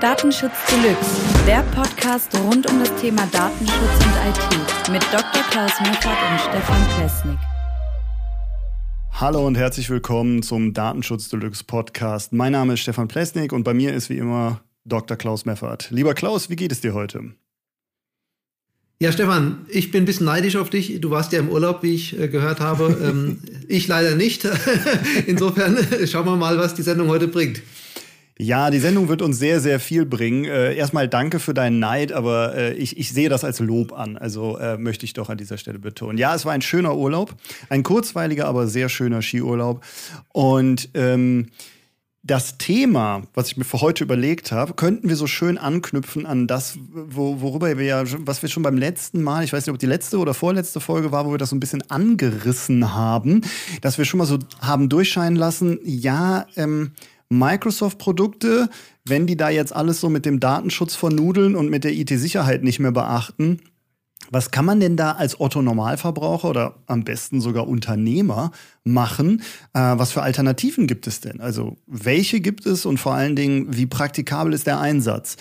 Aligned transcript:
Datenschutz 0.00 0.52
Deluxe, 0.70 1.44
der 1.46 1.62
Podcast 1.74 2.34
rund 2.38 2.66
um 2.70 2.78
das 2.78 2.94
Thema 3.02 3.26
Datenschutz 3.26 3.76
und 3.76 4.14
IT 4.30 4.92
mit 4.92 5.02
Dr. 5.12 5.42
Klaus 5.50 5.72
Meffert 5.80 6.16
und 6.30 6.40
Stefan 6.40 6.86
Plesnik. 6.96 7.38
Hallo 9.12 9.46
und 9.46 9.56
herzlich 9.56 9.90
willkommen 9.90 10.42
zum 10.42 10.72
Datenschutz 10.72 11.28
Deluxe 11.28 11.64
Podcast. 11.64 12.32
Mein 12.32 12.52
Name 12.52 12.72
ist 12.74 12.80
Stefan 12.80 13.08
Plesnik 13.08 13.52
und 13.52 13.62
bei 13.62 13.74
mir 13.74 13.92
ist 13.92 14.08
wie 14.08 14.16
immer 14.16 14.62
Dr. 14.86 15.18
Klaus 15.18 15.44
Meffert. 15.44 15.90
Lieber 15.90 16.14
Klaus, 16.14 16.48
wie 16.48 16.56
geht 16.56 16.72
es 16.72 16.80
dir 16.80 16.94
heute? 16.94 17.34
Ja, 19.02 19.12
Stefan, 19.12 19.66
ich 19.68 19.90
bin 19.90 20.04
ein 20.04 20.06
bisschen 20.06 20.24
neidisch 20.26 20.56
auf 20.56 20.70
dich. 20.70 20.98
Du 21.02 21.10
warst 21.10 21.32
ja 21.32 21.40
im 21.40 21.50
Urlaub, 21.50 21.82
wie 21.82 21.94
ich 21.94 22.18
äh, 22.18 22.28
gehört 22.28 22.60
habe. 22.60 22.98
ähm, 23.02 23.42
ich 23.68 23.86
leider 23.86 24.14
nicht. 24.14 24.48
Insofern 25.26 25.76
äh, 25.76 26.06
schauen 26.06 26.24
wir 26.24 26.36
mal, 26.36 26.56
was 26.56 26.74
die 26.74 26.82
Sendung 26.82 27.08
heute 27.08 27.28
bringt. 27.28 27.60
Ja, 28.42 28.70
die 28.70 28.78
Sendung 28.78 29.08
wird 29.08 29.20
uns 29.20 29.38
sehr, 29.38 29.60
sehr 29.60 29.78
viel 29.78 30.06
bringen. 30.06 30.46
Äh, 30.46 30.74
erstmal 30.74 31.08
danke 31.08 31.40
für 31.40 31.52
deinen 31.52 31.78
Neid, 31.78 32.10
aber 32.10 32.56
äh, 32.56 32.72
ich, 32.72 32.96
ich 32.96 33.12
sehe 33.12 33.28
das 33.28 33.44
als 33.44 33.60
Lob 33.60 33.92
an. 33.92 34.16
Also 34.16 34.56
äh, 34.56 34.78
möchte 34.78 35.04
ich 35.04 35.12
doch 35.12 35.28
an 35.28 35.36
dieser 35.36 35.58
Stelle 35.58 35.78
betonen. 35.78 36.16
Ja, 36.16 36.34
es 36.34 36.46
war 36.46 36.54
ein 36.54 36.62
schöner 36.62 36.96
Urlaub. 36.96 37.34
Ein 37.68 37.82
kurzweiliger, 37.82 38.46
aber 38.46 38.66
sehr 38.66 38.88
schöner 38.88 39.20
Skiurlaub. 39.20 39.84
Und 40.32 40.88
ähm, 40.94 41.48
das 42.22 42.56
Thema, 42.56 43.24
was 43.34 43.48
ich 43.48 43.58
mir 43.58 43.64
für 43.64 43.82
heute 43.82 44.04
überlegt 44.04 44.52
habe, 44.52 44.72
könnten 44.72 45.10
wir 45.10 45.16
so 45.16 45.26
schön 45.26 45.58
anknüpfen 45.58 46.24
an 46.24 46.46
das, 46.46 46.78
wo, 46.92 47.42
worüber 47.42 47.76
wir 47.76 47.84
ja, 47.84 48.04
was 48.20 48.40
wir 48.40 48.48
schon 48.48 48.62
beim 48.62 48.78
letzten 48.78 49.22
Mal, 49.22 49.44
ich 49.44 49.52
weiß 49.52 49.66
nicht, 49.66 49.72
ob 49.74 49.78
die 49.78 49.86
letzte 49.86 50.16
oder 50.16 50.32
vorletzte 50.32 50.80
Folge 50.80 51.12
war, 51.12 51.26
wo 51.26 51.30
wir 51.30 51.38
das 51.38 51.50
so 51.50 51.56
ein 51.56 51.60
bisschen 51.60 51.82
angerissen 51.90 52.94
haben, 52.94 53.42
dass 53.82 53.98
wir 53.98 54.06
schon 54.06 54.18
mal 54.18 54.26
so 54.26 54.38
haben 54.62 54.88
durchscheinen 54.88 55.36
lassen, 55.36 55.78
ja, 55.84 56.46
ähm, 56.56 56.92
Microsoft-Produkte, 57.30 58.68
wenn 59.04 59.26
die 59.26 59.36
da 59.36 59.48
jetzt 59.48 59.74
alles 59.74 60.00
so 60.00 60.08
mit 60.08 60.26
dem 60.26 60.40
Datenschutz 60.40 60.94
vernudeln 60.94 61.56
und 61.56 61.70
mit 61.70 61.84
der 61.84 61.92
IT-Sicherheit 61.92 62.62
nicht 62.62 62.80
mehr 62.80 62.92
beachten, 62.92 63.60
was 64.30 64.50
kann 64.50 64.64
man 64.64 64.78
denn 64.78 64.96
da 64.96 65.12
als 65.12 65.40
Otto 65.40 65.60
Normalverbraucher 65.60 66.50
oder 66.50 66.76
am 66.86 67.02
besten 67.02 67.40
sogar 67.40 67.66
Unternehmer 67.66 68.52
machen? 68.84 69.42
Äh, 69.72 69.80
was 69.80 70.12
für 70.12 70.22
Alternativen 70.22 70.86
gibt 70.86 71.06
es 71.06 71.20
denn? 71.20 71.40
Also 71.40 71.76
welche 71.86 72.40
gibt 72.40 72.66
es 72.66 72.86
und 72.86 72.98
vor 72.98 73.14
allen 73.14 73.34
Dingen, 73.34 73.76
wie 73.76 73.86
praktikabel 73.86 74.52
ist 74.52 74.66
der 74.66 74.78
Einsatz? 74.78 75.36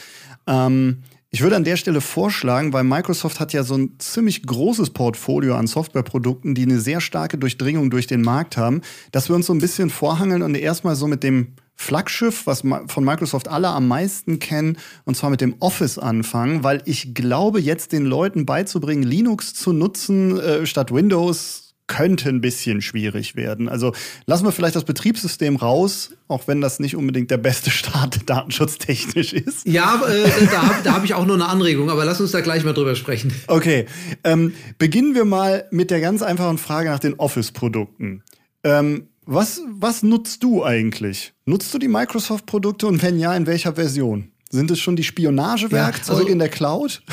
Ähm, 0.47 1.03
ich 1.29 1.41
würde 1.41 1.55
an 1.55 1.63
der 1.63 1.77
Stelle 1.77 2.01
vorschlagen, 2.01 2.73
weil 2.73 2.83
Microsoft 2.83 3.39
hat 3.39 3.53
ja 3.53 3.63
so 3.63 3.75
ein 3.75 3.99
ziemlich 3.99 4.43
großes 4.43 4.89
Portfolio 4.89 5.55
an 5.55 5.67
Softwareprodukten, 5.67 6.55
die 6.55 6.63
eine 6.63 6.79
sehr 6.79 7.01
starke 7.01 7.37
Durchdringung 7.37 7.91
durch 7.91 8.07
den 8.07 8.23
Markt 8.23 8.57
haben, 8.57 8.81
dass 9.11 9.29
wir 9.29 9.35
uns 9.35 9.45
so 9.45 9.53
ein 9.53 9.59
bisschen 9.59 9.91
vorhangeln 9.91 10.41
und 10.41 10.55
erstmal 10.55 10.95
so 10.95 11.05
mit 11.05 11.21
dem 11.21 11.53
Flaggschiff, 11.81 12.45
was 12.45 12.61
von 12.87 13.05
Microsoft 13.05 13.47
alle 13.47 13.69
am 13.69 13.87
meisten 13.87 14.39
kennen, 14.39 14.77
und 15.05 15.15
zwar 15.15 15.29
mit 15.29 15.39
dem 15.39 15.55
Office 15.61 15.97
anfangen, 15.97 16.61
weil 16.61 16.81
ich 16.83 17.13
glaube, 17.13 17.61
jetzt 17.61 17.93
den 17.93 18.05
Leuten 18.05 18.45
beizubringen, 18.45 19.01
Linux 19.01 19.53
zu 19.53 19.71
nutzen 19.71 20.37
äh, 20.37 20.65
statt 20.65 20.93
Windows, 20.93 21.73
könnte 21.87 22.29
ein 22.29 22.41
bisschen 22.41 22.81
schwierig 22.81 23.37
werden. 23.37 23.69
Also 23.69 23.93
lassen 24.25 24.43
wir 24.43 24.51
vielleicht 24.51 24.75
das 24.75 24.83
Betriebssystem 24.83 25.55
raus, 25.55 26.11
auch 26.27 26.47
wenn 26.47 26.59
das 26.59 26.79
nicht 26.81 26.97
unbedingt 26.97 27.31
der 27.31 27.37
beste 27.37 27.71
Start 27.71 28.19
datenschutztechnisch 28.29 29.31
ist. 29.31 29.65
Ja, 29.65 30.01
äh, 30.05 30.47
da, 30.51 30.81
da 30.83 30.93
habe 30.93 31.05
ich 31.05 31.13
auch 31.13 31.25
nur 31.25 31.35
eine 31.35 31.47
Anregung, 31.47 31.89
aber 31.89 32.03
lass 32.03 32.19
uns 32.19 32.31
da 32.31 32.41
gleich 32.41 32.65
mal 32.65 32.73
drüber 32.73 32.95
sprechen. 32.95 33.33
Okay, 33.47 33.85
ähm, 34.25 34.53
beginnen 34.77 35.15
wir 35.15 35.23
mal 35.23 35.65
mit 35.71 35.91
der 35.91 36.01
ganz 36.01 36.21
einfachen 36.21 36.57
Frage 36.57 36.89
nach 36.89 36.99
den 36.99 37.13
Office-Produkten. 37.15 38.21
Ähm, 38.65 39.07
was, 39.31 39.61
was 39.69 40.01
nutzt 40.01 40.41
du 40.43 40.63
eigentlich? 40.63 41.33
Nutzt 41.45 41.71
du 41.73 41.77
die 41.77 41.87
Microsoft-Produkte 41.87 42.87
und 42.87 43.03
wenn 43.03 43.19
ja, 43.19 43.35
in 43.35 43.45
welcher 43.45 43.73
Version? 43.73 44.31
Sind 44.49 44.71
es 44.71 44.79
schon 44.79 44.95
die 44.95 45.03
Spionagewerkzeuge 45.03 46.17
ja, 46.17 46.23
also, 46.23 46.31
in 46.31 46.39
der 46.39 46.49
Cloud? 46.49 47.03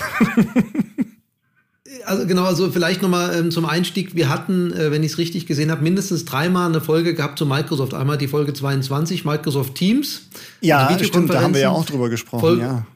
also 2.06 2.26
genau, 2.26 2.44
also 2.44 2.70
vielleicht 2.70 3.02
nochmal 3.02 3.38
ähm, 3.38 3.50
zum 3.50 3.66
Einstieg. 3.66 4.14
Wir 4.14 4.30
hatten, 4.30 4.72
äh, 4.72 4.90
wenn 4.90 5.02
ich 5.02 5.12
es 5.12 5.18
richtig 5.18 5.46
gesehen 5.46 5.70
habe, 5.70 5.82
mindestens 5.82 6.24
dreimal 6.24 6.70
eine 6.70 6.80
Folge 6.80 7.12
gehabt 7.12 7.38
zu 7.38 7.44
Microsoft. 7.44 7.92
Einmal 7.92 8.16
die 8.16 8.28
Folge 8.28 8.54
22, 8.54 9.26
Microsoft 9.26 9.74
Teams. 9.74 10.22
Ja, 10.62 10.98
stimmt, 11.02 11.28
da 11.28 11.42
haben 11.42 11.52
wir 11.52 11.60
ja 11.60 11.70
auch 11.70 11.84
drüber 11.84 12.08
gesprochen. 12.08 12.40
Folge, 12.40 12.62
ja. 12.62 12.86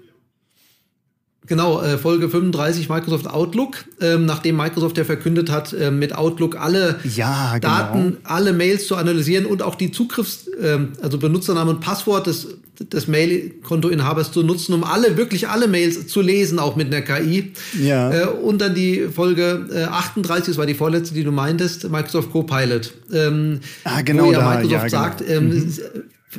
Genau, 1.51 1.83
äh, 1.83 1.99
Folge 1.99 2.29
35 2.29 2.89
Microsoft 2.89 3.27
Outlook, 3.27 3.85
ähm, 4.01 4.25
nachdem 4.25 4.57
Microsoft 4.57 4.97
ja 4.99 5.03
verkündet 5.03 5.51
hat, 5.51 5.73
äh, 5.73 5.91
mit 5.91 6.15
Outlook 6.15 6.55
alle 6.55 7.01
ja, 7.03 7.59
genau. 7.59 7.75
Daten, 7.75 8.17
alle 8.23 8.53
Mails 8.53 8.87
zu 8.87 8.95
analysieren 8.95 9.47
und 9.47 9.61
auch 9.61 9.75
die 9.75 9.91
Zugriffs-, 9.91 10.47
äh, 10.47 10.79
also 11.03 11.19
Benutzernamen 11.19 11.75
und 11.75 11.81
Passwort 11.81 12.29
des, 12.29 12.47
des 12.79 13.09
Mail-Kontoinhabers 13.09 14.31
zu 14.31 14.45
nutzen, 14.45 14.75
um 14.75 14.85
alle, 14.85 15.17
wirklich 15.17 15.49
alle 15.49 15.67
Mails 15.67 16.07
zu 16.07 16.21
lesen, 16.21 16.61
auch 16.61 16.77
mit 16.77 16.87
einer 16.87 17.03
KI. 17.03 17.53
Ja. 17.83 18.13
Äh, 18.13 18.27
und 18.27 18.61
dann 18.61 18.77
die 18.77 19.09
Folge 19.13 19.67
äh, 19.75 19.83
38, 19.87 20.51
das 20.51 20.57
war 20.57 20.67
die 20.67 20.75
vorletzte, 20.75 21.17
die 21.17 21.25
du 21.25 21.33
meintest, 21.33 21.91
Microsoft 21.91 22.31
Copilot. 22.31 22.93
Ähm, 23.13 23.59
ah, 23.83 24.03
genau, 24.03 24.27
wo 24.27 24.33
ja 24.33 24.39
da, 24.39 24.51
Microsoft 24.51 24.73
ja, 24.73 24.79
genau. 24.79 24.89
sagt, 24.89 25.29
ähm, 25.29 25.49
mhm 25.49 25.73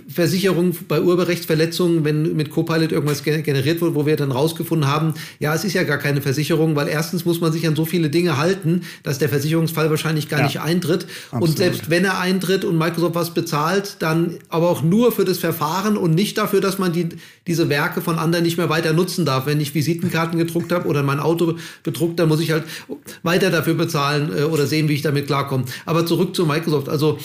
Versicherung 0.08 0.74
bei 0.88 1.02
Urheberrechtsverletzungen, 1.02 2.06
wenn 2.06 2.34
mit 2.38 2.50
Copilot 2.50 2.94
irgendwas 2.94 3.24
generiert 3.24 3.82
wird, 3.82 3.94
wo 3.94 4.06
wir 4.06 4.16
dann 4.16 4.32
rausgefunden 4.32 4.88
haben, 4.88 5.16
ja, 5.40 5.54
es 5.54 5.66
ist 5.66 5.74
ja 5.74 5.84
gar 5.84 5.98
keine 5.98 6.22
Versicherung, 6.22 6.78
weil 6.78 6.88
erstens 6.88 7.26
muss 7.26 7.42
man 7.42 7.52
sich 7.52 7.68
an 7.68 7.76
so 7.76 7.84
viele 7.84 8.10
Dinge 8.10 8.38
halten, 8.38 8.84
dass 9.04 9.20
der 9.20 9.28
Versicherungsfall 9.28 9.90
wahrscheinlich 9.90 10.30
gar 10.30 10.40
ja, 10.40 10.46
nicht 10.46 10.62
eintritt. 10.62 11.08
Absolut. 11.32 11.50
Und 11.50 11.58
selbst 11.58 11.90
wenn 11.90 12.06
er 12.06 12.20
eintritt 12.20 12.64
und 12.64 12.78
Microsoft 12.78 13.16
was 13.16 13.34
bezahlt, 13.34 13.98
dann 14.00 14.38
aber 14.48 14.70
auch 14.70 14.82
nur 14.82 15.12
für 15.12 15.26
das 15.26 15.40
Verfahren 15.40 15.98
und 15.98 16.16
nicht 16.16 16.38
dafür, 16.38 16.62
dass 16.62 16.80
man 16.80 16.94
die, 16.94 17.10
diese 17.46 17.68
Werke 17.68 18.00
von 18.00 18.18
anderen 18.18 18.46
nicht 18.46 18.58
mehr 18.58 18.70
weiter 18.70 18.94
nutzen 18.94 19.26
darf. 19.26 19.46
Wenn 19.46 19.60
ich 19.60 19.76
Visitenkarten 19.76 20.40
gedruckt 20.40 20.72
habe 20.72 20.88
oder 20.88 21.04
mein 21.04 21.20
Auto 21.20 21.58
bedruckt, 21.84 22.18
dann 22.18 22.30
muss 22.30 22.40
ich 22.40 22.52
halt 22.52 22.64
weiter 23.24 23.50
dafür 23.50 23.74
bezahlen 23.74 24.32
äh, 24.38 24.44
oder 24.44 24.68
sehen, 24.68 24.88
wie 24.88 24.94
ich 24.94 25.02
damit 25.02 25.28
klarkomme. 25.28 25.66
Aber 25.86 26.06
zurück 26.06 26.34
zu 26.34 26.46
Microsoft. 26.46 26.88
Also 26.88 27.20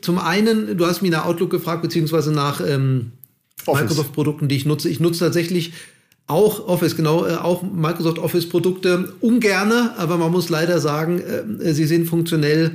zum 0.00 0.18
einen, 0.18 0.76
du 0.76 0.86
hast 0.86 1.02
mich 1.02 1.10
nach 1.10 1.26
Outlook 1.26 1.50
gefragt, 1.50 1.82
beziehungsweise 1.82 2.32
nach 2.32 2.60
ähm, 2.66 3.12
Microsoft-Produkten, 3.66 4.48
die 4.48 4.56
ich 4.56 4.66
nutze. 4.66 4.88
Ich 4.88 5.00
nutze 5.00 5.20
tatsächlich 5.20 5.72
auch 6.26 6.66
Office, 6.66 6.96
genau, 6.96 7.26
äh, 7.26 7.34
auch 7.34 7.62
Microsoft 7.62 8.18
Office-Produkte 8.18 9.12
ungerne, 9.20 9.94
aber 9.98 10.16
man 10.16 10.32
muss 10.32 10.48
leider 10.48 10.80
sagen, 10.80 11.20
äh, 11.20 11.74
sie 11.74 11.84
sind 11.84 12.06
funktionell 12.06 12.72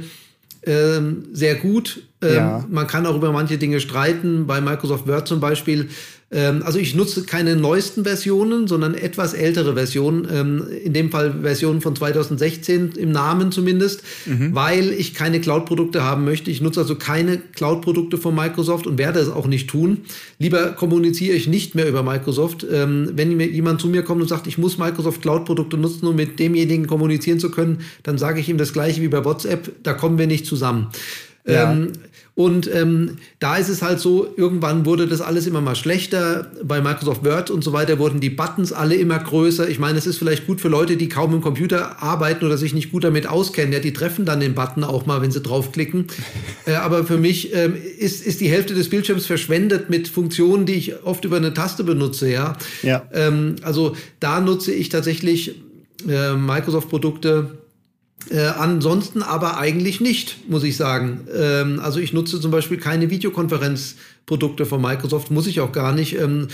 äh, 0.62 1.02
sehr 1.34 1.56
gut. 1.56 2.04
Ähm, 2.22 2.36
ja. 2.36 2.66
Man 2.70 2.88
kann 2.88 3.06
auch 3.06 3.16
über 3.16 3.32
manche 3.32 3.58
Dinge 3.58 3.80
streiten. 3.80 4.48
Bei 4.48 4.62
Microsoft 4.62 5.08
Word 5.08 5.28
zum 5.28 5.40
Beispiel 5.40 5.90
ähm, 6.32 6.62
also 6.64 6.78
ich 6.78 6.96
nutze 6.96 7.24
keine 7.24 7.56
neuesten 7.56 8.04
Versionen, 8.04 8.68
sondern 8.68 8.94
etwas 8.94 9.34
ältere 9.34 9.74
Versionen, 9.74 10.28
ähm, 10.32 10.64
in 10.84 10.94
dem 10.94 11.10
Fall 11.12 11.42
Versionen 11.42 11.82
von 11.82 11.96
2016 11.96 12.94
im 12.98 13.12
Namen 13.12 13.52
zumindest, 13.52 14.04
mhm. 14.26 14.54
weil 14.54 14.92
ich 14.92 15.14
keine 15.16 15.42
Cloud-Produkte 15.42 16.04
haben 16.04 16.26
möchte. 16.26 16.52
Ich 16.52 16.62
nutze 16.62 16.82
also 16.82 16.96
keine 16.96 17.38
Cloud-Produkte 17.38 18.18
von 18.18 18.36
Microsoft 18.36 18.86
und 18.86 18.98
werde 18.98 19.20
es 19.20 19.30
auch 19.30 19.48
nicht 19.48 19.70
tun. 19.70 20.02
Lieber 20.38 20.74
kommuniziere 20.74 21.36
ich 21.36 21.48
nicht 21.48 21.74
mehr 21.74 21.90
über 21.90 22.04
Microsoft. 22.04 22.66
Ähm, 22.72 23.12
wenn 23.16 23.36
mir 23.36 23.48
jemand 23.48 23.82
zu 23.82 23.88
mir 23.88 24.04
kommt 24.04 24.22
und 24.22 24.28
sagt, 24.28 24.46
ich 24.46 24.60
muss 24.60 24.78
Microsoft 24.78 25.22
Cloud-Produkte 25.22 25.78
nutzen, 25.78 26.06
um 26.06 26.16
mit 26.16 26.38
demjenigen 26.38 26.86
kommunizieren 26.86 27.40
zu 27.40 27.50
können, 27.50 27.80
dann 28.04 28.20
sage 28.20 28.40
ich 28.40 28.50
ihm 28.50 28.58
das 28.58 28.74
gleiche 28.74 29.02
wie 29.02 29.08
bei 29.08 29.26
WhatsApp, 29.26 29.72
da 29.82 29.94
kommen 29.94 30.20
wir 30.20 30.28
nicht 30.28 30.46
zusammen. 30.46 30.90
Ja. 31.48 31.72
Ähm, 31.72 31.94
und 32.36 32.74
ähm, 32.74 33.18
da 33.40 33.58
ist 33.58 33.68
es 33.68 33.82
halt 33.82 34.00
so, 34.00 34.34
irgendwann 34.38 34.86
wurde 34.86 35.08
das 35.08 35.20
alles 35.20 35.46
immer 35.46 35.60
mal 35.60 35.76
schlechter. 35.76 36.50
Bei 36.64 36.80
Microsoft 36.80 37.26
Word 37.26 37.52
und 37.52 37.64
so 37.64 37.74
weiter 37.74 38.00
wurden 38.00 38.22
die 38.22 38.30
Buttons 38.30 38.72
alle 38.72 38.96
immer 38.96 39.20
größer. 39.20 39.68
Ich 39.68 39.78
meine, 39.78 39.98
es 39.98 40.08
ist 40.08 40.18
vielleicht 40.18 40.48
gut 40.48 40.62
für 40.62 40.70
Leute, 40.70 40.96
die 40.96 41.10
kaum 41.10 41.34
im 41.34 41.42
Computer 41.42 42.02
arbeiten 42.02 42.46
oder 42.46 42.58
sich 42.58 42.74
nicht 42.74 42.92
gut 42.92 43.04
damit 43.04 43.28
auskennen. 43.28 43.74
Ja, 43.74 43.80
die 43.80 43.92
treffen 43.92 44.24
dann 44.24 44.40
den 44.40 44.56
Button 44.56 44.86
auch 44.86 45.06
mal, 45.06 45.22
wenn 45.22 45.32
sie 45.32 45.42
draufklicken. 45.42 46.08
äh, 46.66 46.76
aber 46.76 47.04
für 47.04 47.18
mich 47.18 47.54
ähm, 47.54 47.76
ist, 47.98 48.26
ist 48.26 48.40
die 48.40 48.50
Hälfte 48.50 48.74
des 48.74 48.90
Bildschirms 48.90 49.26
verschwendet 49.26 49.90
mit 49.90 50.08
Funktionen, 50.08 50.66
die 50.66 50.76
ich 50.76 51.04
oft 51.04 51.26
über 51.26 51.38
eine 51.38 51.54
Taste 51.54 51.84
benutze. 51.84 52.30
Ja. 52.30 52.56
ja. 52.84 53.06
Ähm, 53.12 53.58
also 53.64 53.98
da 54.22 54.40
nutze 54.40 54.72
ich 54.72 54.88
tatsächlich 54.88 55.56
äh, 56.08 56.36
Microsoft-Produkte 56.36 57.58
äh, 58.30 58.40
ansonsten 58.40 59.24
aber 59.24 59.58
eigentlich 59.58 60.02
nicht, 60.02 60.50
muss 60.50 60.64
ich 60.64 60.76
sagen. 60.78 61.22
Ähm, 61.36 61.80
also 61.80 62.00
ich 62.00 62.14
nutze 62.14 62.40
zum 62.40 62.52
Beispiel 62.52 62.78
keine 62.78 63.10
Videokonferenzprodukte 63.10 64.66
von 64.66 64.82
Microsoft, 64.82 65.32
muss 65.32 65.48
ich 65.48 65.62
auch 65.62 65.72
gar 65.72 65.94
nicht. 65.94 66.20
Ähm, 66.20 66.48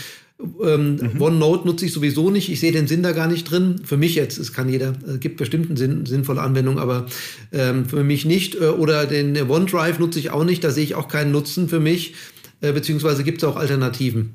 ähm, 0.62 0.96
mhm. 0.96 1.20
OneNote 1.20 1.66
nutze 1.66 1.86
ich 1.86 1.92
sowieso 1.92 2.30
nicht. 2.30 2.50
Ich 2.50 2.60
sehe 2.60 2.72
den 2.72 2.86
Sinn 2.86 3.02
da 3.02 3.12
gar 3.12 3.26
nicht 3.26 3.50
drin. 3.50 3.80
Für 3.84 3.96
mich 3.96 4.14
jetzt, 4.14 4.38
es 4.38 4.52
kann 4.52 4.68
jeder, 4.68 4.94
es 5.06 5.20
gibt 5.20 5.38
bestimmt 5.38 5.70
eine 5.70 5.78
Sinn, 5.78 6.06
sinnvolle 6.06 6.42
Anwendung, 6.42 6.78
aber 6.78 7.06
ähm, 7.52 7.86
für 7.86 8.04
mich 8.04 8.24
nicht. 8.24 8.54
Äh, 8.54 8.68
oder 8.68 9.06
den 9.06 9.36
OneDrive 9.36 9.98
nutze 9.98 10.18
ich 10.18 10.30
auch 10.30 10.44
nicht. 10.44 10.62
Da 10.62 10.70
sehe 10.70 10.84
ich 10.84 10.94
auch 10.94 11.08
keinen 11.08 11.32
Nutzen 11.32 11.68
für 11.68 11.80
mich. 11.80 12.14
Äh, 12.60 12.72
beziehungsweise 12.72 13.24
gibt 13.24 13.42
es 13.42 13.48
auch 13.48 13.56
Alternativen. 13.56 14.34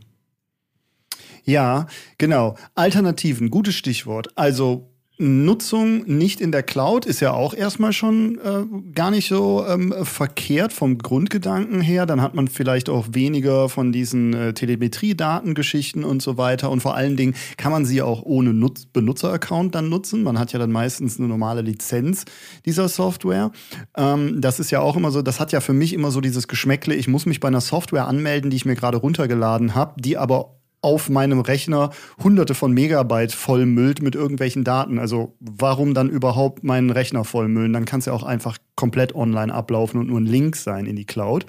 Ja, 1.43 1.87
genau. 2.17 2.55
Alternativen, 2.75 3.49
gutes 3.49 3.75
Stichwort. 3.75 4.29
Also 4.35 4.90
Nutzung 5.21 6.03
nicht 6.07 6.41
in 6.41 6.51
der 6.51 6.63
Cloud 6.63 7.05
ist 7.05 7.19
ja 7.19 7.31
auch 7.31 7.53
erstmal 7.53 7.93
schon 7.93 8.39
äh, 8.39 8.91
gar 8.93 9.11
nicht 9.11 9.29
so 9.29 9.63
ähm, 9.67 9.93
verkehrt 10.01 10.73
vom 10.73 10.97
Grundgedanken 10.97 11.79
her. 11.79 12.07
Dann 12.07 12.21
hat 12.21 12.33
man 12.33 12.47
vielleicht 12.47 12.89
auch 12.89 13.07
weniger 13.11 13.69
von 13.69 13.91
diesen 13.91 14.33
äh, 14.33 14.53
Telemetrie-Datengeschichten 14.53 16.03
und 16.03 16.21
so 16.21 16.37
weiter. 16.37 16.71
Und 16.71 16.81
vor 16.81 16.95
allen 16.95 17.17
Dingen 17.17 17.35
kann 17.57 17.71
man 17.71 17.85
sie 17.85 18.01
auch 18.01 18.23
ohne 18.23 18.53
Nutz 18.53 18.87
Benutzer-Account 18.87 19.75
dann 19.75 19.89
nutzen. 19.89 20.23
Man 20.23 20.39
hat 20.39 20.53
ja 20.53 20.59
dann 20.59 20.71
meistens 20.71 21.19
eine 21.19 21.27
normale 21.27 21.61
Lizenz 21.61 22.25
dieser 22.65 22.89
Software. 22.89 23.51
Ähm, 23.95 24.41
das 24.41 24.59
ist 24.59 24.71
ja 24.71 24.79
auch 24.79 24.97
immer 24.97 25.11
so, 25.11 25.21
das 25.21 25.39
hat 25.39 25.51
ja 25.51 25.59
für 25.59 25.73
mich 25.73 25.93
immer 25.93 26.09
so 26.09 26.19
dieses 26.19 26.47
Geschmäckle, 26.47 26.95
ich 26.95 27.07
muss 27.07 27.27
mich 27.27 27.39
bei 27.39 27.47
einer 27.47 27.61
Software 27.61 28.07
anmelden, 28.07 28.49
die 28.49 28.57
ich 28.57 28.65
mir 28.65 28.75
gerade 28.75 28.97
runtergeladen 28.97 29.75
habe, 29.75 30.01
die 30.01 30.17
aber 30.17 30.60
auf 30.81 31.09
meinem 31.09 31.39
Rechner 31.39 31.91
hunderte 32.23 32.55
von 32.55 32.73
Megabyte 32.73 33.31
vollmüllt 33.31 34.01
mit 34.01 34.15
irgendwelchen 34.15 34.63
Daten. 34.63 34.97
Also 34.97 35.35
warum 35.39 35.93
dann 35.93 36.09
überhaupt 36.09 36.63
meinen 36.63 36.89
Rechner 36.89 37.23
vollmüllen? 37.23 37.73
Dann 37.73 37.85
kann 37.85 37.99
es 37.99 38.05
ja 38.05 38.13
auch 38.13 38.23
einfach 38.23 38.57
komplett 38.75 39.13
online 39.13 39.53
ablaufen 39.53 39.99
und 39.99 40.07
nur 40.07 40.19
ein 40.19 40.25
Link 40.25 40.55
sein 40.55 40.87
in 40.87 40.95
die 40.95 41.05
Cloud. 41.05 41.45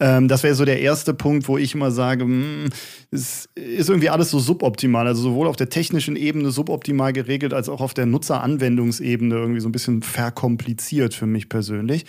Ähm, 0.00 0.28
das 0.28 0.42
wäre 0.42 0.54
so 0.54 0.64
der 0.64 0.80
erste 0.80 1.14
Punkt, 1.14 1.48
wo 1.48 1.56
ich 1.56 1.74
immer 1.74 1.90
sage, 1.90 2.24
hm, 2.24 2.68
es 3.10 3.48
ist 3.54 3.88
irgendwie 3.88 4.10
alles 4.10 4.30
so 4.30 4.38
suboptimal. 4.38 5.06
Also 5.06 5.22
sowohl 5.22 5.48
auf 5.48 5.56
der 5.56 5.70
technischen 5.70 6.16
Ebene 6.16 6.50
suboptimal 6.50 7.12
geregelt, 7.12 7.54
als 7.54 7.68
auch 7.68 7.80
auf 7.80 7.94
der 7.94 8.06
Nutzeranwendungsebene 8.06 9.34
irgendwie 9.34 9.60
so 9.60 9.68
ein 9.68 9.72
bisschen 9.72 10.02
verkompliziert 10.02 11.14
für 11.14 11.26
mich 11.26 11.48
persönlich. 11.48 12.04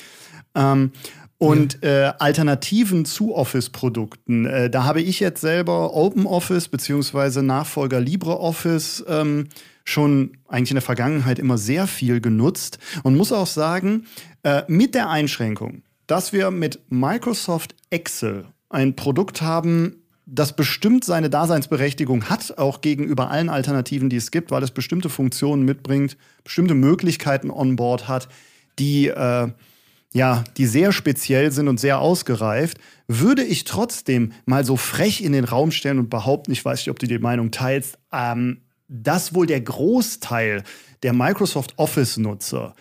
Ähm, 0.55 0.91
und 1.39 1.83
äh, 1.83 2.12
Alternativen 2.19 3.06
zu 3.06 3.33
Office-Produkten. 3.33 4.45
Äh, 4.45 4.69
da 4.69 4.83
habe 4.83 5.01
ich 5.01 5.21
jetzt 5.21 5.41
selber 5.41 5.95
OpenOffice 5.95 6.68
beziehungsweise 6.68 7.41
Nachfolger 7.41 8.01
LibreOffice 8.01 9.06
ähm, 9.07 9.47
schon 9.86 10.38
eigentlich 10.47 10.71
in 10.71 10.75
der 10.75 10.81
Vergangenheit 10.81 11.39
immer 11.39 11.57
sehr 11.57 11.88
viel 11.88 12.19
genutzt 12.19 12.77
und 13.03 13.15
muss 13.15 13.31
auch 13.31 13.47
sagen, 13.47 14.06
äh, 14.44 14.63
mit 14.68 14.94
der 14.94 15.09
Einschränkung, 15.09 15.83
dass 16.07 16.33
wir 16.33 16.51
mit 16.51 16.80
Microsoft 16.89 17.74
Excel 17.89 18.45
ein 18.69 18.97
Produkt 18.97 19.41
haben, 19.41 20.03
das 20.25 20.56
bestimmt 20.56 21.06
seine 21.06 21.30
Daseinsberechtigung 21.30 22.25
hat, 22.30 22.57
auch 22.57 22.81
gegenüber 22.81 23.31
allen 23.31 23.50
Alternativen, 23.50 24.09
die 24.09 24.18
es 24.18 24.30
gibt, 24.30 24.51
weil 24.51 24.62
es 24.62 24.71
bestimmte 24.71 25.09
Funktionen 25.09 25.63
mitbringt, 25.63 26.18
bestimmte 26.44 26.75
Möglichkeiten 26.75 27.50
on 27.50 27.77
board 27.77 28.09
hat, 28.09 28.27
die 28.77 29.07
äh, 29.07 29.47
ja, 30.13 30.44
die 30.57 30.65
sehr 30.65 30.91
speziell 30.91 31.51
sind 31.51 31.67
und 31.67 31.79
sehr 31.79 32.00
ausgereift, 32.00 32.77
würde 33.07 33.44
ich 33.44 33.63
trotzdem 33.63 34.31
mal 34.45 34.65
so 34.65 34.75
frech 34.75 35.21
in 35.21 35.33
den 35.33 35.45
Raum 35.45 35.71
stellen 35.71 36.00
und 36.00 36.09
behaupten, 36.09 36.51
ich 36.51 36.63
weiß 36.63 36.79
nicht, 36.79 36.89
ob 36.89 37.00
du 37.00 37.07
die 37.07 37.19
Meinung 37.19 37.51
teilst, 37.51 37.97
ähm, 38.11 38.61
dass 38.88 39.33
wohl 39.35 39.45
der 39.45 39.61
Großteil 39.61 40.63
der 41.03 41.13
Microsoft 41.13 41.73
Office-Nutzer 41.77 42.75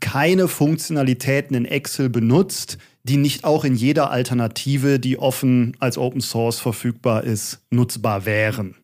keine 0.00 0.48
Funktionalitäten 0.48 1.54
in 1.56 1.64
Excel 1.64 2.08
benutzt, 2.08 2.78
die 3.04 3.18
nicht 3.18 3.44
auch 3.44 3.64
in 3.64 3.74
jeder 3.74 4.10
Alternative, 4.10 4.98
die 4.98 5.18
offen 5.18 5.76
als 5.78 5.98
Open 5.98 6.22
Source 6.22 6.58
verfügbar 6.58 7.24
ist, 7.24 7.60
nutzbar 7.70 8.24
wären. 8.24 8.76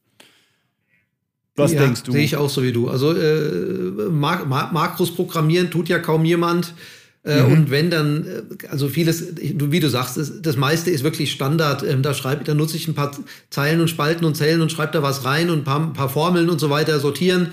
Was 1.56 1.72
ja, 1.72 1.80
denkst 1.80 2.02
du? 2.02 2.12
Sehe 2.12 2.24
ich 2.24 2.36
auch 2.36 2.50
so 2.50 2.62
wie 2.62 2.72
du. 2.72 2.88
Also 2.88 3.14
äh, 3.14 4.10
Mak 4.10 4.46
Makros 4.46 5.14
programmieren 5.14 5.70
tut 5.70 5.88
ja 5.88 5.98
kaum 5.98 6.24
jemand. 6.24 6.74
Äh, 7.22 7.42
mhm. 7.42 7.52
Und 7.52 7.70
wenn 7.70 7.90
dann, 7.90 8.26
äh, 8.26 8.66
also 8.68 8.88
vieles, 8.88 9.24
wie 9.36 9.80
du 9.80 9.88
sagst, 9.88 10.16
das, 10.16 10.40
das 10.40 10.56
meiste 10.56 10.90
ist 10.90 11.04
wirklich 11.04 11.32
Standard. 11.32 11.82
Ähm, 11.82 12.02
da 12.02 12.14
schreibe, 12.14 12.44
da 12.44 12.54
nutze 12.54 12.76
ich 12.76 12.88
ein 12.88 12.94
paar 12.94 13.16
Zeilen 13.50 13.80
und 13.80 13.88
Spalten 13.88 14.24
und 14.24 14.36
Zellen 14.36 14.62
und 14.62 14.72
schreibe 14.72 14.92
da 14.92 15.02
was 15.02 15.24
rein 15.24 15.50
und 15.50 15.58
ein 15.58 15.64
paar, 15.64 15.80
ein 15.80 15.92
paar 15.92 16.08
Formeln 16.08 16.48
und 16.48 16.58
so 16.58 16.70
weiter 16.70 16.98
sortieren. 16.98 17.48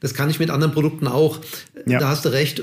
Das 0.00 0.14
kann 0.14 0.30
ich 0.30 0.38
mit 0.38 0.48
anderen 0.48 0.72
Produkten 0.72 1.06
auch. 1.06 1.38
Ja. 1.86 1.98
Da 1.98 2.08
hast 2.08 2.24
du 2.24 2.30
recht. 2.30 2.62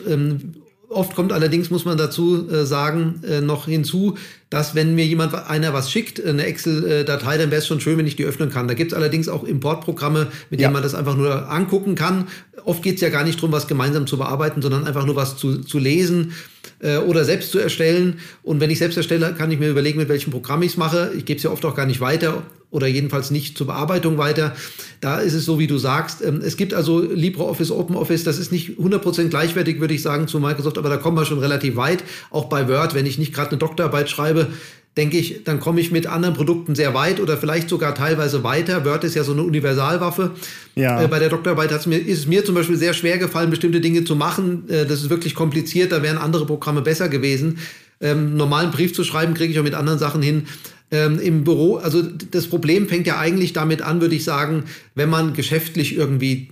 Oft 0.89 1.15
kommt 1.15 1.33
allerdings, 1.33 1.69
muss 1.69 1.83
man 1.83 1.97
dazu 1.97 2.49
äh, 2.49 2.65
sagen, 2.65 3.21
noch 3.41 3.65
hinzu, 3.65 4.17
dass 4.49 4.73
wenn 4.73 4.95
mir 4.95 5.05
jemand 5.05 5.33
einer 5.33 5.73
was 5.73 5.91
schickt, 5.91 6.23
eine 6.23 6.45
Excel-Datei, 6.45 7.37
dann 7.37 7.51
wäre 7.51 7.59
es 7.59 7.67
schon 7.67 7.81
schön, 7.81 7.97
wenn 7.97 8.07
ich 8.07 8.15
die 8.15 8.23
öffnen 8.23 8.49
kann. 8.49 8.69
Da 8.69 8.73
gibt 8.73 8.93
es 8.93 8.97
allerdings 8.97 9.27
auch 9.27 9.43
Importprogramme, 9.43 10.27
mit 10.49 10.61
ja. 10.61 10.67
denen 10.67 10.73
man 10.73 10.83
das 10.83 10.95
einfach 10.95 11.17
nur 11.17 11.51
angucken 11.51 11.95
kann. 11.95 12.29
Oft 12.63 12.83
geht 12.83 12.95
es 12.95 13.01
ja 13.01 13.09
gar 13.09 13.25
nicht 13.25 13.37
darum, 13.37 13.51
was 13.51 13.67
gemeinsam 13.67 14.07
zu 14.07 14.17
bearbeiten, 14.17 14.61
sondern 14.61 14.85
einfach 14.85 15.05
nur 15.05 15.17
was 15.17 15.35
zu, 15.35 15.61
zu 15.61 15.77
lesen 15.77 16.33
äh, 16.79 16.97
oder 16.97 17.25
selbst 17.25 17.51
zu 17.51 17.59
erstellen. 17.59 18.19
Und 18.43 18.59
wenn 18.59 18.69
ich 18.69 18.79
selbst 18.79 18.97
erstelle, 18.97 19.33
kann 19.33 19.51
ich 19.51 19.59
mir 19.59 19.69
überlegen, 19.69 19.99
mit 19.99 20.09
welchem 20.09 20.31
Programm 20.31 20.61
ich 20.63 20.71
es 20.71 20.77
mache. 20.77 21.11
Ich 21.17 21.25
gebe 21.25 21.37
es 21.37 21.43
ja 21.43 21.51
oft 21.51 21.63
auch 21.65 21.75
gar 21.75 21.85
nicht 21.85 22.01
weiter 22.01 22.43
oder 22.69 22.87
jedenfalls 22.87 23.31
nicht 23.31 23.57
zur 23.57 23.67
Bearbeitung 23.67 24.17
weiter. 24.17 24.55
Da 24.99 25.19
ist 25.19 25.33
es 25.33 25.45
so, 25.45 25.57
wie 25.57 25.67
du 25.67 25.77
sagst. 25.77 26.21
Ähm, 26.23 26.41
es 26.43 26.57
gibt 26.57 26.73
also 26.73 26.99
LibreOffice, 26.99 27.71
OpenOffice, 27.71 28.23
das 28.23 28.37
ist 28.37 28.51
nicht 28.51 28.77
100% 28.77 29.29
gleichwertig, 29.29 29.79
würde 29.79 29.93
ich 29.93 30.01
sagen, 30.01 30.27
zu 30.27 30.39
Microsoft, 30.39 30.77
aber 30.77 30.89
da 30.89 30.97
kommen 30.97 31.17
wir 31.17 31.25
schon 31.25 31.39
relativ 31.39 31.75
weit. 31.75 32.03
Auch 32.29 32.45
bei 32.45 32.67
Word, 32.67 32.93
wenn 32.93 33.05
ich 33.05 33.17
nicht 33.17 33.33
gerade 33.33 33.51
eine 33.51 33.59
Doktorarbeit 33.59 34.09
schreibe, 34.09 34.47
denke 34.97 35.17
ich, 35.17 35.43
dann 35.43 35.59
komme 35.59 35.79
ich 35.79 35.91
mit 35.91 36.07
anderen 36.07 36.33
Produkten 36.33 36.75
sehr 36.75 36.93
weit 36.93 37.19
oder 37.19 37.37
vielleicht 37.37 37.69
sogar 37.69 37.93
teilweise 37.93 38.43
weiter. 38.43 38.83
Word 38.83 39.03
ist 39.03 39.15
ja 39.15 39.23
so 39.23 39.31
eine 39.31 39.43
Universalwaffe. 39.43 40.31
Ja. 40.75 41.01
Äh, 41.01 41.07
bei 41.07 41.19
der 41.19 41.29
Doktorarbeit 41.29 41.85
mir, 41.85 41.97
ist 41.97 42.19
es 42.19 42.27
mir 42.27 42.43
zum 42.43 42.55
Beispiel 42.55 42.77
sehr 42.77 42.93
schwer 42.93 43.19
gefallen, 43.19 43.51
bestimmte 43.51 43.79
Dinge 43.79 44.03
zu 44.03 44.15
machen. 44.15 44.67
Äh, 44.69 44.85
das 44.85 45.03
ist 45.03 45.09
wirklich 45.09 45.35
kompliziert, 45.35 45.91
da 45.91 46.01
wären 46.01 46.17
andere 46.17 46.45
Programme 46.47 46.81
besser 46.81 47.09
gewesen. 47.09 47.59
Ähm, 48.01 48.35
normalen 48.35 48.71
Brief 48.71 48.93
zu 48.93 49.03
schreiben, 49.03 49.35
kriege 49.35 49.53
ich 49.53 49.59
auch 49.59 49.63
mit 49.63 49.75
anderen 49.75 49.99
Sachen 49.99 50.21
hin. 50.21 50.47
Ähm, 50.89 51.19
Im 51.19 51.43
Büro, 51.43 51.75
also 51.75 52.01
das 52.01 52.47
Problem 52.47 52.87
fängt 52.87 53.05
ja 53.05 53.19
eigentlich 53.19 53.53
damit 53.53 53.81
an, 53.81 54.01
würde 54.01 54.15
ich 54.15 54.23
sagen, 54.23 54.63
wenn 54.95 55.09
man 55.09 55.33
geschäftlich 55.33 55.95
irgendwie 55.95 56.49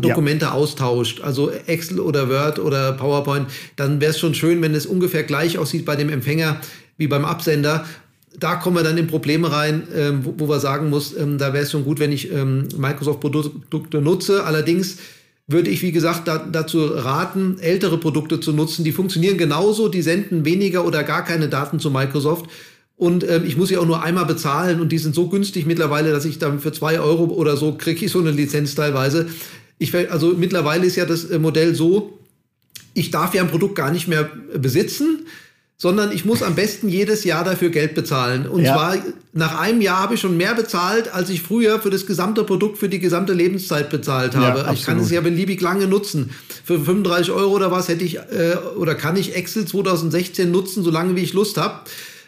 Dokumente 0.00 0.46
ja. 0.46 0.52
austauscht, 0.52 1.20
also 1.20 1.50
Excel 1.50 2.00
oder 2.00 2.28
Word 2.28 2.58
oder 2.58 2.92
PowerPoint, 2.92 3.46
dann 3.76 4.00
wäre 4.00 4.10
es 4.10 4.18
schon 4.18 4.34
schön, 4.34 4.60
wenn 4.62 4.74
es 4.74 4.86
ungefähr 4.86 5.22
gleich 5.22 5.58
aussieht 5.58 5.84
bei 5.84 5.94
dem 5.94 6.08
Empfänger 6.08 6.60
wie 7.00 7.08
beim 7.08 7.24
Absender. 7.24 7.84
Da 8.38 8.54
kommen 8.56 8.76
wir 8.76 8.84
dann 8.84 8.96
in 8.96 9.08
Probleme 9.08 9.50
rein, 9.50 9.88
ähm, 9.96 10.24
wo, 10.24 10.34
wo, 10.36 10.48
wir 10.48 10.60
sagen 10.60 10.90
muss, 10.90 11.16
ähm, 11.16 11.38
da 11.38 11.52
wäre 11.52 11.64
es 11.64 11.72
schon 11.72 11.84
gut, 11.84 11.98
wenn 11.98 12.12
ich 12.12 12.30
ähm, 12.30 12.68
Microsoft-Produkte 12.76 14.00
nutze. 14.00 14.44
Allerdings 14.44 14.98
würde 15.48 15.70
ich, 15.70 15.82
wie 15.82 15.90
gesagt, 15.90 16.28
da, 16.28 16.38
dazu 16.38 16.84
raten, 16.84 17.58
ältere 17.58 17.98
Produkte 17.98 18.38
zu 18.38 18.52
nutzen. 18.52 18.84
Die 18.84 18.92
funktionieren 18.92 19.36
genauso, 19.36 19.88
die 19.88 20.02
senden 20.02 20.44
weniger 20.44 20.84
oder 20.84 21.02
gar 21.02 21.24
keine 21.24 21.48
Daten 21.48 21.80
zu 21.80 21.90
Microsoft. 21.90 22.48
Und 22.96 23.28
ähm, 23.28 23.44
ich 23.46 23.56
muss 23.56 23.70
sie 23.70 23.78
auch 23.78 23.86
nur 23.86 24.02
einmal 24.02 24.26
bezahlen 24.26 24.80
und 24.80 24.92
die 24.92 24.98
sind 24.98 25.14
so 25.14 25.28
günstig 25.28 25.64
mittlerweile, 25.64 26.12
dass 26.12 26.26
ich 26.26 26.38
dann 26.38 26.60
für 26.60 26.70
zwei 26.70 27.00
Euro 27.00 27.24
oder 27.24 27.56
so 27.56 27.72
kriege 27.72 28.04
ich 28.04 28.12
so 28.12 28.20
eine 28.20 28.30
Lizenz 28.30 28.74
teilweise. 28.74 29.26
Ich, 29.78 29.94
also 30.12 30.34
mittlerweile 30.36 30.84
ist 30.84 30.96
ja 30.96 31.06
das 31.06 31.24
äh, 31.24 31.38
Modell 31.38 31.74
so, 31.74 32.18
ich 32.92 33.10
darf 33.10 33.34
ja 33.34 33.42
ein 33.42 33.48
Produkt 33.48 33.74
gar 33.74 33.90
nicht 33.90 34.06
mehr 34.06 34.30
besitzen 34.54 35.24
sondern 35.80 36.12
ich 36.12 36.26
muss 36.26 36.42
am 36.42 36.54
besten 36.54 36.90
jedes 36.90 37.24
Jahr 37.24 37.42
dafür 37.42 37.70
Geld 37.70 37.94
bezahlen. 37.94 38.46
Und 38.46 38.64
ja. 38.64 38.74
zwar 38.74 38.96
nach 39.32 39.58
einem 39.58 39.80
Jahr 39.80 40.00
habe 40.00 40.14
ich 40.14 40.20
schon 40.20 40.36
mehr 40.36 40.54
bezahlt, 40.54 41.10
als 41.14 41.30
ich 41.30 41.40
früher 41.40 41.80
für 41.80 41.88
das 41.88 42.04
gesamte 42.04 42.44
Produkt 42.44 42.76
für 42.76 42.90
die 42.90 42.98
gesamte 42.98 43.32
Lebenszeit 43.32 43.88
bezahlt 43.88 44.36
habe. 44.36 44.60
Ja, 44.60 44.72
ich 44.74 44.84
kann 44.84 44.98
es 44.98 45.10
ja 45.10 45.22
beliebig 45.22 45.58
lange 45.62 45.86
nutzen. 45.86 46.32
Für 46.64 46.78
35 46.78 47.30
Euro 47.30 47.54
oder 47.54 47.70
was 47.70 47.88
hätte 47.88 48.04
ich 48.04 48.16
äh, 48.16 48.58
oder 48.76 48.94
kann 48.94 49.16
ich 49.16 49.34
Excel 49.34 49.64
2016 49.64 50.50
nutzen, 50.50 50.84
solange 50.84 51.16
wie 51.16 51.22
ich 51.22 51.32
Lust 51.32 51.56
habe. 51.56 51.80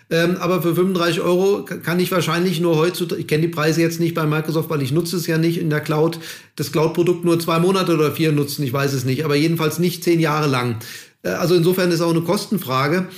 Ähm, 0.09 0.39
aber 0.41 0.63
für 0.63 0.75
35 0.75 1.21
Euro 1.21 1.65
kann 1.65 2.01
ich 2.01 2.11
wahrscheinlich 2.11 2.59
nur 2.59 2.77
heutzutage, 2.77 3.21
ich 3.21 3.27
kenne 3.27 3.43
die 3.43 3.49
Preise 3.49 3.83
jetzt 3.83 4.01
nicht 4.01 4.15
bei 4.15 4.25
Microsoft, 4.25 4.71
weil 4.71 4.81
ich 4.81 4.93
nutze 4.93 5.17
es 5.17 5.27
ja 5.27 5.37
nicht 5.37 5.59
in 5.59 5.69
der 5.69 5.81
Cloud, 5.81 6.19
das 6.57 6.73
Cloud-Produkt 6.73 7.27
nur 7.27 7.39
zwei 7.39 7.59
Monate 7.59 7.93
oder 7.93 8.13
vier 8.13 8.33
nutzen, 8.33 8.63
ich 8.63 8.73
weiß 8.73 8.95
es 8.95 9.05
nicht, 9.05 9.27
aber 9.27 9.37
jedenfalls 9.37 9.79
nicht 9.79 10.03
zehn 10.03 10.21
Jahre 10.21 10.49
lang. 10.49 10.77
Äh, 11.23 11.31
also 11.31 11.55
insofern 11.55 11.91
ist 11.91 12.01
auch 12.01 12.11
eine 12.11 12.23
Kostenfrage. 12.23 13.09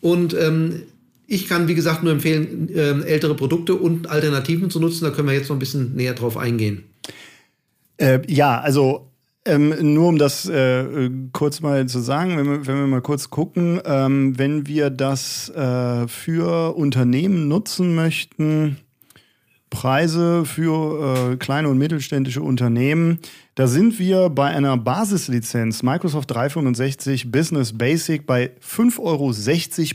Und 0.00 0.34
ähm, 0.34 0.82
ich 1.26 1.48
kann, 1.48 1.68
wie 1.68 1.74
gesagt, 1.74 2.02
nur 2.02 2.12
empfehlen, 2.12 2.68
äh, 2.74 3.02
ältere 3.02 3.34
Produkte 3.34 3.74
und 3.74 4.10
Alternativen 4.10 4.70
zu 4.70 4.80
nutzen. 4.80 5.04
Da 5.04 5.10
können 5.10 5.28
wir 5.28 5.34
jetzt 5.34 5.48
noch 5.48 5.56
ein 5.56 5.60
bisschen 5.60 5.94
näher 5.94 6.14
drauf 6.14 6.36
eingehen. 6.36 6.84
Äh, 7.98 8.20
ja, 8.26 8.60
also 8.60 9.10
ähm, 9.46 9.94
nur 9.94 10.08
um 10.08 10.18
das 10.18 10.48
äh, 10.48 11.10
kurz 11.32 11.60
mal 11.60 11.86
zu 11.86 12.00
sagen, 12.00 12.36
wenn 12.36 12.46
wir, 12.46 12.66
wenn 12.66 12.76
wir 12.76 12.86
mal 12.86 13.00
kurz 13.00 13.30
gucken, 13.30 13.80
ähm, 13.84 14.38
wenn 14.38 14.66
wir 14.66 14.90
das 14.90 15.48
äh, 15.50 16.08
für 16.08 16.76
Unternehmen 16.76 17.48
nutzen 17.48 17.94
möchten, 17.94 18.78
Preise 19.70 20.44
für 20.44 21.32
äh, 21.32 21.36
kleine 21.36 21.68
und 21.68 21.78
mittelständische 21.78 22.42
Unternehmen. 22.42 23.20
Da 23.54 23.68
sind 23.68 23.98
wir 23.98 24.28
bei 24.28 24.46
einer 24.46 24.76
Basislizenz 24.76 25.82
Microsoft 25.82 26.30
365 26.32 27.30
Business 27.30 27.76
Basic 27.76 28.26
bei 28.26 28.50
5,60 28.60 28.98
Euro 29.00 29.32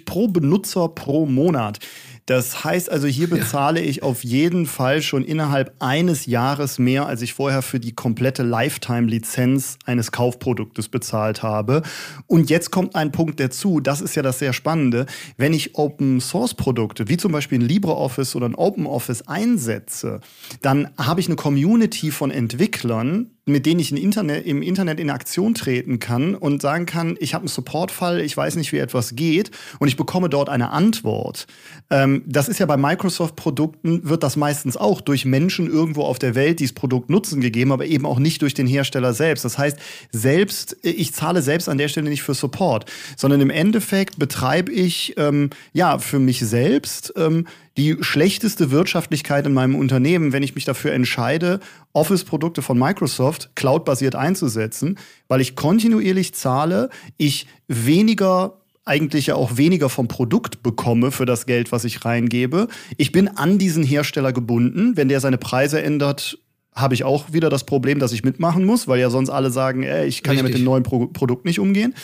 pro 0.05 0.27
Benutzer 0.29 0.87
pro 0.89 1.25
Monat. 1.25 1.79
Das 2.25 2.63
heißt 2.63 2.89
also, 2.89 3.07
hier 3.07 3.29
bezahle 3.29 3.81
ja. 3.81 3.87
ich 3.87 4.01
auf 4.01 4.23
jeden 4.23 4.65
Fall 4.65 5.03
schon 5.03 5.23
innerhalb 5.23 5.75
eines 5.79 6.25
Jahres 6.25 6.79
mehr, 6.79 7.05
als 7.05 7.21
ich 7.21 7.33
vorher 7.33 7.61
für 7.61 7.79
die 7.79 7.93
komplette 7.93 8.41
Lifetime-Lizenz 8.41 9.77
eines 9.85 10.11
Kaufproduktes 10.11 10.89
bezahlt 10.89 11.43
habe. 11.43 11.83
Und 12.25 12.49
jetzt 12.49 12.71
kommt 12.71 12.95
ein 12.95 13.11
Punkt 13.11 13.39
dazu, 13.39 13.79
das 13.79 14.01
ist 14.01 14.15
ja 14.15 14.23
das 14.23 14.39
sehr 14.39 14.53
Spannende. 14.53 15.05
Wenn 15.37 15.53
ich 15.53 15.75
Open-Source-Produkte, 15.75 17.09
wie 17.09 17.17
zum 17.17 17.31
Beispiel 17.31 17.59
ein 17.59 17.67
LibreOffice 17.67 18.35
oder 18.35 18.49
ein 18.49 18.55
OpenOffice 18.55 19.27
einsetze, 19.27 20.19
dann 20.61 20.89
habe 20.97 21.19
ich 21.19 21.27
eine 21.27 21.35
Community 21.35 22.09
von 22.09 22.31
Entwicklern, 22.31 23.34
mit 23.45 23.65
denen 23.65 23.79
ich 23.79 23.95
Internet, 23.95 24.45
im 24.45 24.61
Internet 24.61 24.99
in 24.99 25.09
Aktion 25.09 25.53
treten 25.53 25.99
kann 25.99 26.33
und 26.33 26.61
sagen 26.61 26.85
kann, 26.85 27.15
ich 27.19 27.33
habe 27.33 27.43
einen 27.43 27.47
Supportfall, 27.47 28.19
ich 28.21 28.35
weiß 28.35 28.55
nicht, 28.55 28.71
wie 28.71 28.79
etwas 28.79 29.15
geht 29.15 29.51
und 29.79 29.87
ich 29.87 29.97
bekomme 29.97 30.29
dort 30.29 30.49
eine 30.49 30.71
Antwort. 30.71 31.45
Ähm, 31.91 32.23
das 32.25 32.49
ist 32.49 32.59
ja 32.59 32.65
bei 32.65 32.77
Microsoft-Produkten, 32.77 34.09
wird 34.09 34.23
das 34.23 34.35
meistens 34.35 34.77
auch 34.77 34.99
durch 34.99 35.25
Menschen 35.25 35.67
irgendwo 35.67 36.03
auf 36.03 36.17
der 36.17 36.33
Welt, 36.33 36.59
die 36.59 36.63
das 36.63 36.73
Produkt 36.73 37.09
nutzen, 37.11 37.39
gegeben, 37.39 37.71
aber 37.71 37.85
eben 37.85 38.07
auch 38.07 38.17
nicht 38.17 38.41
durch 38.41 38.55
den 38.55 38.65
Hersteller 38.65 39.13
selbst. 39.13 39.45
Das 39.45 39.59
heißt, 39.59 39.77
selbst, 40.11 40.77
ich 40.81 41.13
zahle 41.13 41.43
selbst 41.43 41.69
an 41.69 41.77
der 41.77 41.87
Stelle 41.87 42.09
nicht 42.09 42.23
für 42.23 42.33
Support, 42.33 42.91
sondern 43.15 43.41
im 43.41 43.51
Endeffekt 43.51 44.17
betreibe 44.17 44.71
ich 44.71 45.13
ähm, 45.17 45.51
ja 45.71 45.99
für 45.99 46.19
mich 46.19 46.39
selbst 46.39 47.13
ähm, 47.15 47.45
die 47.77 47.97
schlechteste 47.99 48.71
Wirtschaftlichkeit 48.71 49.45
in 49.45 49.53
meinem 49.53 49.75
Unternehmen, 49.75 50.31
wenn 50.31 50.43
ich 50.43 50.55
mich 50.55 50.63
dafür 50.63 50.93
entscheide, 50.93 51.59
Office-Produkte 51.95 52.61
von 52.61 52.77
Microsoft 52.77 53.55
cloud-basiert 53.55 54.15
einzusetzen, 54.15 54.97
weil 55.27 55.41
ich 55.41 55.55
kontinuierlich 55.55 56.33
zahle, 56.33 56.89
ich 57.17 57.47
weniger 57.67 58.61
eigentlich 58.87 59.27
ja 59.27 59.35
auch 59.35 59.57
weniger 59.57 59.89
vom 59.89 60.07
Produkt 60.07 60.61
bekomme 60.61 61.11
für 61.11 61.25
das 61.25 61.47
Geld, 61.47 61.71
was 61.71 61.85
ich 61.85 62.05
reingebe. 62.05 62.67
Ich 62.97 63.11
bin 63.11 63.27
an 63.27 63.57
diesen 63.57 63.83
Hersteller 63.83 64.31
gebunden. 64.31 64.95
Wenn 64.95 65.09
der 65.09 65.19
seine 65.19 65.39
Preise 65.39 65.81
ändert, 65.81 66.37
habe 66.71 66.93
ich 66.93 67.03
auch 67.03 67.33
wieder 67.33 67.49
das 67.49 67.65
Problem, 67.65 67.97
dass 67.97 68.11
ich 68.11 68.23
mitmachen 68.23 68.63
muss, 68.63 68.87
weil 68.87 68.99
ja 68.99 69.09
sonst 69.09 69.31
alle 69.31 69.49
sagen, 69.49 69.81
ey, 69.81 70.05
ich 70.05 70.21
kann 70.21 70.33
Richtig. 70.33 70.37
ja 70.37 70.43
mit 70.49 70.57
dem 70.59 70.65
neuen 70.65 70.83
Pro 70.83 71.07
Produkt 71.07 71.45
nicht 71.45 71.59
umgehen. 71.59 71.95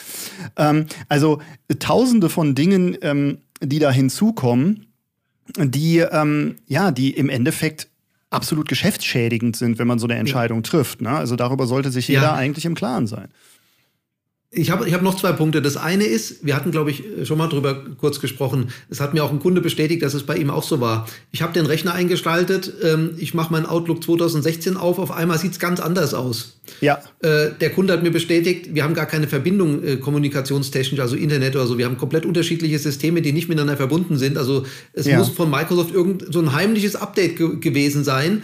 Ähm, 0.58 0.88
also 1.08 1.40
tausende 1.78 2.30
von 2.30 2.56
Dingen, 2.56 2.98
ähm, 3.04 3.40
die 3.62 3.78
da 3.78 3.92
hinzukommen 3.92 4.88
die, 5.58 6.00
ähm, 6.00 6.56
ja, 6.68 6.92
die 6.92 7.12
im 7.12 7.30
Endeffekt 7.30 7.90
absolut 8.32 8.68
geschäftsschädigend 8.68 9.56
sind, 9.56 9.78
wenn 9.78 9.88
man 9.88 10.00
so 10.00 10.08
eine 10.08 10.16
Entscheidung 10.16 10.64
trifft. 10.64 11.02
Ne? 11.02 11.12
Also 11.12 11.36
darüber 11.36 11.68
sollte 11.68 11.92
sich 11.92 12.08
jeder 12.08 12.22
ja. 12.22 12.34
eigentlich 12.34 12.66
im 12.66 12.74
Klaren 12.76 13.06
sein. 13.06 13.28
Ich 14.54 14.70
habe 14.70 14.86
ich 14.86 14.94
hab 14.94 15.02
noch 15.02 15.16
zwei 15.16 15.32
Punkte. 15.32 15.62
Das 15.62 15.78
eine 15.78 16.04
ist, 16.04 16.46
wir 16.46 16.58
hatten, 16.58 16.72
glaube 16.72 16.92
ich, 16.92 17.06
schon 17.24 17.38
mal 17.38 17.48
drüber 17.48 17.86
kurz 17.98 18.20
gesprochen. 18.20 18.68
Es 18.90 19.00
hat 19.00 19.14
mir 19.14 19.24
auch 19.24 19.32
ein 19.32 19.40
Kunde 19.40 19.62
bestätigt, 19.62 20.04
dass 20.04 20.14
es 20.14 20.24
bei 20.24 20.36
ihm 20.36 20.50
auch 20.50 20.64
so 20.64 20.82
war. 20.82 21.08
Ich 21.32 21.42
habe 21.42 21.54
den 21.54 21.66
Rechner 21.66 21.94
eingeschaltet, 21.94 22.74
ähm, 22.84 23.12
ich 23.18 23.34
mache 23.34 23.54
meinen 23.54 23.66
Outlook 23.66 24.04
2016 24.04 24.76
auf, 24.76 25.00
auf 25.00 25.12
einmal 25.12 25.38
sieht 25.38 25.54
es 25.54 25.60
ganz 25.60 25.80
anders 25.80 26.14
aus. 26.14 26.58
Ja. 26.82 27.02
Äh, 27.22 27.52
der 27.62 27.70
Kunde 27.70 27.94
hat 27.94 28.04
mir 28.04 28.12
bestätigt, 28.12 28.76
wir 28.76 28.84
haben 28.84 28.94
gar 28.94 29.06
keine 29.06 29.30
Verbindung 29.30 29.86
äh, 29.86 29.96
kommunikationstechnisch, 29.96 31.00
also 31.00 31.16
Internet 31.16 31.56
oder 31.56 31.66
so. 31.66 31.78
Wir 31.78 31.86
haben 31.86 31.98
komplett 31.98 32.26
unterschiedliche 32.26 32.78
Systeme, 32.78 33.22
die 33.22 33.32
nicht 33.32 33.48
miteinander 33.48 33.78
verbunden 33.78 34.18
sind. 34.18 34.38
Also 34.38 34.66
es 34.92 35.06
ja. 35.06 35.18
muss 35.18 35.30
von 35.30 35.50
Microsoft 35.50 35.94
irgend 35.94 36.26
so 36.30 36.42
ein 36.42 36.52
heimliches 36.52 36.98
Update 36.98 37.38
ge 37.38 37.56
gewesen 37.62 38.04
sein 38.04 38.42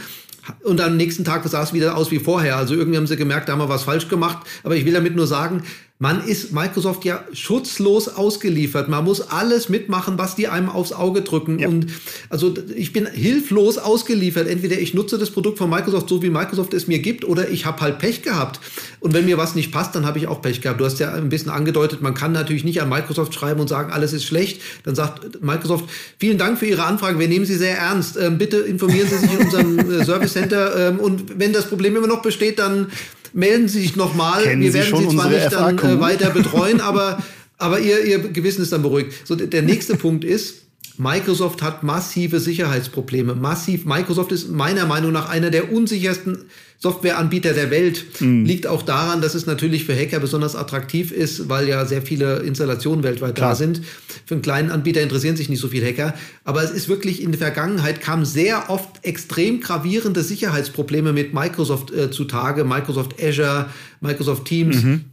und 0.64 0.82
am 0.82 0.98
nächsten 0.98 1.24
Tag 1.24 1.46
sah 1.48 1.64
es 1.64 1.74
wieder 1.74 1.98
aus 1.98 2.12
wie 2.12 2.20
vorher. 2.20 2.58
Also 2.58 2.76
irgendwie 2.76 2.98
haben 2.98 3.08
sie 3.08 3.18
gemerkt, 3.18 3.50
da 3.50 3.54
haben 3.54 3.60
wir 3.60 3.70
was 3.70 3.84
falsch 3.84 4.08
gemacht. 4.08 4.46
Aber 4.64 4.76
ich 4.76 4.86
will 4.86 4.94
damit 4.94 5.16
nur 5.16 5.28
sagen, 5.28 5.64
man 6.00 6.24
ist 6.24 6.54
Microsoft 6.54 7.06
ja 7.06 7.24
schutzlos 7.34 8.08
ausgeliefert. 8.08 8.88
Man 8.88 9.04
muss 9.04 9.20
alles 9.20 9.68
mitmachen, 9.68 10.20
was 10.20 10.36
die 10.36 10.48
einem 10.48 10.70
aufs 10.70 10.94
Auge 10.94 11.24
drücken. 11.24 11.58
Ja. 11.58 11.68
Und 11.68 11.88
also 12.30 12.54
ich 12.76 12.94
bin 12.94 13.08
hilflos 13.08 13.80
ausgeliefert. 13.80 14.48
Entweder 14.48 14.78
ich 14.80 14.94
nutze 14.94 15.18
das 15.18 15.32
Produkt 15.32 15.58
von 15.58 15.72
Microsoft 15.72 16.08
so, 16.08 16.22
wie 16.22 16.30
Microsoft 16.30 16.76
es 16.76 16.86
mir 16.86 17.00
gibt, 17.00 17.26
oder 17.26 17.50
ich 17.50 17.66
habe 17.66 17.82
halt 17.82 17.98
Pech 17.98 18.22
gehabt. 18.22 18.60
Und 19.00 19.16
wenn 19.16 19.26
mir 19.26 19.40
was 19.40 19.56
nicht 19.56 19.72
passt, 19.72 19.96
dann 19.96 20.06
habe 20.06 20.20
ich 20.20 20.28
auch 20.28 20.40
Pech 20.40 20.62
gehabt. 20.62 20.80
Du 20.80 20.86
hast 20.86 21.00
ja 21.00 21.14
ein 21.14 21.30
bisschen 21.30 21.50
angedeutet, 21.50 22.04
man 22.04 22.14
kann 22.14 22.32
natürlich 22.32 22.64
nicht 22.64 22.80
an 22.80 22.90
Microsoft 22.90 23.34
schreiben 23.34 23.60
und 23.60 23.68
sagen, 23.68 23.92
alles 23.92 24.14
ist 24.14 24.26
schlecht. 24.26 24.62
Dann 24.84 24.94
sagt 24.94 25.42
Microsoft, 25.42 25.86
vielen 26.20 26.38
Dank 26.38 26.60
für 26.60 26.68
Ihre 26.68 26.84
Anfrage, 26.84 27.18
wir 27.18 27.28
nehmen 27.28 27.46
Sie 27.46 27.56
sehr 27.56 27.76
ernst. 27.76 28.18
Ähm, 28.18 28.38
bitte 28.38 28.58
informieren 28.58 29.08
Sie 29.10 29.18
sich 29.18 29.34
in 29.34 29.40
unserem 29.40 29.80
äh, 29.80 30.06
Service 30.06 30.34
Center. 30.34 30.90
Ähm, 30.90 31.00
und 31.00 31.40
wenn 31.40 31.54
das 31.54 31.66
Problem 31.66 31.96
immer 31.96 32.08
noch 32.08 32.22
besteht, 32.22 32.60
dann 32.60 32.92
melden 33.38 33.68
Sie 33.68 33.82
sich 33.82 33.96
nochmal. 33.96 34.44
Wir 34.44 34.74
werden 34.74 34.98
Sie 34.98 35.16
zwar 35.16 35.30
nicht 35.30 35.54
dann 35.54 35.78
äh, 35.78 36.00
weiter 36.02 36.32
betreuen, 36.32 36.82
aber, 36.82 37.24
aber 37.58 37.80
ihr, 37.80 38.04
ihr 38.04 38.20
Gewissen 38.20 38.64
ist 38.64 38.72
dann 38.72 38.82
beruhigt. 38.82 39.14
So, 39.26 39.36
der 39.36 39.62
nächste 39.62 39.96
Punkt 39.96 40.24
ist, 40.24 40.67
Microsoft 40.98 41.62
hat 41.62 41.84
massive 41.84 42.40
Sicherheitsprobleme. 42.40 43.36
Massiv. 43.36 43.86
Microsoft 43.86 44.32
ist 44.32 44.50
meiner 44.50 44.86
Meinung 44.86 45.12
nach 45.12 45.30
einer 45.30 45.52
der 45.52 45.72
unsichersten 45.72 46.46
Softwareanbieter 46.80 47.54
der 47.54 47.72
Welt. 47.72 48.06
Mhm. 48.20 48.46
Liegt 48.46 48.68
auch 48.68 48.82
daran, 48.84 49.22
dass 49.22 49.36
es 49.36 49.46
natürlich 49.46 49.86
für 49.86 49.96
Hacker 49.96 50.20
besonders 50.20 50.56
attraktiv 50.56 51.12
ist, 51.12 51.50
weil 51.50 51.68
ja 51.68 51.86
sehr 51.86 52.02
viele 52.02 52.38
Installationen 52.40 53.04
weltweit 53.04 53.36
Klar. 53.36 53.50
da 53.50 53.56
sind. 53.56 53.82
Für 54.26 54.36
einen 54.36 54.42
kleinen 54.42 54.72
Anbieter 54.72 55.02
interessieren 55.02 55.38
sich 55.38 55.50
nicht 55.50 55.60
so 55.60 55.68
viele 55.68 55.88
Hacker. 55.88 56.14
Aber 56.44 56.64
es 56.64 56.72
ist 56.72 56.90
wirklich 56.90 57.22
in 57.22 57.32
der 57.32 57.40
Vergangenheit 57.40 58.02
kamen 58.02 58.26
sehr 58.26 58.70
oft 58.70 59.04
extrem 59.04 59.62
gravierende 59.62 60.24
Sicherheitsprobleme 60.24 61.14
mit 61.14 61.34
Microsoft 61.34 61.92
äh, 61.92 62.12
zutage. 62.12 62.64
Microsoft 62.64 63.22
Azure, 63.22 63.68
Microsoft 64.02 64.46
Teams. 64.46 64.84
Mhm 64.84 65.06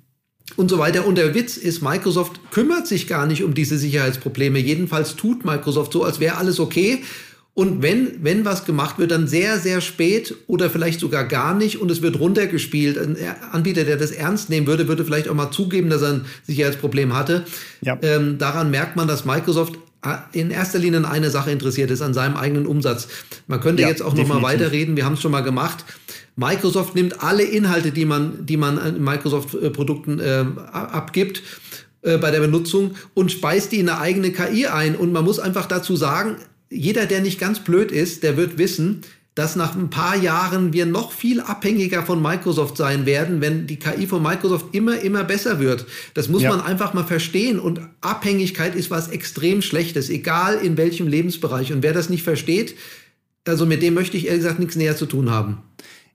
und 0.57 0.69
so 0.69 0.79
weiter. 0.79 1.07
Und 1.07 1.17
der 1.17 1.35
Witz 1.35 1.57
ist, 1.57 1.83
Microsoft 1.83 2.41
kümmert 2.51 2.87
sich 2.87 3.07
gar 3.07 3.27
nicht 3.27 3.43
um 3.43 3.55
diese 3.55 3.79
Sicherheitsprobleme. 3.79 4.59
Jedenfalls 4.59 5.17
tut 5.17 5.45
Microsoft 5.45 5.93
so, 5.93 6.05
als 6.05 6.21
wäre 6.21 6.37
alles 6.37 6.61
okay. 6.61 7.03
Und 7.55 7.83
wenn, 7.83 8.25
wenn 8.25 8.45
was 8.45 8.65
gemacht 8.65 8.99
wird, 8.99 9.13
dann 9.13 9.29
sehr, 9.29 9.61
sehr 9.61 9.81
spät 9.81 10.35
oder 10.49 10.71
vielleicht 10.71 10.99
sogar 10.99 11.25
gar 11.25 11.55
nicht 11.55 11.81
und 11.81 11.89
es 11.89 12.03
wird 12.03 12.19
runtergespielt. 12.19 12.99
Ein 12.99 13.17
Anbieter, 13.53 13.85
der 13.85 13.97
das 13.97 14.11
ernst 14.11 14.51
nehmen 14.51 14.67
würde, 14.67 14.89
würde 14.89 15.05
vielleicht 15.05 15.29
auch 15.29 15.35
mal 15.35 15.53
zugeben, 15.53 15.89
dass 15.89 16.03
er 16.03 16.15
ein 16.15 16.25
Sicherheitsproblem 16.49 17.15
hatte. 17.15 17.45
Ja. 17.81 17.97
Ähm, 18.03 18.39
daran 18.39 18.73
merkt 18.73 18.97
man, 18.97 19.07
dass 19.07 19.25
Microsoft 19.25 19.79
äh, 20.05 20.17
in 20.33 20.51
erster 20.51 20.81
Linie 20.81 20.99
an 20.99 21.05
eine 21.05 21.31
Sache 21.31 21.53
interessiert 21.53 21.93
ist, 21.93 22.03
an 22.03 22.13
seinem 22.13 22.37
eigenen 22.37 22.67
Umsatz. 22.67 23.07
Man 23.47 23.61
könnte 23.61 23.83
ja, 23.83 23.89
jetzt 23.89 24.03
auch 24.03 24.11
definitiv. 24.11 24.35
noch 24.35 24.41
mal 24.41 24.49
weiterreden, 24.49 24.97
wir 24.97 25.05
haben 25.05 25.15
es 25.15 25.23
schon 25.23 25.31
mal 25.31 25.43
gemacht. 25.43 25.85
Microsoft 26.37 26.95
nimmt 26.95 27.23
alle 27.23 27.45
Inhalte, 27.45 27.93
die 27.93 28.05
man, 28.05 28.45
die 28.47 28.57
man 28.57 28.79
an 28.79 29.03
Microsoft-Produkten 29.03 30.19
äh, 30.19 30.45
abgibt, 30.73 31.43
äh, 32.03 32.19
bei 32.19 32.31
der 32.31 32.41
Benutzung 32.41 32.97
und 33.15 33.33
speist 33.33 33.73
die 33.73 33.79
in 33.79 33.89
eine 33.89 34.01
eigene 34.01 34.31
KI 34.33 34.67
ein. 34.67 34.97
Und 34.97 35.13
man 35.13 35.25
muss 35.25 35.39
einfach 35.39 35.67
dazu 35.67 35.97
sagen, 35.97 36.37
jeder, 36.71 37.07
der 37.07 37.21
nicht 37.21 37.39
ganz 37.39 37.61
blöd 37.61 37.93
ist, 37.93 38.23
der 38.23 38.37
wird 38.37 38.59
wissen, 38.59 39.03
dass 39.35 39.57
nach 39.57 39.75
ein 39.75 39.91
paar 39.91 40.17
Jahren 40.17 40.73
wir 40.73 40.87
noch 40.87 41.11
viel 41.11 41.41
abhängiger 41.41 42.05
von 42.05 42.23
Microsoft 42.23 42.77
sein 42.77 43.05
werden, 43.05 43.41
wenn 43.41 43.67
die 43.67 43.79
KI 43.79 44.07
von 44.07 44.23
Microsoft 44.23 44.67
immer, 44.73 45.01
immer 45.01 45.25
besser 45.25 45.59
wird. 45.59 45.87
Das 46.15 46.29
muss 46.29 46.43
ja. 46.43 46.51
man 46.51 46.61
einfach 46.61 46.95
mal 46.95 47.05
verstehen. 47.05 47.59
Und 47.59 47.81
Abhängigkeit 48.01 48.77
ist 48.77 48.91
was 48.91 49.09
extrem 49.09 49.61
Schlechtes, 49.61 50.09
egal 50.09 50.59
in 50.63 50.77
welchem 50.77 51.09
Lebensbereich. 51.09 51.73
Und 51.73 51.83
wer 51.83 51.93
das 51.93 52.11
nicht 52.11 52.23
versteht, 52.23 52.77
also 53.47 53.67
mit 53.67 53.83
dem 53.83 53.95
möchte 53.95 54.17
ich 54.17 54.27
ehrlich 54.27 54.43
gesagt 54.43 54.61
nichts 54.61 54.77
näher 54.77 54.97
zu 54.97 55.07
tun 55.07 55.31
haben. 55.31 55.63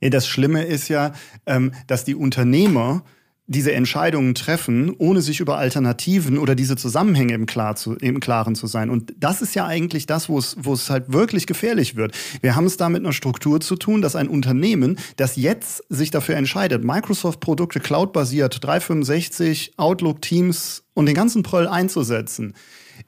Das 0.02 0.28
Schlimme 0.28 0.64
ist 0.64 0.88
ja, 0.88 1.14
ähm, 1.46 1.72
dass 1.88 2.04
die 2.04 2.16
Unternehmer 2.16 3.04
diese 3.50 3.74
Entscheidungen 3.74 4.36
treffen, 4.36 4.94
ohne 5.00 5.22
sich 5.22 5.40
über 5.40 5.58
Alternativen 5.58 6.38
oder 6.38 6.54
diese 6.54 6.76
Zusammenhänge 6.76 7.34
im, 7.34 7.48
Klar 7.48 7.76
zu, 7.76 7.96
im 7.96 8.20
Klaren 8.20 8.54
zu 8.54 8.68
sein. 8.68 8.92
Und 8.92 9.16
das 9.18 9.42
ist 9.42 9.56
ja 9.56 9.66
eigentlich 9.66 10.06
das, 10.06 10.30
wo 10.30 10.38
es, 10.38 10.56
wo 10.60 10.74
es 10.74 10.92
halt 10.92 11.12
wirklich 11.12 11.48
gefährlich 11.48 11.96
wird. 11.96 12.16
Wir 12.42 12.56
haben 12.56 12.68
es 12.68 12.78
da 12.78 12.90
mit 12.90 13.02
einer 13.02 13.12
Struktur 13.12 13.60
zu 13.60 13.76
tun, 13.76 14.04
dass 14.04 14.16
ein 14.16 14.28
Unternehmen, 14.28 15.00
das 15.18 15.36
jetzt 15.36 15.84
sich 15.90 16.12
dafür 16.12 16.36
entscheidet, 16.36 16.84
Microsoft-Produkte 16.84 17.80
cloud-basiert, 17.80 18.64
365, 18.64 19.74
Outlook, 19.78 20.22
Teams 20.22 20.84
und 20.94 21.08
den 21.08 21.16
ganzen 21.16 21.42
Pröll 21.42 21.68
einzusetzen, 21.68 22.54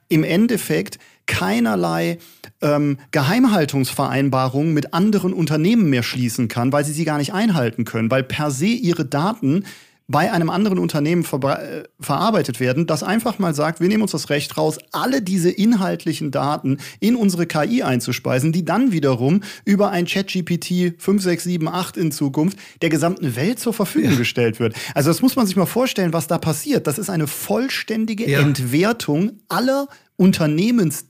im 0.09 0.23
Endeffekt 0.23 0.97
keinerlei 1.25 2.17
ähm, 2.61 2.97
Geheimhaltungsvereinbarungen 3.11 4.73
mit 4.73 4.93
anderen 4.93 5.33
Unternehmen 5.33 5.89
mehr 5.89 6.03
schließen 6.03 6.47
kann, 6.47 6.71
weil 6.71 6.85
sie 6.85 6.93
sie 6.93 7.05
gar 7.05 7.17
nicht 7.17 7.33
einhalten 7.33 7.85
können, 7.85 8.11
weil 8.11 8.23
per 8.23 8.51
se 8.51 8.67
ihre 8.67 9.05
Daten 9.05 9.63
bei 10.11 10.31
einem 10.31 10.49
anderen 10.49 10.77
Unternehmen 10.77 11.23
ver 11.23 11.39
äh, 11.41 11.83
verarbeitet 11.99 12.59
werden, 12.59 12.85
das 12.85 13.01
einfach 13.01 13.39
mal 13.39 13.55
sagt, 13.55 13.79
wir 13.79 13.87
nehmen 13.87 14.03
uns 14.03 14.11
das 14.11 14.29
Recht 14.29 14.57
raus, 14.57 14.77
alle 14.91 15.21
diese 15.21 15.49
inhaltlichen 15.49 16.31
Daten 16.31 16.77
in 16.99 17.15
unsere 17.15 17.47
KI 17.47 17.81
einzuspeisen, 17.81 18.51
die 18.51 18.65
dann 18.65 18.91
wiederum 18.91 19.41
über 19.63 19.89
ein 19.89 20.05
ChatGPT 20.05 20.95
5678 20.97 22.03
in 22.03 22.11
Zukunft 22.11 22.59
der 22.81 22.89
gesamten 22.89 23.35
Welt 23.35 23.59
zur 23.59 23.73
Verfügung 23.73 24.11
ja. 24.11 24.17
gestellt 24.17 24.59
wird. 24.59 24.75
Also 24.93 25.09
das 25.09 25.21
muss 25.21 25.35
man 25.35 25.47
sich 25.47 25.55
mal 25.55 25.65
vorstellen, 25.65 26.13
was 26.13 26.27
da 26.27 26.37
passiert. 26.37 26.87
Das 26.87 26.99
ist 26.99 27.09
eine 27.09 27.27
vollständige 27.27 28.29
ja. 28.29 28.39
Entwertung 28.39 29.39
aller 29.47 29.87
Unternehmens 30.17 31.05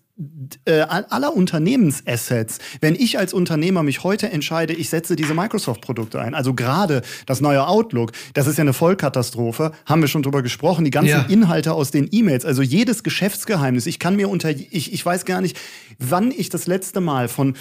äh, 0.66 0.82
aller 0.82 1.36
Unternehmensassets, 1.36 2.60
wenn 2.80 2.96
ich 2.96 3.18
als 3.18 3.34
Unternehmer 3.34 3.84
mich 3.84 4.04
heute 4.04 4.32
entscheide, 4.32 4.74
ich 4.74 4.90
setze 4.90 5.16
diese 5.16 5.34
Microsoft-Produkte 5.34 6.20
ein, 6.20 6.34
also 6.34 6.54
gerade 6.54 7.02
das 7.26 7.42
neue 7.42 7.68
Outlook, 7.68 8.12
das 8.34 8.48
ist 8.48 8.58
ja 8.58 8.64
eine 8.64 8.74
Vollkatastrophe, 8.74 9.72
haben 9.86 10.02
wir 10.02 10.08
schon 10.08 10.24
drüber 10.24 10.42
gesprochen, 10.42 10.86
die 10.86 10.92
ganzen 10.92 11.10
ja. 11.10 11.26
Inhalte 11.30 11.74
aus 11.74 11.92
den 11.92 12.08
E-Mails, 12.12 12.46
also 12.46 12.62
jedes 12.62 13.04
Geschäftsgeheimnis, 13.04 13.86
ich 13.86 14.00
kann 14.00 14.16
mir 14.16 14.30
unter, 14.30 14.50
ich, 14.50 14.94
ich 14.94 15.06
weiß 15.06 15.26
gar 15.26 15.42
nicht, 15.42 15.58
wann 16.00 16.32
ich 16.32 16.50
das 16.50 16.68
letzte 16.68 17.02
Mal 17.02 17.28
von 17.28 17.56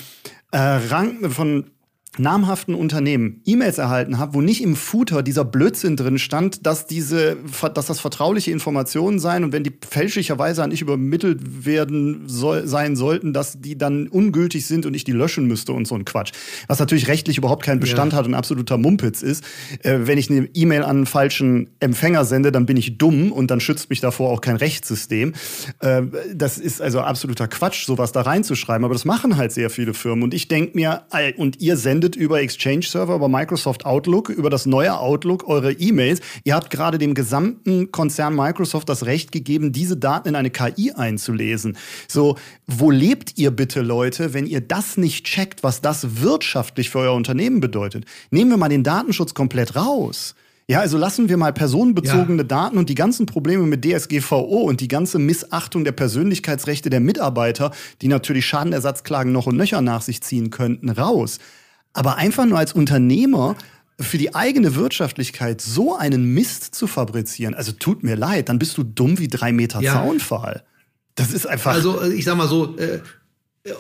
äh, 0.53 0.59
Rang, 0.59 1.31
von 1.31 1.71
namhaften 2.19 2.75
Unternehmen 2.75 3.41
E-Mails 3.47 3.79
erhalten 3.79 4.19
habe, 4.19 4.35
wo 4.35 4.41
nicht 4.41 4.63
im 4.63 4.75
Footer 4.75 5.23
dieser 5.23 5.45
Blödsinn 5.45 5.97
drin 5.97 6.19
stand, 6.19 6.67
dass 6.67 6.87
diese, 6.87 7.37
dass 7.75 7.87
das 7.87 8.01
vertrauliche 8.01 8.51
Informationen 8.51 9.19
seien 9.19 9.45
und 9.45 9.53
wenn 9.53 9.63
die 9.63 9.73
fälschlicherweise 9.89 10.63
an 10.63 10.73
ich 10.73 10.83
übermittelt 10.83 11.65
werden 11.65 12.23
soll, 12.27 12.67
sein 12.67 12.97
sollten, 12.97 13.33
dass 13.33 13.61
die 13.61 13.79
dann 13.79 14.09
ungültig 14.09 14.67
sind 14.67 14.87
und 14.87 14.95
ich 14.95 15.05
die 15.05 15.13
löschen 15.13 15.47
müsste 15.47 15.73
und 15.73 15.87
so 15.87 15.95
ein 15.95 16.05
Quatsch. 16.05 16.33
Was 16.67 16.79
natürlich 16.81 17.09
rechtlich 17.09 17.39
überhaupt 17.39 17.65
keinen 17.65 17.81
Bestand 17.81 18.13
ja. 18.13 18.19
hat 18.19 18.27
und 18.27 18.35
absoluter 18.35 18.77
Mumpitz 18.77 19.23
ist. 19.23 19.45
Äh, 19.83 20.01
wenn 20.03 20.19
ich 20.19 20.31
eine 20.31 20.49
E-Mail 20.53 20.83
an 20.83 20.91
einen 20.91 21.07
falschen 21.07 21.71
Empfänger 21.79 22.25
sende, 22.25 22.51
dann 22.53 22.67
bin 22.67 22.77
ich 22.77 22.99
dumm 22.99 23.31
und 23.33 23.51
dann 23.51 23.61
schützt 23.61 23.89
mich 23.89 24.01
davor 24.01 24.31
auch 24.31 24.41
kein 24.41 24.57
Rechtssystem. 24.57 25.33
Äh, 25.79 26.03
das 26.35 26.59
ist 26.59 26.83
also 26.83 27.01
absoluter 27.01 27.49
Quatsch, 27.49 27.87
sowas 27.87 28.13
da 28.13 28.23
reinzuschreiben. 28.23 28.85
Aber 28.85 28.95
das 28.95 29.05
machen 29.05 29.37
halt 29.37 29.53
sehr 29.53 29.71
viele 29.71 29.95
Firmen 29.95 30.25
und 30.25 30.35
ich 30.35 30.49
denke 30.49 30.77
mir, 30.77 31.03
und 31.37 31.61
ihr 31.61 31.77
sendet 31.77 32.10
sendet 32.11 32.17
über 32.17 32.41
Exchange 32.41 32.83
Server, 32.83 33.15
über 33.15 33.29
Microsoft 33.29 33.85
Outlook, 33.85 34.29
über 34.29 34.51
das 34.51 34.67
neue 34.67 34.99
Outlook 34.99 35.49
eure 35.49 35.73
E-Mails. 35.73 36.21
Ihr 36.45 36.55
habt 36.55 36.71
gerade 36.71 36.99
dem 36.99 37.15
gesamten 37.15 37.93
Konzern 37.93 38.35
Microsoft 38.35 38.89
das 38.89 39.07
Recht 39.07 39.33
gegeben, 39.33 39.73
diese 39.73 39.97
Daten 39.97 40.29
in 40.29 40.37
eine 40.37 40.51
KI 40.51 40.93
einzulesen. 40.93 41.77
So, 42.09 42.37
wo 42.67 42.91
lebt 42.91 43.39
ihr 43.39 43.51
bitte, 43.51 43.83
Leute, 43.83 44.35
wenn 44.35 44.47
ihr 44.47 44.61
das 44.61 44.97
nicht 44.97 45.25
checkt, 45.25 45.63
was 45.63 45.81
das 45.81 46.21
wirtschaftlich 46.23 46.91
für 46.91 47.01
euer 47.01 47.15
Unternehmen 47.15 47.61
bedeutet? 47.61 48.05
Nehmen 48.31 48.51
wir 48.51 48.57
mal 48.57 48.69
den 48.69 48.85
Datenschutz 48.85 49.35
komplett 49.35 49.77
raus. 49.77 50.35
Ja, 50.71 50.79
also 50.79 50.99
lassen 50.99 51.29
wir 51.29 51.37
mal 51.37 51.53
personenbezogene 51.53 52.43
ja. 52.43 52.47
Daten 52.47 52.79
und 52.79 52.89
die 52.89 52.95
ganzen 52.95 53.27
Probleme 53.27 53.65
mit 53.65 53.85
DSGVO 53.85 54.61
und 54.63 54.81
die 54.81 54.87
ganze 54.87 55.19
Missachtung 55.19 55.83
der 55.83 55.91
Persönlichkeitsrechte 55.91 56.91
der 56.91 57.01
Mitarbeiter, 57.01 57.73
die 58.03 58.07
natürlich 58.07 58.47
Schadenersatzklagen 58.47 59.33
noch 59.33 59.49
und 59.49 59.57
nöcher 59.57 59.81
nach 59.81 60.03
sich 60.03 60.23
ziehen 60.23 60.51
könnten, 60.51 60.89
raus. 60.89 61.41
Aber 61.93 62.17
einfach 62.17 62.47
nur 62.47 62.59
als 62.59 62.73
Unternehmer 62.73 63.57
für 64.01 64.19
die 64.19 64.35
eigene 64.35 64.75
Wirtschaftlichkeit 64.75 65.61
so 65.61 65.97
einen 65.97 66.33
Mist 66.33 66.75
zu 66.75 66.87
fabrizieren, 66.87 67.55
also 67.55 67.73
tut 67.73 68.03
mir 68.03 68.17
leid, 68.17 68.49
dann 68.49 68.59
bist 68.59 68.79
du 68.79 68.83
dumm 68.83 69.19
wie 69.19 69.29
drei 69.29 69.53
Meter 69.53 69.81
ja. 69.81 69.95
Zaunpfahl. 69.95 70.63
Das 71.15 71.33
ist 71.33 71.47
einfach. 71.47 71.73
Also 71.73 72.01
äh, 72.01 72.15
ich 72.15 72.25
sag 72.25 72.37
mal 72.37 72.49
so, 72.49 72.77
äh, 72.79 73.01
äh, 73.63 73.73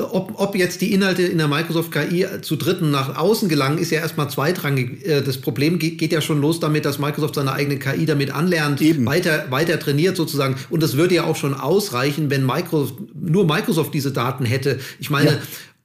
ob, 0.00 0.40
ob, 0.40 0.56
jetzt 0.56 0.80
die 0.80 0.92
Inhalte 0.92 1.22
in 1.22 1.38
der 1.38 1.46
Microsoft 1.46 1.92
KI 1.92 2.26
zu 2.42 2.56
Dritten 2.56 2.90
nach 2.90 3.16
außen 3.16 3.48
gelangen, 3.48 3.78
ist 3.78 3.92
ja 3.92 4.00
erstmal 4.00 4.28
zweitrangig. 4.28 5.06
Äh, 5.06 5.22
das 5.22 5.38
Problem 5.40 5.78
geht, 5.78 6.10
ja 6.10 6.20
schon 6.20 6.40
los 6.40 6.58
damit, 6.58 6.84
dass 6.84 6.98
Microsoft 6.98 7.36
seine 7.36 7.52
eigene 7.52 7.78
KI 7.78 8.06
damit 8.06 8.32
anlernt, 8.32 8.80
weiter, 9.06 9.46
weiter 9.50 9.78
trainiert 9.78 10.16
sozusagen. 10.16 10.56
Und 10.68 10.82
das 10.82 10.96
würde 10.96 11.14
ja 11.14 11.24
auch 11.24 11.36
schon 11.36 11.54
ausreichen, 11.54 12.28
wenn 12.30 12.44
Microsoft, 12.44 12.94
nur 13.14 13.46
Microsoft 13.46 13.94
diese 13.94 14.10
Daten 14.10 14.44
hätte. 14.44 14.80
Ich 14.98 15.10
meine, 15.10 15.30
ja 15.30 15.38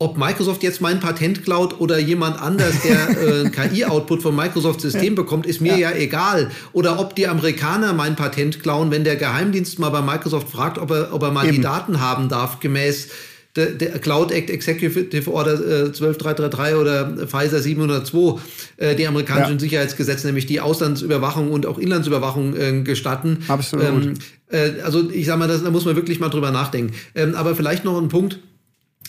ob 0.04 0.18
Microsoft 0.18 0.64
jetzt 0.64 0.82
mein 0.82 1.00
Patent 1.00 1.46
klaut 1.46 1.80
oder 1.80 1.98
jemand 1.98 2.42
anders, 2.42 2.74
der 2.82 3.46
äh, 3.46 3.50
KI-Output 3.70 4.22
vom 4.22 4.36
Microsoft-System 4.36 5.16
bekommt, 5.16 5.46
ist 5.46 5.62
mir 5.62 5.78
ja. 5.78 5.92
ja. 5.92 5.98
egal. 5.98 6.52
Oder 6.74 7.00
ob 7.00 7.16
die 7.16 7.26
Amerikaner 7.28 7.94
mein 7.94 8.18
Patent 8.18 8.62
klauen, 8.62 8.92
wenn 8.92 9.06
der 9.06 9.16
Geheimdienst 9.16 9.80
mal 9.80 9.90
bei 9.90 10.02
Microsoft 10.02 10.50
fragt, 10.50 10.78
ob 10.78 10.92
er, 10.92 11.14
ob 11.14 11.24
er 11.24 11.32
mal 11.32 11.46
Eben. 11.46 11.56
die 11.56 11.62
Daten 11.62 12.02
haben 12.02 12.28
darf, 12.28 12.60
gemäß 12.60 13.08
der, 13.56 13.68
der 13.68 14.00
Cloud 14.00 14.32
Act 14.32 14.50
Executive 14.50 15.32
Order 15.32 15.54
äh, 15.54 15.94
12333 15.94 16.76
oder 16.76 17.28
Pfizer 17.28 17.62
702, 17.62 18.42
äh, 18.78 18.96
die 18.96 19.08
amerikanischen 19.08 19.54
ja. 19.54 19.60
Sicherheitsgesetze, 19.60 20.28
nämlich 20.28 20.48
die 20.48 20.60
Auslandsüberwachung 20.60 21.50
und 21.52 21.66
auch 21.66 21.78
Inlandsüberwachung 21.78 22.56
äh, 22.58 22.82
gestatten. 22.82 23.38
Absolut. 23.48 23.86
Ähm, 23.86 24.14
äh, 24.50 24.82
also 24.84 25.10
ich 25.10 25.28
sage 25.28 25.40
mal, 25.40 25.48
das, 25.48 25.64
da 25.64 25.70
muss 25.70 25.86
man 25.86 25.96
wirklich 25.96 26.20
mal 26.20 26.30
drüber 26.30 26.52
nachdenken. 26.52 26.94
Ähm, 27.16 27.36
aber 27.36 27.56
vielleicht 27.56 27.86
noch 27.86 28.02
ein 28.02 28.10
Punkt 28.10 28.40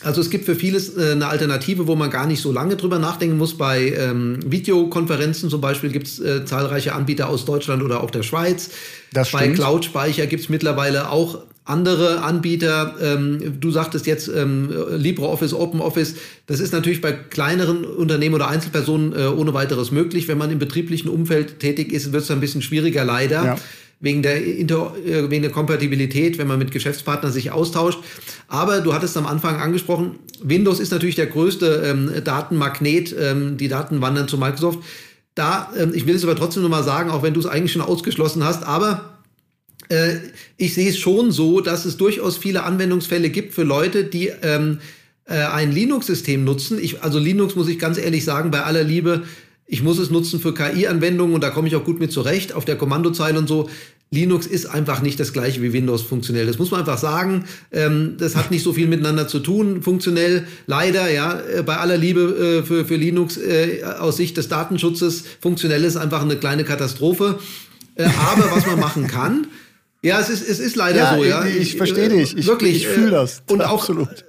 also 0.03 0.21
es 0.21 0.31
gibt 0.31 0.45
für 0.45 0.55
vieles 0.55 0.97
äh, 0.97 1.13
eine 1.13 1.29
Alternative, 1.29 1.87
wo 1.87 1.95
man 1.95 2.11
gar 2.11 2.27
nicht 2.27 2.43
so 2.43 2.53
lange 2.53 2.77
drüber 2.77 2.99
nachdenken 2.99 3.39
muss. 3.39 3.57
Bei 3.57 3.93
ähm, 3.97 4.39
Videokonferenzen 4.45 5.51
zum 5.51 5.61
Beispiel 5.61 5.91
gibt 5.91 6.07
es 6.07 6.21
äh, 6.21 6.45
zahlreiche 6.45 6.95
Anbieter 6.95 7.29
aus 7.29 7.45
Deutschland 7.45 7.83
oder 7.83 8.03
auch 8.03 8.11
der 8.11 8.23
Schweiz. 8.23 8.71
Das 9.13 9.31
Bei 9.31 9.49
Cloud-Speicher 9.49 10.27
gibt 10.27 10.43
es 10.43 10.49
mittlerweile 10.49 11.11
auch 11.11 11.39
andere 11.65 12.23
Anbieter. 12.23 12.97
Ähm, 13.01 13.59
du 13.61 13.71
sagtest 13.71 14.07
jetzt 14.07 14.29
ähm, 14.29 14.71
LibreOffice, 14.91 15.55
OpenOffice. 15.55 16.17
Das 16.47 16.61
ist 16.61 16.73
natürlich 16.73 17.01
bei 17.01 17.13
kleineren 17.13 17.85
Unternehmen 17.85 18.35
oder 18.35 18.49
Einzelpersonen 18.49 19.15
äh, 19.15 19.27
ohne 19.29 19.55
weiteres 19.55 19.91
möglich. 19.91 20.29
Wenn 20.29 20.37
man 20.37 20.51
im 20.51 20.59
betrieblichen 20.59 21.09
Umfeld 21.09 21.61
tätig 21.61 21.93
ist, 21.93 22.13
wird 22.13 22.25
es 22.25 22.31
ein 22.31 22.41
bisschen 22.41 22.61
schwieriger, 22.61 23.05
leider. 23.05 23.45
Ja 23.45 23.57
wegen 24.05 24.23
der, 24.23 24.45
Inter, 24.45 24.95
äh, 25.05 25.31
wegen 25.31 25.43
der 25.43 25.51
Kompatibilität, 25.51 26.39
wenn 26.39 26.47
man 26.47 26.59
mit 26.59 26.71
Geschäftspartnern 26.71 27.33
sich 27.33 27.51
austauscht. 27.51 27.99
Aber 28.47 28.81
du 28.81 28.93
hattest 28.93 29.17
am 29.17 29.27
Anfang 29.27 29.57
angesprochen, 29.57 30.21
Windows 30.43 30.79
ist 30.79 30.93
natürlich 30.93 31.17
der 31.17 31.27
größte 31.27 31.83
ähm, 31.87 32.11
Datenmagnet. 32.23 33.15
Ähm, 33.19 33.57
die 33.57 33.69
Daten 33.69 34.01
wandern 34.01 34.29
zu 34.29 34.39
Microsoft. 34.39 34.81
Da, 35.35 35.73
ähm, 35.77 35.93
ich 35.95 36.07
will 36.07 36.15
es 36.15 36.23
aber 36.23 36.37
trotzdem 36.37 36.63
nochmal 36.63 36.85
sagen, 36.85 37.11
auch 37.11 37.23
wenn 37.23 37.35
du 37.35 37.41
es 37.41 37.47
eigentlich 37.47 37.73
schon 37.73 37.83
ausgeschlossen 37.83 38.45
hast, 38.45 38.63
aber 38.63 39.19
äh, 39.89 40.17
ich 40.57 40.75
sehe 40.75 40.91
es 40.91 40.99
schon 40.99 41.33
so, 41.33 41.61
dass 41.61 41.85
es 41.85 41.97
durchaus 41.97 42.37
viele 42.37 42.63
Anwendungsfälle 42.65 43.31
gibt 43.31 43.55
für 43.55 43.65
Leute, 43.65 44.05
die 44.05 44.31
ähm, 44.43 44.79
äh, 45.25 45.35
ein 45.35 45.73
Linux-System 45.73 46.45
nutzen. 46.45 46.79
Ich, 46.81 47.03
also 47.03 47.19
Linux 47.19 47.57
muss 47.57 47.69
ich 47.69 47.79
ganz 47.79 47.99
ehrlich 47.99 48.25
sagen, 48.25 48.51
bei 48.51 48.63
aller 48.63 48.85
Liebe, 48.85 49.25
ich 49.67 49.83
muss 49.83 49.99
es 49.99 50.11
nutzen 50.11 50.41
für 50.41 50.53
KI-Anwendungen 50.53 51.35
und 51.35 51.43
da 51.43 51.51
komme 51.51 51.69
ich 51.69 51.77
auch 51.77 51.85
gut 51.85 51.99
mit 51.99 52.13
zurecht, 52.13 52.53
auf 52.53 52.65
der 52.65 52.77
Kommandozeile 52.77 53.39
und 53.39 53.49
so. 53.49 53.71
Linux 54.15 54.47
ist 54.47 54.67
einfach 54.67 55.03
nicht 55.03 55.19
das 55.19 55.33
gleiche 55.33 55.61
wie 55.61 55.73
Windows 55.73 56.03
funktionell. 56.03 56.47
Das 56.47 56.59
muss 56.59 56.71
man 56.71 56.81
einfach 56.81 56.99
sagen. 56.99 57.45
Ähm, 57.73 58.15
das 58.19 58.37
hat 58.37 58.51
nicht 58.51 58.63
so 58.63 58.73
viel 58.73 58.87
miteinander 58.87 59.29
zu 59.29 59.41
tun, 59.41 59.83
funktionell. 59.83 60.47
Leider, 60.67 61.11
ja, 61.11 61.41
äh, 61.41 61.63
bei 61.63 61.77
aller 61.77 61.99
Liebe 61.99 62.63
äh, 62.63 62.67
für, 62.67 62.85
für 62.85 62.97
Linux 62.97 63.37
äh, 63.37 63.83
aus 63.83 64.17
Sicht 64.17 64.37
des 64.37 64.49
Datenschutzes, 64.49 65.25
funktionell 65.41 65.85
ist 65.85 65.97
einfach 65.97 66.23
eine 66.23 66.37
kleine 66.37 66.65
Katastrophe. 66.65 67.39
Äh, 67.97 68.05
aber 68.05 68.51
was 68.51 68.67
man 68.67 68.79
machen 68.79 69.09
kann, 69.09 69.49
ja, 70.03 70.21
es 70.21 70.31
ist, 70.31 70.49
es 70.49 70.61
ist 70.61 70.77
leider 70.77 70.99
ja, 70.99 71.17
so, 71.17 71.25
ja. 71.25 71.45
Ich, 71.45 71.57
ich 71.57 71.77
verstehe 71.77 72.09
dich. 72.09 72.37
Ich, 72.37 72.47
wirklich. 72.47 72.77
Ich 72.77 72.87
fühle 72.87 73.11
das. 73.11 73.43
Und 73.49 73.63
auch, 73.63 73.81
absolut 73.81 74.25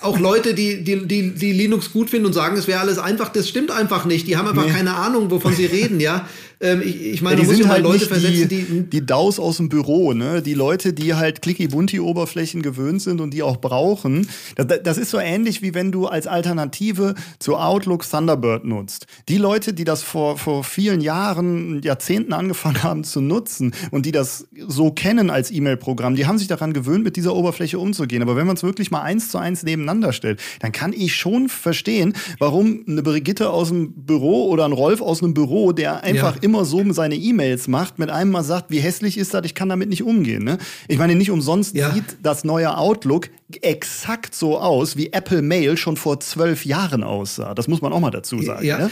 auch 0.00 0.18
Leute, 0.18 0.54
die, 0.54 0.82
die, 0.82 1.06
die, 1.06 1.30
die 1.34 1.52
Linux 1.52 1.92
gut 1.92 2.10
finden 2.10 2.26
und 2.26 2.32
sagen, 2.32 2.56
es 2.56 2.66
wäre 2.66 2.80
alles 2.80 2.98
einfach, 2.98 3.28
das 3.28 3.48
stimmt 3.48 3.70
einfach 3.70 4.04
nicht. 4.04 4.26
Die 4.26 4.36
haben 4.36 4.48
einfach 4.48 4.66
nee. 4.66 4.72
keine 4.72 4.94
Ahnung, 4.94 5.30
wovon 5.30 5.54
sie 5.54 5.66
reden, 5.66 6.00
ja. 6.00 6.28
Ähm, 6.60 6.82
ich, 6.84 7.00
ich 7.00 7.22
meine, 7.22 7.40
ja, 7.40 7.48
die 7.48 7.54
sind 7.54 7.68
halt 7.68 7.84
Leute 7.84 8.06
versetzen, 8.06 8.48
die, 8.48 8.64
die, 8.64 8.82
die 8.82 9.06
DAOs 9.06 9.38
aus 9.38 9.58
dem 9.58 9.68
Büro, 9.68 10.12
ne? 10.12 10.42
Die 10.42 10.54
Leute, 10.54 10.92
die 10.92 11.14
halt 11.14 11.40
Clicky-Bunti-Oberflächen 11.40 12.62
gewöhnt 12.62 13.00
sind 13.00 13.20
und 13.20 13.32
die 13.32 13.44
auch 13.44 13.58
brauchen. 13.58 14.28
Das, 14.56 14.82
das 14.82 14.98
ist 14.98 15.10
so 15.10 15.18
ähnlich 15.18 15.62
wie 15.62 15.74
wenn 15.74 15.92
du 15.92 16.06
als 16.06 16.26
Alternative 16.26 17.14
zu 17.38 17.56
Outlook 17.56 18.08
Thunderbird 18.08 18.64
nutzt. 18.64 19.06
Die 19.28 19.38
Leute, 19.38 19.72
die 19.72 19.84
das 19.84 20.02
vor, 20.02 20.36
vor 20.36 20.64
vielen 20.64 21.00
Jahren, 21.00 21.80
Jahrzehnten 21.82 22.32
angefangen 22.32 22.82
haben 22.82 23.04
zu 23.04 23.20
nutzen 23.20 23.72
und 23.92 24.04
die 24.04 24.12
das 24.12 24.48
so 24.66 24.90
kennen 24.90 25.30
als 25.30 25.52
E-Mail-Programm, 25.52 26.16
die 26.16 26.26
haben 26.26 26.38
sich 26.38 26.48
daran 26.48 26.72
gewöhnt, 26.72 27.04
mit 27.04 27.14
dieser 27.14 27.36
Oberfläche 27.36 27.78
umzugehen. 27.78 28.22
Aber 28.22 28.34
wenn 28.34 28.48
man 28.48 28.56
es 28.56 28.64
wirklich 28.64 28.90
mal 28.90 29.02
eins 29.02 29.30
zu 29.30 29.38
eins 29.38 29.62
nebeneinander 29.62 30.12
stellt, 30.12 30.40
dann 30.58 30.72
kann 30.72 30.92
ich 30.92 31.14
schon 31.14 31.48
verstehen, 31.48 32.14
warum 32.40 32.82
eine 32.88 33.04
Brigitte 33.04 33.50
aus 33.50 33.68
dem 33.68 33.92
Büro 33.92 34.48
oder 34.48 34.64
ein 34.64 34.72
Rolf 34.72 35.00
aus 35.00 35.22
einem 35.22 35.34
Büro, 35.34 35.70
der 35.70 36.02
einfach 36.02 36.36
ja 36.42 36.47
immer 36.48 36.64
so 36.64 36.82
seine 36.92 37.14
E-Mails 37.14 37.68
macht, 37.68 37.98
mit 37.98 38.08
einem 38.08 38.30
mal 38.30 38.42
sagt, 38.42 38.70
wie 38.70 38.78
hässlich 38.78 39.18
ist 39.18 39.34
das, 39.34 39.44
ich 39.44 39.54
kann 39.54 39.68
damit 39.68 39.90
nicht 39.90 40.02
umgehen. 40.02 40.44
Ne? 40.44 40.56
Ich 40.88 40.96
meine, 40.96 41.14
nicht 41.14 41.30
umsonst 41.30 41.76
ja. 41.76 41.92
sieht 41.92 42.04
das 42.22 42.42
neue 42.42 42.78
Outlook 42.78 43.28
exakt 43.60 44.34
so 44.34 44.58
aus, 44.58 44.96
wie 44.96 45.12
Apple 45.12 45.42
Mail 45.42 45.76
schon 45.76 45.98
vor 45.98 46.20
zwölf 46.20 46.64
Jahren 46.64 47.04
aussah. 47.04 47.54
Das 47.54 47.68
muss 47.68 47.82
man 47.82 47.92
auch 47.92 48.00
mal 48.00 48.10
dazu 48.10 48.40
sagen. 48.40 48.64
Ja. 48.64 48.78
Ne? 48.78 48.90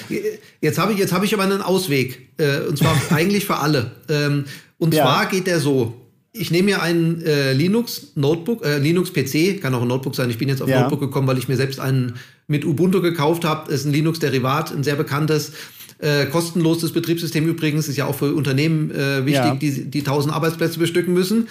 Jetzt 0.60 0.78
habe 0.78 0.92
ich, 0.92 1.12
hab 1.12 1.24
ich 1.24 1.32
aber 1.32 1.44
einen 1.44 1.62
Ausweg. 1.62 2.28
Äh, 2.36 2.60
und 2.68 2.76
zwar 2.76 2.94
eigentlich 3.10 3.46
für 3.46 3.56
alle. 3.56 3.92
Ähm, 4.10 4.44
und 4.76 4.92
ja. 4.92 5.04
zwar 5.04 5.26
geht 5.26 5.46
der 5.46 5.60
so. 5.60 5.94
Ich 6.32 6.50
nehme 6.50 6.66
mir 6.66 6.82
einen 6.82 7.22
äh, 7.22 7.54
Linux 7.54 8.12
Notebook, 8.14 8.62
äh, 8.62 8.76
Linux 8.76 9.10
PC, 9.10 9.62
kann 9.62 9.74
auch 9.74 9.80
ein 9.80 9.88
Notebook 9.88 10.14
sein. 10.14 10.28
Ich 10.28 10.36
bin 10.36 10.50
jetzt 10.50 10.60
auf 10.60 10.68
ja. 10.68 10.82
Notebook 10.82 11.00
gekommen, 11.00 11.26
weil 11.26 11.38
ich 11.38 11.48
mir 11.48 11.56
selbst 11.56 11.80
einen 11.80 12.16
mit 12.46 12.66
Ubuntu 12.66 13.00
gekauft 13.00 13.46
habe. 13.46 13.72
Ist 13.72 13.86
ein 13.86 13.92
Linux 13.92 14.18
Derivat, 14.18 14.70
ein 14.70 14.84
sehr 14.84 14.96
bekanntes. 14.96 15.52
Äh, 15.98 16.26
kostenloses 16.26 16.92
Betriebssystem 16.92 17.46
übrigens 17.46 17.88
ist 17.88 17.96
ja 17.96 18.06
auch 18.06 18.14
für 18.14 18.34
Unternehmen 18.34 18.90
äh, 18.90 19.24
wichtig, 19.24 19.34
ja. 19.34 19.54
die, 19.54 19.84
die 19.84 20.00
1000 20.00 20.34
Arbeitsplätze 20.34 20.78
bestücken 20.78 21.14
müssen 21.14 21.48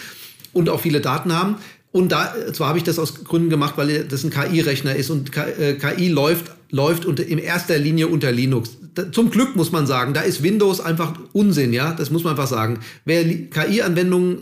und 0.53 0.69
auch 0.69 0.79
viele 0.79 1.01
Daten 1.01 1.33
haben. 1.33 1.55
Und 1.91 2.11
da, 2.11 2.35
zwar 2.51 2.67
habe 2.67 2.77
ich 2.77 2.83
das 2.83 2.99
aus 2.99 3.23
Gründen 3.23 3.49
gemacht, 3.49 3.75
weil 3.77 4.03
das 4.03 4.23
ein 4.23 4.29
KI-Rechner 4.29 4.95
ist 4.95 5.09
und 5.09 5.31
KI 5.31 5.45
äh, 5.79 6.07
läuft, 6.09 6.51
läuft 6.69 7.05
unter, 7.05 7.25
in 7.25 7.37
erster 7.37 7.77
Linie 7.79 8.09
unter 8.09 8.31
Linux. 8.31 8.77
Da, 8.93 9.11
zum 9.11 9.31
Glück 9.31 9.55
muss 9.55 9.71
man 9.71 9.87
sagen, 9.87 10.13
da 10.13 10.21
ist 10.21 10.43
Windows 10.43 10.81
einfach 10.81 11.13
Unsinn, 11.31 11.71
ja, 11.73 11.93
das 11.93 12.11
muss 12.11 12.23
man 12.23 12.31
einfach 12.31 12.47
sagen. 12.47 12.79
Wer 13.05 13.23
KI-Anwendungen 13.49 14.39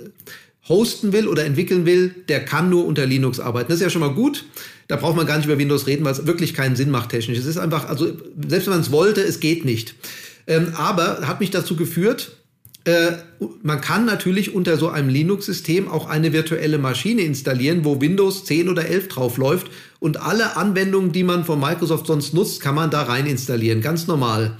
hosten 0.68 1.14
will 1.14 1.28
oder 1.28 1.46
entwickeln 1.46 1.86
will, 1.86 2.16
der 2.28 2.44
kann 2.44 2.70
nur 2.70 2.86
unter 2.86 3.06
Linux 3.06 3.40
arbeiten. 3.40 3.70
Das 3.70 3.76
ist 3.76 3.84
ja 3.84 3.90
schon 3.90 4.02
mal 4.02 4.14
gut. 4.14 4.46
Da 4.88 4.96
braucht 4.96 5.16
man 5.16 5.26
gar 5.26 5.38
nicht 5.38 5.46
über 5.46 5.58
Windows 5.58 5.88
reden, 5.88 6.06
weil 6.06 6.14
es 6.14 6.26
wirklich 6.26 6.54
keinen 6.54 6.76
Sinn 6.76 6.90
macht 6.90 7.10
technisch. 7.10 7.38
Es 7.38 7.46
ist 7.46 7.58
einfach, 7.58 7.88
also 7.90 8.06
selbst 8.48 8.68
wenn 8.68 8.74
man 8.74 8.82
es 8.82 8.92
wollte, 8.92 9.22
es 9.22 9.40
geht 9.40 9.66
nicht. 9.66 9.96
Ähm, 10.48 10.74
aber 10.76 11.28
hat 11.28 11.40
mich 11.40 11.52
dazu 11.52 11.76
geführt, 11.76 12.32
äh, 12.86 13.14
man 13.62 13.80
kann 13.80 14.06
natürlich 14.06 14.54
unter 14.54 14.78
so 14.78 14.90
einem 14.90 15.08
Linux-System 15.08 15.88
auch 15.88 16.10
eine 16.10 16.34
virtuelle 16.34 16.78
Maschine 16.78 17.22
installieren, 17.22 17.86
wo 17.86 18.02
Windows 18.02 18.44
10 18.44 18.68
oder 18.68 18.86
11 18.86 19.08
drauf 19.08 19.38
läuft 19.38 19.68
und 20.00 20.18
alle 20.18 20.58
Anwendungen, 20.58 21.14
die 21.14 21.24
man 21.24 21.46
von 21.46 21.62
Microsoft 21.62 22.08
sonst 22.08 22.34
nutzt, 22.34 22.60
kann 22.62 22.76
man 22.76 22.92
da 22.92 23.04
rein 23.04 23.26
installieren, 23.26 23.80
ganz 23.80 24.08
normal. 24.08 24.58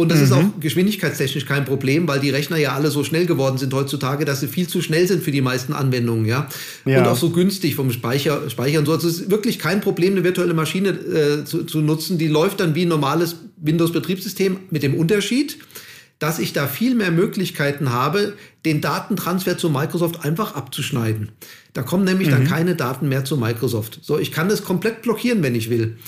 Und 0.00 0.08
das 0.08 0.18
mhm. 0.20 0.24
ist 0.24 0.32
auch 0.32 0.44
geschwindigkeitstechnisch 0.60 1.44
kein 1.44 1.66
Problem, 1.66 2.08
weil 2.08 2.20
die 2.20 2.30
Rechner 2.30 2.56
ja 2.56 2.72
alle 2.72 2.90
so 2.90 3.04
schnell 3.04 3.26
geworden 3.26 3.58
sind 3.58 3.74
heutzutage, 3.74 4.24
dass 4.24 4.40
sie 4.40 4.48
viel 4.48 4.66
zu 4.66 4.80
schnell 4.80 5.06
sind 5.06 5.22
für 5.22 5.30
die 5.30 5.42
meisten 5.42 5.74
Anwendungen, 5.74 6.24
ja. 6.24 6.48
ja. 6.86 7.00
Und 7.00 7.06
auch 7.06 7.18
so 7.18 7.28
günstig 7.28 7.74
vom 7.74 7.92
Speicher, 7.92 8.48
Speicher 8.48 8.78
und 8.78 8.86
so. 8.86 8.92
Also 8.92 9.08
es 9.08 9.20
ist 9.20 9.30
wirklich 9.30 9.58
kein 9.58 9.82
Problem, 9.82 10.14
eine 10.14 10.24
virtuelle 10.24 10.54
Maschine 10.54 10.88
äh, 10.88 11.44
zu, 11.44 11.64
zu 11.64 11.82
nutzen. 11.82 12.16
Die 12.16 12.28
läuft 12.28 12.60
dann 12.60 12.74
wie 12.74 12.86
ein 12.86 12.88
normales 12.88 13.36
Windows-Betriebssystem 13.58 14.56
mit 14.70 14.82
dem 14.82 14.94
Unterschied, 14.94 15.58
dass 16.18 16.38
ich 16.38 16.54
da 16.54 16.66
viel 16.66 16.94
mehr 16.94 17.10
Möglichkeiten 17.10 17.92
habe, 17.92 18.32
den 18.64 18.80
Datentransfer 18.80 19.58
zu 19.58 19.68
Microsoft 19.68 20.24
einfach 20.24 20.54
abzuschneiden. 20.54 21.32
Da 21.74 21.82
kommen 21.82 22.04
nämlich 22.04 22.28
mhm. 22.28 22.32
dann 22.32 22.44
keine 22.46 22.74
Daten 22.74 23.10
mehr 23.10 23.26
zu 23.26 23.36
Microsoft. 23.36 23.98
So, 24.00 24.18
ich 24.18 24.32
kann 24.32 24.48
das 24.48 24.64
komplett 24.64 25.02
blockieren, 25.02 25.42
wenn 25.42 25.54
ich 25.54 25.68
will. 25.68 25.98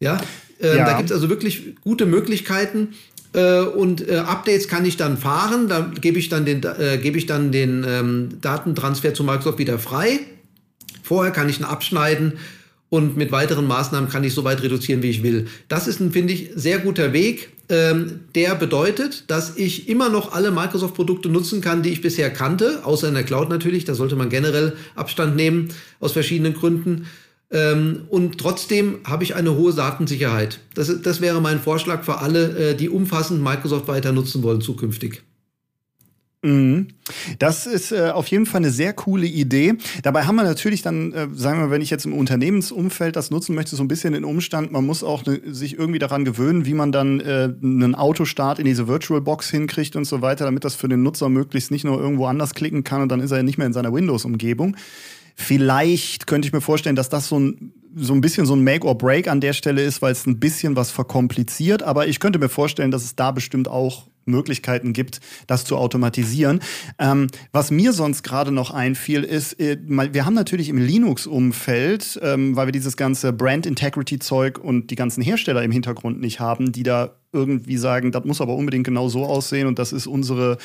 Ja, 0.00 0.18
äh, 0.62 0.76
ja. 0.76 0.84
da 0.86 0.96
gibt 0.96 1.10
es 1.10 1.14
also 1.14 1.28
wirklich 1.28 1.74
gute 1.82 2.06
Möglichkeiten. 2.06 2.94
Äh, 3.34 3.60
und 3.60 4.08
äh, 4.08 4.16
Updates 4.16 4.68
kann 4.68 4.84
ich 4.84 4.96
dann 4.96 5.16
fahren. 5.16 5.68
Da 5.68 5.90
gebe 6.00 6.18
ich 6.18 6.28
dann 6.28 6.44
den, 6.44 6.62
äh, 6.62 6.98
gebe 6.98 7.18
ich 7.18 7.26
dann 7.26 7.52
den 7.52 7.84
ähm, 7.88 8.28
Datentransfer 8.40 9.14
zu 9.14 9.24
Microsoft 9.24 9.58
wieder 9.58 9.78
frei. 9.78 10.20
Vorher 11.02 11.32
kann 11.32 11.48
ich 11.48 11.58
ihn 11.58 11.64
abschneiden 11.64 12.34
und 12.92 13.16
mit 13.16 13.32
weiteren 13.32 13.66
Maßnahmen 13.66 14.10
kann 14.10 14.22
ich 14.22 14.34
so 14.34 14.44
weit 14.44 14.62
reduzieren, 14.62 15.02
wie 15.02 15.08
ich 15.08 15.22
will. 15.22 15.46
Das 15.68 15.88
ist 15.88 16.00
ein, 16.00 16.12
finde 16.12 16.34
ich, 16.34 16.50
sehr 16.54 16.78
guter 16.78 17.14
Weg. 17.14 17.48
Ähm, 17.70 18.20
der 18.34 18.54
bedeutet, 18.54 19.30
dass 19.30 19.56
ich 19.56 19.88
immer 19.88 20.10
noch 20.10 20.32
alle 20.34 20.50
Microsoft-Produkte 20.50 21.30
nutzen 21.30 21.62
kann, 21.62 21.82
die 21.82 21.88
ich 21.88 22.02
bisher 22.02 22.28
kannte, 22.28 22.82
außer 22.84 23.08
in 23.08 23.14
der 23.14 23.22
Cloud 23.22 23.48
natürlich. 23.48 23.86
Da 23.86 23.94
sollte 23.94 24.14
man 24.14 24.28
generell 24.28 24.74
Abstand 24.94 25.36
nehmen 25.36 25.70
aus 26.00 26.12
verschiedenen 26.12 26.52
Gründen. 26.52 27.06
Ähm, 27.52 28.06
und 28.08 28.38
trotzdem 28.38 29.00
habe 29.04 29.24
ich 29.24 29.34
eine 29.34 29.54
hohe 29.56 29.74
Datensicherheit. 29.74 30.60
Das, 30.74 30.90
das 31.02 31.20
wäre 31.20 31.40
mein 31.40 31.60
Vorschlag 31.60 32.02
für 32.02 32.18
alle, 32.18 32.70
äh, 32.70 32.74
die 32.74 32.88
umfassend 32.88 33.42
Microsoft 33.42 33.88
weiter 33.88 34.12
nutzen 34.12 34.42
wollen 34.42 34.62
zukünftig. 34.62 35.22
Mhm. 36.44 36.88
Das 37.38 37.66
ist 37.66 37.92
äh, 37.92 38.10
auf 38.10 38.26
jeden 38.26 38.46
Fall 38.46 38.62
eine 38.62 38.72
sehr 38.72 38.92
coole 38.94 39.26
Idee. 39.26 39.74
Dabei 40.02 40.24
haben 40.24 40.34
wir 40.34 40.42
natürlich 40.42 40.82
dann, 40.82 41.12
äh, 41.12 41.28
sagen 41.34 41.60
wir, 41.60 41.70
wenn 41.70 41.82
ich 41.82 41.90
jetzt 41.90 42.04
im 42.04 42.14
Unternehmensumfeld 42.14 43.14
das 43.14 43.30
nutzen 43.30 43.54
möchte, 43.54 43.76
so 43.76 43.84
ein 43.84 43.88
bisschen 43.88 44.12
den 44.12 44.24
Umstand, 44.24 44.72
man 44.72 44.84
muss 44.84 45.04
auch 45.04 45.24
ne, 45.24 45.40
sich 45.46 45.78
irgendwie 45.78 46.00
daran 46.00 46.24
gewöhnen, 46.24 46.66
wie 46.66 46.74
man 46.74 46.90
dann 46.90 47.20
äh, 47.20 47.52
einen 47.62 47.94
Autostart 47.94 48.58
in 48.58 48.64
diese 48.64 48.88
Virtual 48.88 49.20
Box 49.20 49.50
hinkriegt 49.50 49.94
und 49.94 50.04
so 50.04 50.20
weiter, 50.20 50.44
damit 50.44 50.64
das 50.64 50.74
für 50.74 50.88
den 50.88 51.04
Nutzer 51.04 51.28
möglichst 51.28 51.70
nicht 51.70 51.84
nur 51.84 52.00
irgendwo 52.00 52.26
anders 52.26 52.54
klicken 52.54 52.82
kann 52.82 53.02
und 53.02 53.10
dann 53.10 53.20
ist 53.20 53.30
er 53.30 53.44
nicht 53.44 53.58
mehr 53.58 53.68
in 53.68 53.72
seiner 53.72 53.92
Windows-Umgebung. 53.92 54.76
Vielleicht 55.34 56.26
könnte 56.26 56.46
ich 56.46 56.52
mir 56.52 56.60
vorstellen, 56.60 56.96
dass 56.96 57.08
das 57.08 57.28
so 57.28 57.38
ein, 57.38 57.72
so 57.94 58.14
ein 58.14 58.20
bisschen 58.20 58.46
so 58.46 58.54
ein 58.54 58.64
Make 58.64 58.86
or 58.86 58.96
Break 58.96 59.28
an 59.28 59.40
der 59.40 59.52
Stelle 59.52 59.82
ist, 59.82 60.02
weil 60.02 60.12
es 60.12 60.26
ein 60.26 60.40
bisschen 60.40 60.76
was 60.76 60.90
verkompliziert. 60.90 61.82
Aber 61.82 62.06
ich 62.06 62.20
könnte 62.20 62.38
mir 62.38 62.48
vorstellen, 62.48 62.90
dass 62.90 63.04
es 63.04 63.16
da 63.16 63.30
bestimmt 63.30 63.68
auch 63.68 64.06
Möglichkeiten 64.24 64.92
gibt, 64.92 65.20
das 65.46 65.64
zu 65.64 65.76
automatisieren. 65.76 66.60
Ähm, 66.98 67.26
was 67.52 67.70
mir 67.70 67.92
sonst 67.92 68.22
gerade 68.22 68.52
noch 68.52 68.70
einfiel, 68.70 69.24
ist, 69.24 69.58
äh, 69.58 69.78
wir 69.80 70.24
haben 70.24 70.34
natürlich 70.34 70.68
im 70.68 70.78
Linux-Umfeld, 70.78 72.20
ähm, 72.22 72.56
weil 72.56 72.68
wir 72.68 72.72
dieses 72.72 72.96
ganze 72.96 73.32
Brand 73.32 73.66
Integrity-Zeug 73.66 74.58
und 74.58 74.90
die 74.90 74.94
ganzen 74.94 75.22
Hersteller 75.22 75.62
im 75.62 75.72
Hintergrund 75.72 76.20
nicht 76.20 76.40
haben, 76.40 76.72
die 76.72 76.82
da 76.82 77.16
irgendwie 77.32 77.76
sagen, 77.76 78.12
das 78.12 78.24
muss 78.24 78.40
aber 78.40 78.54
unbedingt 78.54 78.84
genau 78.84 79.08
so 79.08 79.24
aussehen 79.24 79.66
und 79.66 79.78
das 79.78 79.92
ist 79.92 80.06
unsere 80.06 80.58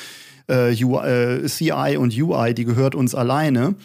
äh, 0.47 0.75
UI, 0.83 1.07
äh, 1.07 1.45
CI 1.47 1.97
und 1.97 2.15
UI, 2.17 2.53
die 2.53 2.65
gehört 2.65 2.95
uns 2.95 3.15
alleine. 3.15 3.75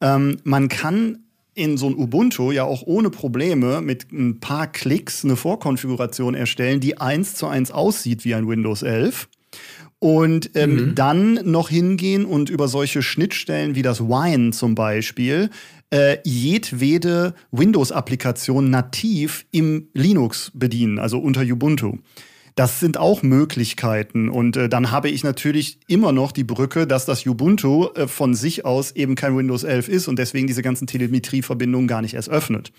Ähm, 0.00 0.38
man 0.44 0.68
kann 0.68 1.24
in 1.54 1.76
so 1.76 1.88
ein 1.88 1.96
Ubuntu 1.96 2.52
ja 2.52 2.64
auch 2.64 2.82
ohne 2.86 3.10
Probleme 3.10 3.80
mit 3.80 4.12
ein 4.12 4.40
paar 4.40 4.66
Klicks 4.66 5.24
eine 5.24 5.36
Vorkonfiguration 5.36 6.34
erstellen, 6.34 6.80
die 6.80 6.98
eins 6.98 7.34
zu 7.34 7.46
eins 7.46 7.70
aussieht 7.70 8.24
wie 8.24 8.34
ein 8.34 8.48
Windows 8.48 8.82
11. 8.82 9.28
Und 9.98 10.52
ähm, 10.54 10.74
mhm. 10.76 10.94
dann 10.94 11.34
noch 11.44 11.68
hingehen 11.68 12.24
und 12.24 12.48
über 12.48 12.68
solche 12.68 13.02
Schnittstellen 13.02 13.74
wie 13.74 13.82
das 13.82 14.00
Wine 14.00 14.52
zum 14.52 14.74
Beispiel 14.74 15.50
äh, 15.90 16.18
jedwede 16.24 17.34
Windows-Applikation 17.50 18.70
nativ 18.70 19.44
im 19.50 19.88
Linux 19.92 20.52
bedienen, 20.54 20.98
also 20.98 21.18
unter 21.18 21.42
Ubuntu. 21.42 21.98
Das 22.60 22.78
sind 22.78 22.98
auch 22.98 23.22
Möglichkeiten. 23.22 24.28
Und 24.28 24.58
äh, 24.58 24.68
dann 24.68 24.90
habe 24.90 25.08
ich 25.08 25.24
natürlich 25.24 25.78
immer 25.86 26.12
noch 26.12 26.30
die 26.30 26.44
Brücke, 26.44 26.86
dass 26.86 27.06
das 27.06 27.24
Ubuntu 27.24 27.86
äh, 27.94 28.06
von 28.06 28.34
sich 28.34 28.66
aus 28.66 28.92
eben 28.92 29.14
kein 29.14 29.34
Windows 29.34 29.64
11 29.64 29.88
ist 29.88 30.08
und 30.08 30.18
deswegen 30.18 30.46
diese 30.46 30.60
ganzen 30.60 30.86
Telemetrieverbindungen 30.86 31.88
gar 31.88 32.02
nicht 32.02 32.12
erst 32.12 32.28
öffnet. 32.28 32.70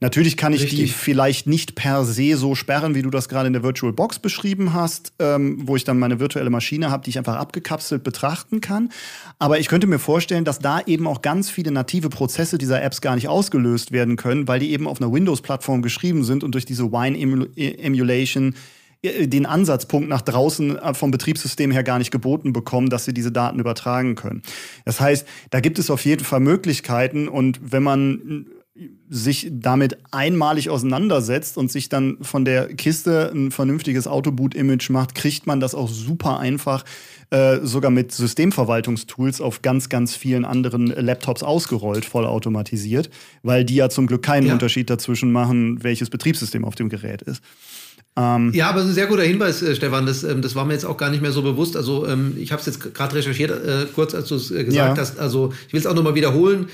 Natürlich 0.00 0.36
kann 0.36 0.52
ich 0.52 0.64
Richtig. 0.64 0.78
die 0.78 0.86
vielleicht 0.88 1.46
nicht 1.46 1.74
per 1.74 2.04
se 2.04 2.36
so 2.36 2.54
sperren, 2.54 2.94
wie 2.94 3.00
du 3.00 3.08
das 3.08 3.30
gerade 3.30 3.46
in 3.46 3.54
der 3.54 3.62
Virtual 3.62 3.94
Box 3.94 4.18
beschrieben 4.18 4.74
hast, 4.74 5.14
ähm, 5.18 5.62
wo 5.62 5.76
ich 5.76 5.84
dann 5.84 5.98
meine 5.98 6.20
virtuelle 6.20 6.50
Maschine 6.50 6.90
habe, 6.90 7.02
die 7.02 7.08
ich 7.08 7.16
einfach 7.16 7.36
abgekapselt 7.36 8.04
betrachten 8.04 8.60
kann. 8.60 8.90
Aber 9.38 9.58
ich 9.58 9.68
könnte 9.68 9.86
mir 9.86 9.98
vorstellen, 9.98 10.44
dass 10.44 10.58
da 10.58 10.82
eben 10.82 11.06
auch 11.06 11.22
ganz 11.22 11.48
viele 11.48 11.70
native 11.70 12.10
Prozesse 12.10 12.58
dieser 12.58 12.82
Apps 12.82 13.00
gar 13.00 13.14
nicht 13.14 13.28
ausgelöst 13.28 13.92
werden 13.92 14.16
können, 14.16 14.46
weil 14.46 14.60
die 14.60 14.72
eben 14.72 14.86
auf 14.86 15.00
einer 15.00 15.10
Windows-Plattform 15.10 15.80
geschrieben 15.80 16.22
sind 16.22 16.44
und 16.44 16.52
durch 16.52 16.66
diese 16.66 16.92
Wine-Emulation 16.92 18.52
äh, 18.52 18.56
den 19.26 19.46
Ansatzpunkt 19.46 20.08
nach 20.08 20.22
draußen 20.22 20.78
äh, 20.78 20.94
vom 20.94 21.10
Betriebssystem 21.10 21.70
her 21.70 21.82
gar 21.82 21.98
nicht 21.98 22.10
geboten 22.10 22.52
bekommen, 22.52 22.90
dass 22.90 23.04
sie 23.04 23.14
diese 23.14 23.32
Daten 23.32 23.58
übertragen 23.58 24.14
können. 24.14 24.42
Das 24.84 25.00
heißt, 25.00 25.26
da 25.50 25.60
gibt 25.60 25.78
es 25.78 25.90
auf 25.90 26.04
jeden 26.04 26.24
Fall 26.24 26.40
Möglichkeiten 26.40 27.28
und 27.28 27.60
wenn 27.62 27.82
man 27.82 28.46
äh, 28.74 28.80
sich 29.08 29.48
damit 29.50 29.98
einmalig 30.10 30.68
auseinandersetzt 30.68 31.56
und 31.56 31.70
sich 31.70 31.88
dann 31.88 32.18
von 32.22 32.44
der 32.44 32.74
Kiste 32.74 33.30
ein 33.34 33.50
vernünftiges 33.50 34.06
Autoboot-Image 34.06 34.90
macht, 34.90 35.14
kriegt 35.14 35.46
man 35.46 35.60
das 35.60 35.74
auch 35.74 35.88
super 35.88 36.38
einfach 36.38 36.84
äh, 37.30 37.58
sogar 37.62 37.90
mit 37.90 38.12
Systemverwaltungstools 38.12 39.40
auf 39.40 39.62
ganz, 39.62 39.88
ganz 39.88 40.14
vielen 40.14 40.44
anderen 40.44 40.86
Laptops 40.86 41.42
ausgerollt, 41.42 42.04
vollautomatisiert, 42.04 43.10
weil 43.42 43.64
die 43.64 43.76
ja 43.76 43.88
zum 43.88 44.06
Glück 44.06 44.22
keinen 44.22 44.46
ja. 44.46 44.52
Unterschied 44.52 44.90
dazwischen 44.90 45.32
machen, 45.32 45.82
welches 45.82 46.10
Betriebssystem 46.10 46.64
auf 46.64 46.74
dem 46.74 46.88
Gerät 46.88 47.22
ist. 47.22 47.42
Ähm 48.16 48.52
ja, 48.54 48.68
aber 48.70 48.78
es 48.78 48.84
ist 48.84 48.92
ein 48.92 48.94
sehr 48.94 49.06
guter 49.06 49.22
Hinweis, 49.22 49.62
äh, 49.62 49.74
Stefan. 49.74 50.06
Das, 50.06 50.24
ähm, 50.24 50.42
das 50.42 50.54
war 50.54 50.64
mir 50.64 50.72
jetzt 50.72 50.86
auch 50.86 50.96
gar 50.96 51.10
nicht 51.10 51.22
mehr 51.22 51.32
so 51.32 51.42
bewusst. 51.42 51.76
Also 51.76 52.06
ähm, 52.06 52.34
ich 52.38 52.52
habe 52.52 52.60
es 52.60 52.66
jetzt 52.66 52.94
gerade 52.94 53.14
recherchiert, 53.14 53.50
äh, 53.50 53.86
kurz 53.94 54.14
als 54.14 54.28
du 54.28 54.36
es 54.36 54.50
äh, 54.50 54.64
gesagt 54.64 54.96
ja. 54.96 55.00
hast. 55.00 55.18
Also 55.18 55.52
ich 55.66 55.72
will 55.72 55.80
es 55.80 55.86
auch 55.86 55.94
nochmal 55.94 56.14
wiederholen. 56.14 56.66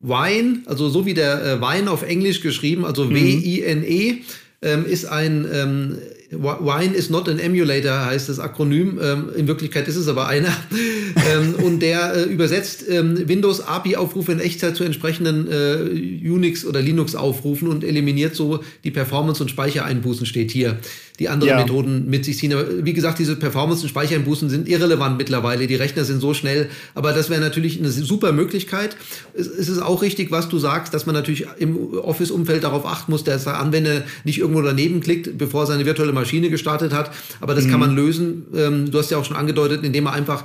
Wine, 0.00 0.60
also 0.66 0.88
so 0.88 1.06
wie 1.06 1.14
der 1.14 1.44
äh, 1.44 1.60
Wein 1.60 1.88
auf 1.88 2.02
Englisch 2.02 2.40
geschrieben, 2.40 2.84
also 2.84 3.04
mhm. 3.04 3.14
W-I-N-E, 3.14 4.18
ähm, 4.62 4.86
ist 4.86 5.06
ein 5.06 5.46
ähm, 5.52 5.98
Wine 6.30 6.94
is 6.94 7.08
not 7.08 7.26
an 7.26 7.38
emulator 7.38 8.04
heißt 8.04 8.28
das 8.28 8.38
Akronym. 8.38 9.00
Ähm, 9.02 9.30
in 9.34 9.48
Wirklichkeit 9.48 9.88
ist 9.88 9.96
es 9.96 10.08
aber 10.08 10.28
einer. 10.28 10.48
ähm, 11.32 11.54
und 11.64 11.80
der 11.80 12.14
äh, 12.14 12.22
übersetzt 12.24 12.84
ähm, 12.86 13.26
Windows 13.26 13.60
API-Aufrufe 13.60 14.32
in 14.32 14.40
Echtzeit 14.40 14.76
zu 14.76 14.84
entsprechenden 14.84 15.48
äh, 15.50 16.28
Unix- 16.28 16.66
oder 16.66 16.82
Linux-Aufrufen 16.82 17.68
und 17.68 17.82
eliminiert 17.82 18.34
so 18.34 18.62
die 18.84 18.90
Performance- 18.90 19.42
und 19.42 19.48
Speichereinbußen, 19.48 20.26
steht 20.26 20.50
hier 20.50 20.78
die 21.18 21.28
andere 21.28 21.50
ja. 21.50 21.56
Methoden 21.56 22.08
mit 22.08 22.24
sich 22.24 22.38
ziehen. 22.38 22.52
Aber 22.52 22.84
wie 22.84 22.92
gesagt, 22.92 23.18
diese 23.18 23.34
Performance- 23.34 23.82
und 23.82 23.88
Speichereinbußen 23.88 24.48
sind 24.50 24.68
irrelevant 24.68 25.18
mittlerweile. 25.18 25.66
Die 25.66 25.74
Rechner 25.74 26.04
sind 26.04 26.20
so 26.20 26.32
schnell. 26.32 26.68
Aber 26.94 27.12
das 27.12 27.28
wäre 27.28 27.40
natürlich 27.40 27.78
eine 27.78 27.90
super 27.90 28.32
Möglichkeit. 28.32 28.96
Es, 29.34 29.46
ist 29.46 29.80
auch 29.80 30.02
richtig, 30.02 30.30
was 30.30 30.48
du 30.48 30.58
sagst, 30.58 30.94
dass 30.94 31.06
man 31.06 31.14
natürlich 31.14 31.46
im 31.58 31.94
Office-Umfeld 31.94 32.62
darauf 32.62 32.86
achten 32.86 33.10
muss, 33.10 33.24
dass 33.24 33.44
der 33.44 33.58
Anwender 33.58 34.04
nicht 34.24 34.38
irgendwo 34.38 34.62
daneben 34.62 35.00
klickt, 35.00 35.36
bevor 35.36 35.66
seine 35.66 35.86
virtuelle 35.86 36.12
Maschine 36.18 36.50
gestartet 36.50 36.92
hat. 36.92 37.10
Aber 37.40 37.54
das 37.54 37.64
mhm. 37.64 37.70
kann 37.70 37.80
man 37.80 37.94
lösen. 37.94 38.46
Ähm, 38.54 38.90
du 38.90 38.98
hast 38.98 39.10
ja 39.10 39.18
auch 39.18 39.24
schon 39.24 39.36
angedeutet, 39.36 39.84
indem 39.84 40.04
man 40.04 40.14
einfach 40.14 40.44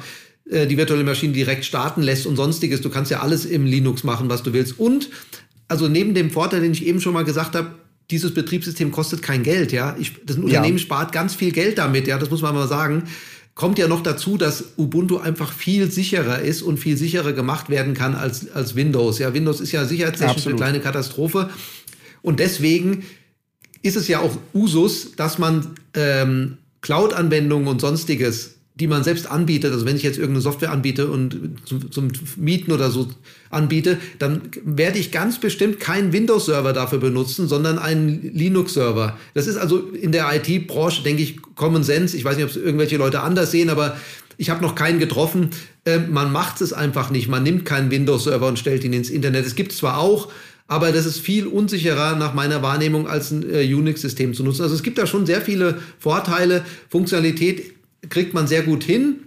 äh, 0.49 0.67
die 0.67 0.77
virtuelle 0.77 1.03
Maschine 1.03 1.33
direkt 1.33 1.65
starten 1.65 2.01
lässt 2.01 2.25
und 2.25 2.35
sonstiges. 2.35 2.81
Du 2.81 2.89
kannst 2.89 3.11
ja 3.11 3.21
alles 3.21 3.45
im 3.45 3.65
Linux 3.65 4.03
machen, 4.03 4.29
was 4.29 4.43
du 4.43 4.53
willst. 4.53 4.79
Und 4.79 5.09
also 5.67 5.87
neben 5.87 6.13
dem 6.13 6.29
Vorteil, 6.29 6.61
den 6.61 6.71
ich 6.71 6.85
eben 6.85 7.01
schon 7.01 7.13
mal 7.13 7.23
gesagt 7.23 7.55
habe, 7.55 7.71
dieses 8.11 8.33
Betriebssystem 8.33 8.91
kostet 8.91 9.21
kein 9.21 9.43
Geld, 9.43 9.71
ja. 9.71 9.95
Ich, 9.99 10.13
das 10.25 10.37
Unternehmen 10.37 10.77
ja. 10.77 10.83
spart 10.83 11.11
ganz 11.11 11.35
viel 11.35 11.51
Geld 11.51 11.77
damit, 11.77 12.07
ja, 12.07 12.17
das 12.17 12.29
muss 12.29 12.41
man 12.41 12.53
mal 12.53 12.67
sagen. 12.67 13.03
Kommt 13.55 13.77
ja 13.77 13.87
noch 13.87 14.01
dazu, 14.01 14.37
dass 14.37 14.73
Ubuntu 14.77 15.17
einfach 15.17 15.53
viel 15.53 15.89
sicherer 15.89 16.39
ist 16.39 16.63
und 16.63 16.77
viel 16.79 16.97
sicherer 16.97 17.33
gemacht 17.33 17.69
werden 17.69 17.93
kann 17.93 18.15
als, 18.15 18.51
als 18.51 18.75
Windows. 18.75 19.19
Ja, 19.19 19.33
Windows 19.33 19.61
ist 19.61 19.71
ja 19.71 19.85
sicherheitstechnisch 19.85 20.47
eine 20.47 20.55
kleine 20.55 20.79
Katastrophe. 20.79 21.49
Und 22.23 22.39
deswegen 22.39 23.03
ist 23.83 23.95
es 23.95 24.07
ja 24.07 24.19
auch 24.19 24.35
Usus, 24.53 25.15
dass 25.15 25.37
man 25.37 25.75
ähm, 25.93 26.57
Cloud-Anwendungen 26.81 27.67
und 27.67 27.79
sonstiges 27.79 28.55
die 28.75 28.87
man 28.87 29.03
selbst 29.03 29.29
anbietet, 29.29 29.71
also 29.71 29.85
wenn 29.85 29.95
ich 29.95 30.01
jetzt 30.01 30.17
irgendeine 30.17 30.41
Software 30.41 30.71
anbiete 30.71 31.07
und 31.07 31.59
zum, 31.65 31.91
zum 31.91 32.11
Mieten 32.37 32.71
oder 32.71 32.89
so 32.89 33.07
anbiete, 33.51 33.99
dann 34.17 34.41
werde 34.63 34.97
ich 34.97 35.11
ganz 35.11 35.39
bestimmt 35.39 35.79
keinen 35.79 36.11
Windows-Server 36.11 36.73
dafür 36.73 36.97
benutzen, 36.97 37.47
sondern 37.47 37.77
einen 37.77 38.31
Linux-Server. 38.33 39.17
Das 39.35 39.45
ist 39.45 39.57
also 39.57 39.77
in 39.79 40.11
der 40.11 40.27
IT-Branche, 40.33 41.03
denke 41.03 41.21
ich, 41.21 41.39
Common 41.53 41.83
Sense. 41.83 42.17
Ich 42.17 42.25
weiß 42.25 42.35
nicht, 42.35 42.45
ob 42.45 42.49
es 42.49 42.57
irgendwelche 42.57 42.97
Leute 42.97 43.19
anders 43.19 43.51
sehen, 43.51 43.69
aber 43.69 43.95
ich 44.37 44.49
habe 44.49 44.63
noch 44.63 44.73
keinen 44.73 44.97
getroffen. 44.97 45.51
Äh, 45.85 45.99
man 45.99 46.31
macht 46.31 46.59
es 46.61 46.73
einfach 46.73 47.11
nicht. 47.11 47.27
Man 47.27 47.43
nimmt 47.43 47.65
keinen 47.65 47.91
Windows-Server 47.91 48.47
und 48.47 48.57
stellt 48.57 48.83
ihn 48.83 48.93
ins 48.93 49.11
Internet. 49.11 49.45
Es 49.45 49.53
gibt 49.53 49.71
zwar 49.73 49.99
auch, 49.99 50.29
aber 50.67 50.91
das 50.91 51.05
ist 51.05 51.19
viel 51.19 51.47
unsicherer 51.47 52.15
nach 52.15 52.33
meiner 52.33 52.61
Wahrnehmung 52.61 53.07
als 53.07 53.31
ein 53.31 53.43
äh, 53.49 53.73
Unix-System 53.73 54.33
zu 54.33 54.43
nutzen. 54.43 54.63
Also 54.63 54.75
es 54.75 54.83
gibt 54.83 54.97
da 54.97 55.05
schon 55.05 55.25
sehr 55.25 55.41
viele 55.41 55.79
Vorteile. 55.99 56.63
Funktionalität 56.89 57.73
kriegt 58.09 58.33
man 58.33 58.47
sehr 58.47 58.63
gut 58.63 58.83
hin. 58.83 59.17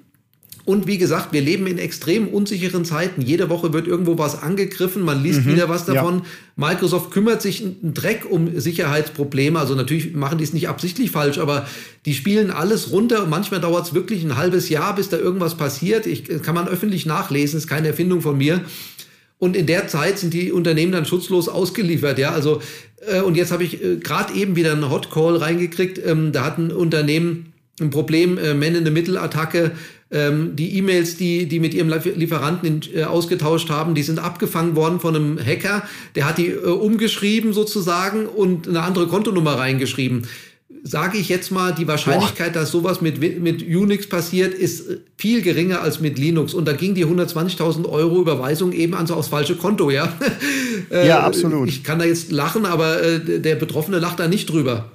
Und 0.67 0.89
wie 0.89 0.99
gesagt, 0.99 1.33
wir 1.33 1.43
leben 1.43 1.69
in 1.69 1.79
extrem 1.79 2.27
unsicheren 2.27 2.85
Zeiten. 2.85 3.23
Jede 3.23 3.49
Woche 3.49 3.73
wird 3.73 3.87
irgendwo 3.87 4.19
was 4.19 4.43
angegriffen, 4.43 5.05
man 5.05 5.23
liest 5.23 5.47
mhm, 5.47 5.53
wieder 5.53 5.69
was 5.69 5.85
davon. 5.85 6.23
Ja. 6.57 6.69
Microsoft 6.69 7.13
kümmert 7.13 7.41
sich 7.41 7.63
einen 7.63 7.95
Dreck 7.95 8.27
um 8.29 8.59
Sicherheitsprobleme. 8.59 9.61
Also 9.61 9.77
natürlich 9.77 10.15
machen 10.15 10.39
die 10.39 10.45
es 10.45 10.53
nicht 10.53 10.69
absichtlich 10.69 11.13
falsch, 11.13 11.39
aber 11.39 11.69
die 12.05 12.15
spielen 12.15 12.51
alles 12.51 12.91
runter. 12.91 13.27
Manchmal 13.27 13.61
dauert 13.61 13.87
es 13.87 13.95
wirklich 13.95 14.25
ein 14.25 14.37
halbes 14.37 14.69
Jahr, 14.69 14.97
bis 14.97 15.09
da 15.09 15.19
irgendwas 15.19 15.57
passiert. 15.57 16.05
Ich, 16.05 16.25
kann 16.43 16.57
man 16.57 16.67
öffentlich 16.67 17.07
nachlesen, 17.07 17.59
ist 17.59 17.69
keine 17.69 17.87
Erfindung 17.87 18.21
von 18.21 18.37
mir. 18.37 18.63
Und 19.39 19.57
in 19.57 19.67
der 19.67 19.87
Zeit 19.89 20.19
sind 20.19 20.33
die 20.33 20.51
Unternehmen 20.51 20.93
dann 20.93 21.05
schutzlos 21.05 21.49
ausgeliefert. 21.49 22.19
Ja, 22.19 22.31
also 22.31 22.63
äh, 23.07 23.21
und 23.21 23.37
jetzt 23.37 23.53
habe 23.53 23.65
ich 23.65 23.83
äh, 23.83 23.97
gerade 23.97 24.35
eben 24.35 24.57
wieder 24.57 24.73
einen 24.73 24.91
Hot 24.91 25.11
Call 25.11 25.37
reingekriegt. 25.37 26.01
Ähm, 26.05 26.33
da 26.33 26.45
hat 26.45 26.59
ein 26.59 26.73
Unternehmen 26.73 27.53
ein 27.81 27.91
Problem, 27.91 28.39
äh, 28.39 28.55
Man-in-the-Middle-Attacke. 28.55 29.73
Ähm, 30.11 30.55
die 30.55 30.79
E-Mails, 30.79 31.17
die 31.17 31.47
die 31.47 31.59
mit 31.59 31.75
ihrem 31.75 31.93
Lieferanten 32.15 32.67
in, 32.67 32.95
äh, 32.95 33.05
ausgetauscht 33.05 33.71
haben, 33.71 33.95
die 33.95 34.05
sind 34.05 34.21
abgefangen 34.21 34.77
worden 34.77 35.01
von 35.01 35.17
einem 35.17 35.39
Hacker. 35.45 35.83
Der 36.15 36.27
hat 36.27 36.39
die 36.39 36.49
äh, 36.49 36.65
umgeschrieben 36.65 37.53
sozusagen 37.53 38.27
und 38.27 38.69
eine 38.69 38.83
andere 38.83 39.09
Kontonummer 39.09 39.59
reingeschrieben. 39.59 40.23
Sage 40.83 41.19
ich 41.19 41.29
jetzt 41.29 41.53
mal, 41.53 41.73
die 41.73 41.87
Wahrscheinlichkeit, 41.87 42.53
Boah. 42.53 42.61
dass 42.61 42.73
sowas 42.73 43.01
mit, 43.01 43.21
mit 43.21 43.63
Unix 43.63 44.09
passiert, 44.09 44.53
ist 44.53 44.89
äh, 44.89 44.99
viel 45.17 45.43
geringer 45.43 45.81
als 45.81 46.01
mit 46.01 46.19
Linux. 46.19 46.55
Und 46.55 46.67
da 46.67 46.73
ging 46.73 46.95
die 46.95 47.07
120.000 47.07 47.89
Euro 47.89 48.21
Überweisung 48.21 48.73
eben 48.73 48.95
an 48.95 49.07
so 49.07 49.15
aufs 49.15 49.29
falsche 49.29 49.57
Konto, 49.57 49.91
ja. 49.91 50.13
Äh, 50.89 51.09
ja, 51.09 51.21
absolut. 51.21 51.69
Ich 51.69 51.83
kann 51.83 51.99
da 51.99 52.05
jetzt 52.05 52.31
lachen, 52.31 52.65
aber 52.65 53.03
äh, 53.03 53.41
der 53.41 53.57
Betroffene 53.57 53.99
lacht 53.99 54.21
da 54.21 54.29
nicht 54.29 54.49
drüber. 54.49 54.93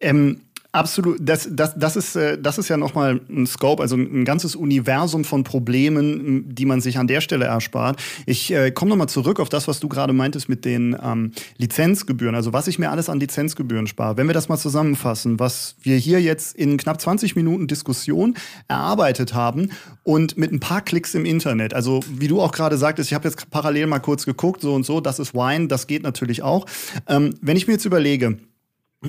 Ähm, 0.00 0.40
Absolut, 0.74 1.18
das, 1.20 1.48
das, 1.52 1.74
das, 1.76 1.94
ist, 1.94 2.16
äh, 2.16 2.36
das 2.36 2.58
ist 2.58 2.68
ja 2.68 2.76
nochmal 2.76 3.20
ein 3.30 3.46
Scope, 3.46 3.80
also 3.80 3.94
ein 3.94 4.24
ganzes 4.24 4.56
Universum 4.56 5.22
von 5.22 5.44
Problemen, 5.44 6.52
die 6.52 6.66
man 6.66 6.80
sich 6.80 6.98
an 6.98 7.06
der 7.06 7.20
Stelle 7.20 7.44
erspart. 7.44 8.02
Ich 8.26 8.52
äh, 8.52 8.72
komme 8.72 8.88
nochmal 8.88 9.08
zurück 9.08 9.38
auf 9.38 9.48
das, 9.48 9.68
was 9.68 9.78
du 9.78 9.88
gerade 9.88 10.12
meintest 10.12 10.48
mit 10.48 10.64
den 10.64 10.96
ähm, 11.00 11.30
Lizenzgebühren, 11.58 12.34
also 12.34 12.52
was 12.52 12.66
ich 12.66 12.80
mir 12.80 12.90
alles 12.90 13.08
an 13.08 13.20
Lizenzgebühren 13.20 13.86
spare. 13.86 14.16
Wenn 14.16 14.26
wir 14.26 14.34
das 14.34 14.48
mal 14.48 14.56
zusammenfassen, 14.56 15.38
was 15.38 15.76
wir 15.80 15.96
hier 15.96 16.20
jetzt 16.20 16.56
in 16.56 16.76
knapp 16.76 17.00
20 17.00 17.36
Minuten 17.36 17.68
Diskussion 17.68 18.34
erarbeitet 18.66 19.32
haben 19.32 19.70
und 20.02 20.36
mit 20.36 20.50
ein 20.50 20.58
paar 20.58 20.80
Klicks 20.80 21.14
im 21.14 21.24
Internet, 21.24 21.72
also 21.72 22.00
wie 22.10 22.26
du 22.26 22.42
auch 22.42 22.50
gerade 22.50 22.78
sagtest, 22.78 23.10
ich 23.10 23.14
habe 23.14 23.28
jetzt 23.28 23.48
parallel 23.48 23.86
mal 23.86 24.00
kurz 24.00 24.26
geguckt, 24.26 24.60
so 24.60 24.74
und 24.74 24.84
so, 24.84 25.00
das 25.00 25.20
ist 25.20 25.34
Wine, 25.34 25.68
das 25.68 25.86
geht 25.86 26.02
natürlich 26.02 26.42
auch. 26.42 26.66
Ähm, 27.06 27.36
wenn 27.40 27.56
ich 27.56 27.68
mir 27.68 27.74
jetzt 27.74 27.84
überlege, 27.84 28.38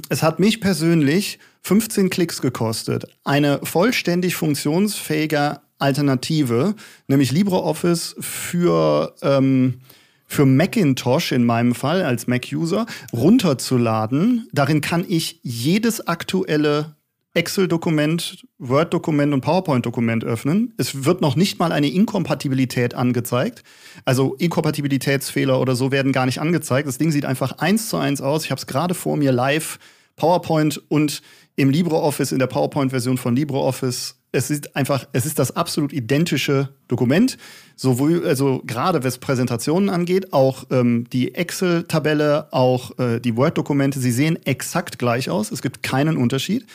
es 0.09 0.23
hat 0.23 0.39
mich 0.39 0.61
persönlich 0.61 1.39
15 1.61 2.09
Klicks 2.09 2.41
gekostet, 2.41 3.05
eine 3.23 3.59
vollständig 3.63 4.35
funktionsfähige 4.35 5.61
Alternative, 5.79 6.75
nämlich 7.07 7.31
LibreOffice 7.31 8.15
für, 8.19 9.13
ähm, 9.21 9.81
für 10.25 10.45
Macintosh 10.45 11.31
in 11.31 11.43
meinem 11.43 11.75
Fall 11.75 12.03
als 12.03 12.27
Mac-User 12.27 12.85
runterzuladen. 13.13 14.47
Darin 14.53 14.81
kann 14.81 15.05
ich 15.07 15.39
jedes 15.43 16.07
aktuelle 16.07 16.94
Excel-Dokument, 17.35 18.45
Word-Dokument 18.57 19.33
und 19.33 19.41
PowerPoint-Dokument 19.41 20.23
öffnen. 20.23 20.73
Es 20.77 21.05
wird 21.05 21.21
noch 21.21 21.35
nicht 21.35 21.59
mal 21.59 21.71
eine 21.71 21.89
Inkompatibilität 21.89 22.93
angezeigt. 22.95 23.63
Also 24.05 24.35
Inkompatibilitätsfehler 24.35 25.59
oder 25.59 25.75
so 25.75 25.91
werden 25.91 26.11
gar 26.13 26.25
nicht 26.25 26.39
angezeigt. 26.39 26.87
Das 26.87 26.97
Ding 26.97 27.11
sieht 27.11 27.25
einfach 27.25 27.59
eins 27.59 27.89
zu 27.89 27.97
eins 27.97 28.21
aus. 28.21 28.45
Ich 28.45 28.51
habe 28.51 28.59
es 28.59 28.67
gerade 28.67 28.93
vor 28.93 29.17
mir 29.17 29.31
live, 29.31 29.79
PowerPoint 30.15 30.81
und 30.87 31.21
im 31.57 31.69
LibreOffice, 31.69 32.31
in 32.31 32.39
der 32.39 32.47
PowerPoint-Version 32.47 33.17
von 33.17 33.35
LibreOffice. 33.35 34.15
Es 34.31 34.49
ist 34.49 34.75
einfach, 34.75 35.07
es 35.13 35.25
ist 35.25 35.39
das 35.39 35.55
absolut 35.55 35.93
identische 35.93 36.69
Dokument. 36.87 37.37
Sowohl, 37.77 38.25
also 38.25 38.61
gerade 38.65 39.03
was 39.03 39.17
Präsentationen 39.17 39.89
angeht, 39.89 40.33
auch 40.33 40.65
ähm, 40.71 41.05
die 41.11 41.35
Excel-Tabelle, 41.35 42.47
auch 42.51 42.97
äh, 42.99 43.19
die 43.19 43.35
Word-Dokumente, 43.37 43.99
sie 43.99 44.11
sehen 44.11 44.37
exakt 44.45 44.99
gleich 44.99 45.29
aus. 45.29 45.51
Es 45.51 45.61
gibt 45.61 45.83
keinen 45.83 46.17
Unterschied. 46.17 46.65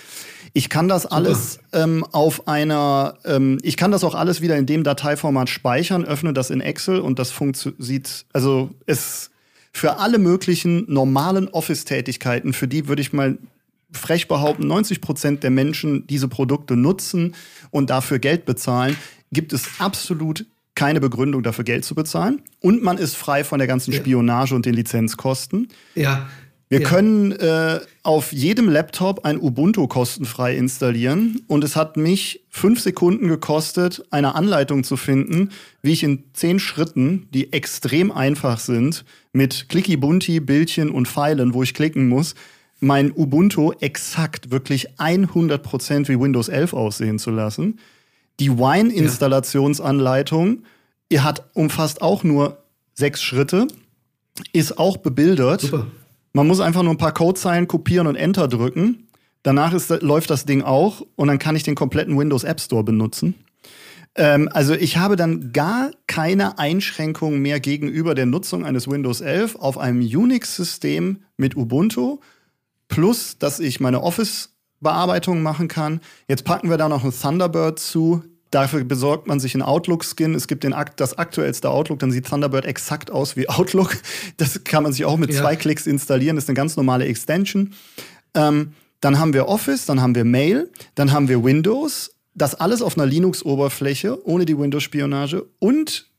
Ich 0.53 0.69
kann 0.69 0.89
das 0.89 1.03
Super. 1.03 1.15
alles 1.15 1.61
ähm, 1.73 2.05
auf 2.13 2.49
einer, 2.49 3.19
ähm, 3.25 3.59
ich 3.63 3.77
kann 3.77 3.91
das 3.91 4.05
auch 4.05 4.15
alles 4.15 4.41
wieder 4.41 4.57
in 4.57 4.67
dem 4.67 4.85
Dateiformat 4.85 5.49
speichern, 5.49 6.05
öffne 6.05 6.33
das 6.33 6.51
in 6.51 6.61
Excel 6.61 7.01
und 7.01 7.19
das 7.19 7.33
sieht, 7.79 8.25
also 8.33 8.71
es 8.87 9.31
für 9.73 9.99
alle 9.99 10.19
möglichen 10.19 10.93
normalen 10.93 11.49
Office-Tätigkeiten, 11.49 12.53
für 12.53 12.67
die 12.67 12.89
würde 12.89 13.03
ich 13.03 13.13
mal 13.13 13.39
frech 13.93 14.29
behaupten, 14.29 14.67
90 14.67 15.01
Prozent 15.01 15.43
der 15.43 15.51
Menschen 15.51 16.07
diese 16.07 16.29
Produkte 16.29 16.77
nutzen 16.77 17.35
und 17.71 17.91
dafür 17.91 18.19
Geld 18.19 18.45
bezahlen, 18.45 18.97
gibt 19.33 19.53
es 19.53 19.69
absolut 19.79 20.47
keine 20.75 21.01
Begründung 21.01 21.43
dafür 21.43 21.65
Geld 21.65 21.85
zu 21.85 21.95
bezahlen. 21.95 22.41
Und 22.61 22.83
man 22.83 22.97
ist 22.97 23.17
frei 23.17 23.45
von 23.45 23.59
der 23.59 23.69
ganzen 23.69 23.93
Spionage 23.93 24.55
und 24.55 24.67
den 24.67 24.75
Lizenzkosten. 24.75 25.69
Ja. 25.95 26.29
Wir 26.71 26.81
ja. 26.83 26.89
können 26.89 27.33
äh, 27.33 27.81
auf 28.05 28.33
jedem 28.33 28.69
Laptop 28.69 29.25
ein 29.25 29.41
Ubuntu 29.41 29.89
kostenfrei 29.89 30.57
installieren 30.57 31.43
und 31.49 31.65
es 31.65 31.75
hat 31.75 31.97
mich 31.97 32.45
fünf 32.49 32.81
Sekunden 32.81 33.27
gekostet, 33.27 34.05
eine 34.11 34.37
Anleitung 34.37 34.85
zu 34.85 34.97
finden, 34.97 35.51
wie 35.83 35.91
ich 35.91 36.05
in 36.05 36.23
zehn 36.33 36.61
Schritten, 36.61 37.27
die 37.35 37.53
extrem 37.53 38.13
einfach 38.13 38.61
sind, 38.61 39.05
mit 39.33 39.69
Clicky 39.69 39.97
Bunti, 39.97 40.39
Bildchen 40.39 40.91
und 40.91 41.09
Pfeilen, 41.09 41.55
wo 41.55 41.65
ich 41.65 41.75
klicken 41.75 42.09
muss, 42.09 42.37
mein 42.79 43.11
Ubuntu 43.11 43.73
exakt 43.81 44.53
wirklich 44.53 44.93
100% 44.93 46.07
wie 46.07 46.21
Windows 46.21 46.49
11 46.49 46.73
aussehen 46.73 47.19
zu 47.19 47.33
lassen. 47.33 47.81
Die 48.39 48.57
Wine-Installationsanleitung 48.57 50.63
ja. 51.11 51.25
hat 51.25 51.51
umfasst 51.55 52.01
auch 52.01 52.23
nur 52.23 52.63
sechs 52.95 53.23
Schritte, 53.23 53.67
ist 54.53 54.79
auch 54.79 54.99
bebildert. 54.99 55.63
Super. 55.63 55.89
Man 56.33 56.47
muss 56.47 56.61
einfach 56.61 56.83
nur 56.83 56.95
ein 56.95 56.99
paar 56.99 57.15
Codezeilen 57.15 57.67
kopieren 57.67 58.07
und 58.07 58.17
Enter 58.17 58.49
drücken. 58.49 59.09
Danach 59.43 59.73
ist, 59.73 59.91
läuft 60.03 60.31
das 60.31 60.45
Ding 60.45 60.63
auch 60.63 61.03
und 61.17 61.29
dann 61.29 61.39
kann 61.39 61.57
ich 61.57 61.63
den 61.63 61.75
kompletten 61.75 62.19
Windows 62.19 62.45
App 62.45 62.61
Store 62.61 62.85
benutzen. 62.85 63.35
Ähm, 64.15 64.49
also 64.53 64.75
ich 64.75 64.97
habe 64.97 65.17
dann 65.17 65.53
gar 65.53 65.91
keine 66.07 66.59
Einschränkungen 66.59 67.41
mehr 67.41 67.61
gegenüber 67.61 68.15
der 68.15 68.27
Nutzung 68.27 68.65
eines 68.65 68.89
Windows 68.89 69.21
11 69.21 69.57
auf 69.57 69.79
einem 69.79 70.01
Unix-System 70.01 71.23
mit 71.37 71.57
Ubuntu. 71.57 72.19
Plus, 72.89 73.39
dass 73.39 73.61
ich 73.61 73.81
meine 73.81 74.03
Office-Bearbeitung 74.03 75.43
machen 75.43 75.69
kann. 75.69 76.01
Jetzt 76.29 76.45
packen 76.45 76.71
wir 76.71 76.77
da 76.77 76.89
noch 76.89 77.05
ein 77.05 77.13
Thunderbird 77.13 77.79
zu. 77.79 78.25
Dafür 78.51 78.83
besorgt 78.83 79.29
man 79.29 79.39
sich 79.39 79.55
einen 79.55 79.63
Outlook-Skin. 79.63 80.35
Es 80.35 80.49
gibt 80.49 80.65
den, 80.65 80.75
das 80.97 81.17
aktuellste 81.17 81.71
Outlook, 81.71 82.01
dann 82.01 82.11
sieht 82.11 82.27
Thunderbird 82.27 82.65
exakt 82.65 83.11
aus 83.11 83.37
wie 83.37 83.49
Outlook. 83.49 83.97
Das 84.39 84.65
kann 84.65 84.83
man 84.83 84.93
sich 84.93 85.05
auch 85.05 85.17
mit 85.17 85.33
ja. 85.33 85.41
zwei 85.41 85.57
Klicks 85.57 85.87
installieren. 85.87 86.37
Das 86.37 86.45
ist 86.45 86.49
eine 86.49 86.57
ganz 86.57 86.77
normale 86.77 87.05
Extension. 87.05 87.75
Ähm, 88.35 88.73
dann 89.01 89.19
haben 89.19 89.33
wir 89.33 89.49
Office, 89.49 89.87
dann 89.87 90.03
haben 90.03 90.15
wir 90.15 90.25
Mail, 90.25 90.71
dann 90.95 91.13
haben 91.13 91.29
wir 91.29 91.43
Windows. 91.43 92.15
Das 92.35 92.55
alles 92.55 92.83
auf 92.83 92.97
einer 92.97 93.07
Linux-Oberfläche, 93.07 94.27
ohne 94.27 94.45
die 94.45 94.59
Windows-Spionage. 94.59 95.47
Und 95.59 96.10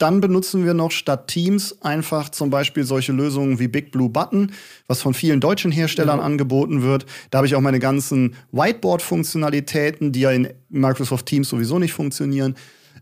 dann 0.00 0.20
benutzen 0.20 0.64
wir 0.64 0.74
noch 0.74 0.90
statt 0.90 1.28
Teams 1.28 1.82
einfach 1.82 2.30
zum 2.30 2.50
Beispiel 2.50 2.84
solche 2.84 3.12
Lösungen 3.12 3.58
wie 3.58 3.68
Big 3.68 3.92
Blue 3.92 4.08
Button, 4.08 4.52
was 4.86 5.02
von 5.02 5.14
vielen 5.14 5.40
deutschen 5.40 5.70
Herstellern 5.70 6.18
ja. 6.18 6.24
angeboten 6.24 6.82
wird. 6.82 7.06
Da 7.30 7.38
habe 7.38 7.46
ich 7.46 7.54
auch 7.54 7.60
meine 7.60 7.78
ganzen 7.78 8.34
Whiteboard-Funktionalitäten, 8.52 10.12
die 10.12 10.20
ja 10.20 10.30
in 10.30 10.48
Microsoft 10.70 11.26
Teams 11.26 11.48
sowieso 11.48 11.78
nicht 11.78 11.92
funktionieren, 11.92 12.56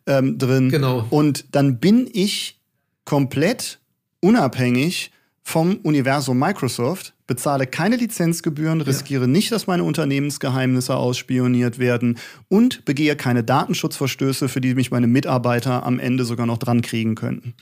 ähm, 0.06 0.38
drin. 0.38 0.70
Genau. 0.70 1.06
Und 1.10 1.54
dann 1.54 1.78
bin 1.78 2.08
ich 2.12 2.60
komplett 3.04 3.78
unabhängig 4.20 5.12
vom 5.42 5.76
Universum 5.76 6.38
Microsoft, 6.38 7.14
bezahle 7.28 7.68
keine 7.68 7.94
Lizenzgebühren, 7.94 8.80
riskiere 8.80 9.24
ja. 9.24 9.26
nicht, 9.28 9.52
dass 9.52 9.68
meine 9.68 9.84
Unternehmensgeheimnisse 9.84 10.96
ausspioniert 10.96 11.78
werden 11.78 12.18
und 12.48 12.84
begehe 12.84 13.14
keine 13.14 13.44
Datenschutzverstöße, 13.44 14.48
für 14.48 14.60
die 14.60 14.74
mich 14.74 14.90
meine 14.90 15.06
Mitarbeiter 15.06 15.86
am 15.86 16.00
Ende 16.00 16.24
sogar 16.24 16.46
noch 16.46 16.58
dran 16.58 16.82
kriegen 16.82 17.14
könnten. 17.14 17.54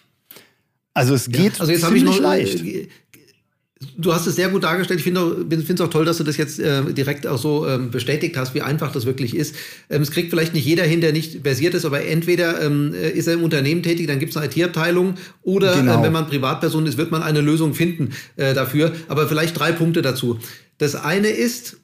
Also 0.95 1.15
es 1.15 1.29
geht 1.29 1.55
ja, 1.55 1.61
also 1.61 1.73
jetzt 1.73 1.85
ziemlich 1.85 2.05
noch, 2.05 2.21
leicht. 2.21 2.65
Du 3.99 4.15
hast 4.15 4.27
es 4.27 4.37
sehr 4.37 4.49
gut 4.49 4.65
dargestellt. 4.65 5.01
Ich 5.01 5.05
finde 5.05 5.45
es 5.53 5.81
auch 5.83 5.91
toll, 5.91 6.07
dass 6.07 6.17
du 6.17 6.25
das 6.25 6.39
jetzt 6.39 6.59
äh, 6.59 6.83
direkt 6.95 7.27
auch 7.27 7.37
so 7.37 7.69
ähm, 7.69 7.91
bestätigt 7.91 8.35
hast, 8.39 8.55
wie 8.55 8.63
einfach 8.63 8.91
das 8.91 9.05
wirklich 9.05 9.37
ist. 9.37 9.55
Ähm, 9.91 10.01
es 10.01 10.11
kriegt 10.11 10.31
vielleicht 10.31 10.55
nicht 10.55 10.65
jeder 10.65 10.85
hin, 10.85 11.03
der 11.03 11.13
nicht 11.13 11.43
versiert 11.43 11.75
ist, 11.75 11.85
aber 11.85 12.03
entweder 12.07 12.63
ähm, 12.63 12.95
äh, 12.95 13.11
ist 13.11 13.27
er 13.27 13.35
im 13.35 13.43
Unternehmen 13.45 13.83
tätig, 13.83 14.07
dann 14.07 14.19
gibt 14.19 14.31
es 14.31 14.37
eine 14.39 14.47
IT-Abteilung, 14.47 15.17
oder 15.43 15.75
äh, 15.75 15.81
genau. 15.81 16.01
äh, 16.01 16.05
wenn 16.05 16.13
man 16.13 16.27
Privatperson 16.27 16.87
ist, 16.87 16.97
wird 16.97 17.11
man 17.11 17.23
eine 17.23 17.43
Lösung 17.43 17.75
finden 17.75 18.13
äh, 18.37 18.55
dafür. 18.55 18.93
Aber 19.09 19.29
vielleicht 19.29 19.59
drei 19.59 19.73
Punkte 19.73 20.01
dazu. 20.01 20.39
Das 20.79 20.95
eine 20.95 21.29
ist, 21.29 21.77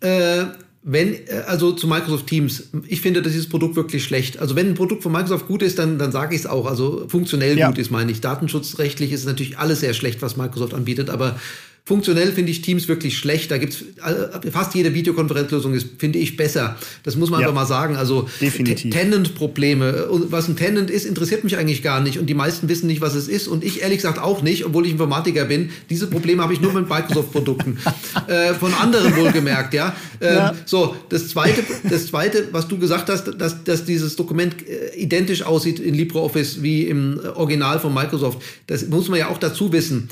äh, 0.00 0.44
wenn, 0.84 1.14
äh, 1.14 1.42
also 1.46 1.72
zu 1.72 1.88
Microsoft 1.88 2.26
Teams, 2.26 2.68
ich 2.86 3.00
finde 3.00 3.22
dieses 3.22 3.48
Produkt 3.48 3.74
wirklich 3.74 4.04
schlecht. 4.04 4.38
Also 4.38 4.54
wenn 4.54 4.68
ein 4.68 4.74
Produkt 4.74 5.02
von 5.02 5.12
Microsoft 5.12 5.48
gut 5.48 5.62
ist, 5.62 5.78
dann, 5.78 5.98
dann 5.98 6.12
sage 6.12 6.34
ich 6.34 6.42
es 6.42 6.46
auch. 6.46 6.66
Also 6.66 7.06
funktionell 7.08 7.58
ja. 7.58 7.68
gut 7.68 7.78
ist, 7.78 7.90
meine 7.90 8.12
ich. 8.12 8.20
Datenschutzrechtlich 8.20 9.10
ist 9.10 9.24
natürlich 9.24 9.58
alles 9.58 9.80
sehr 9.80 9.94
schlecht, 9.94 10.20
was 10.20 10.36
Microsoft 10.36 10.74
anbietet, 10.74 11.08
aber 11.08 11.40
Funktionell 11.86 12.32
finde 12.32 12.50
ich 12.50 12.62
Teams 12.62 12.88
wirklich 12.88 13.18
schlecht. 13.18 13.50
Da 13.50 13.58
gibt 13.58 13.74
es 13.74 13.82
äh, 14.02 14.50
fast 14.50 14.74
jede 14.74 14.94
Videokonferenzlösung 14.94 15.74
ist, 15.74 15.88
finde 15.98 16.18
ich, 16.18 16.34
besser. 16.34 16.78
Das 17.02 17.14
muss 17.16 17.28
man 17.28 17.42
ja, 17.42 17.46
einfach 17.46 17.60
mal 17.60 17.66
sagen. 17.66 17.96
Also 17.96 18.26
Tenant-Probleme. 18.40 20.08
Was 20.30 20.48
ein 20.48 20.56
Tenant 20.56 20.90
ist, 20.90 21.04
interessiert 21.04 21.44
mich 21.44 21.58
eigentlich 21.58 21.82
gar 21.82 22.00
nicht. 22.00 22.18
Und 22.18 22.24
die 22.24 22.34
meisten 22.34 22.70
wissen 22.70 22.86
nicht, 22.86 23.02
was 23.02 23.14
es 23.14 23.28
ist. 23.28 23.48
Und 23.48 23.62
ich 23.62 23.82
ehrlich 23.82 23.98
gesagt 23.98 24.18
auch 24.18 24.40
nicht, 24.40 24.64
obwohl 24.64 24.86
ich 24.86 24.92
Informatiker 24.92 25.44
bin. 25.44 25.72
Diese 25.90 26.06
Probleme 26.06 26.42
habe 26.42 26.54
ich 26.54 26.62
nur 26.62 26.72
mit 26.72 26.88
Microsoft-Produkten. 26.88 27.76
äh, 28.28 28.54
von 28.54 28.72
anderen 28.72 29.14
wohlgemerkt, 29.14 29.74
ja. 29.74 29.94
Ähm, 30.22 30.34
ja. 30.36 30.54
So, 30.64 30.96
das 31.10 31.28
zweite, 31.28 31.62
das 31.90 32.06
zweite, 32.06 32.48
was 32.52 32.66
du 32.66 32.78
gesagt 32.78 33.10
hast, 33.10 33.24
dass, 33.38 33.62
dass 33.62 33.84
dieses 33.84 34.16
Dokument 34.16 34.56
äh, 34.66 34.96
identisch 34.96 35.42
aussieht 35.42 35.80
in 35.80 35.92
LibreOffice 35.92 36.62
wie 36.62 36.84
im 36.84 37.20
Original 37.34 37.78
von 37.78 37.92
Microsoft. 37.92 38.40
Das 38.68 38.88
muss 38.88 39.10
man 39.10 39.18
ja 39.18 39.28
auch 39.28 39.38
dazu 39.38 39.70
wissen 39.70 40.08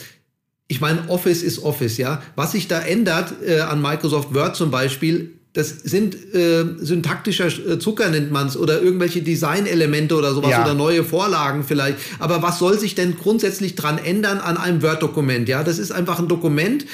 ich 0.72 0.80
meine, 0.80 1.06
Office 1.08 1.42
ist 1.42 1.62
Office, 1.62 1.98
ja. 1.98 2.22
Was 2.34 2.52
sich 2.52 2.66
da 2.66 2.80
ändert 2.80 3.34
äh, 3.46 3.60
an 3.60 3.82
Microsoft 3.82 4.32
Word 4.32 4.56
zum 4.56 4.70
Beispiel, 4.70 5.32
das 5.52 5.68
sind 5.68 6.14
äh, 6.34 6.64
syntaktischer 6.78 7.48
äh, 7.48 7.78
Zucker 7.78 8.08
nennt 8.08 8.32
man 8.32 8.46
es 8.46 8.56
oder 8.56 8.80
irgendwelche 8.80 9.20
Designelemente 9.20 10.14
oder 10.14 10.32
sowas 10.32 10.52
ja. 10.52 10.62
oder 10.62 10.72
neue 10.72 11.04
Vorlagen 11.04 11.62
vielleicht. 11.62 11.98
Aber 12.20 12.40
was 12.40 12.58
soll 12.58 12.78
sich 12.78 12.94
denn 12.94 13.18
grundsätzlich 13.18 13.74
dran 13.74 13.98
ändern 13.98 14.38
an 14.38 14.56
einem 14.56 14.80
Word-Dokument? 14.80 15.46
Ja, 15.46 15.62
das 15.62 15.78
ist 15.78 15.92
einfach 15.92 16.18
ein 16.18 16.28
Dokument, 16.28 16.86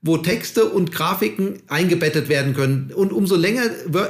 wo 0.00 0.16
Texte 0.16 0.64
und 0.64 0.90
Grafiken 0.90 1.58
eingebettet 1.68 2.30
werden 2.30 2.54
können. 2.54 2.90
Und 2.94 3.12
umso 3.12 3.36
länger 3.36 3.64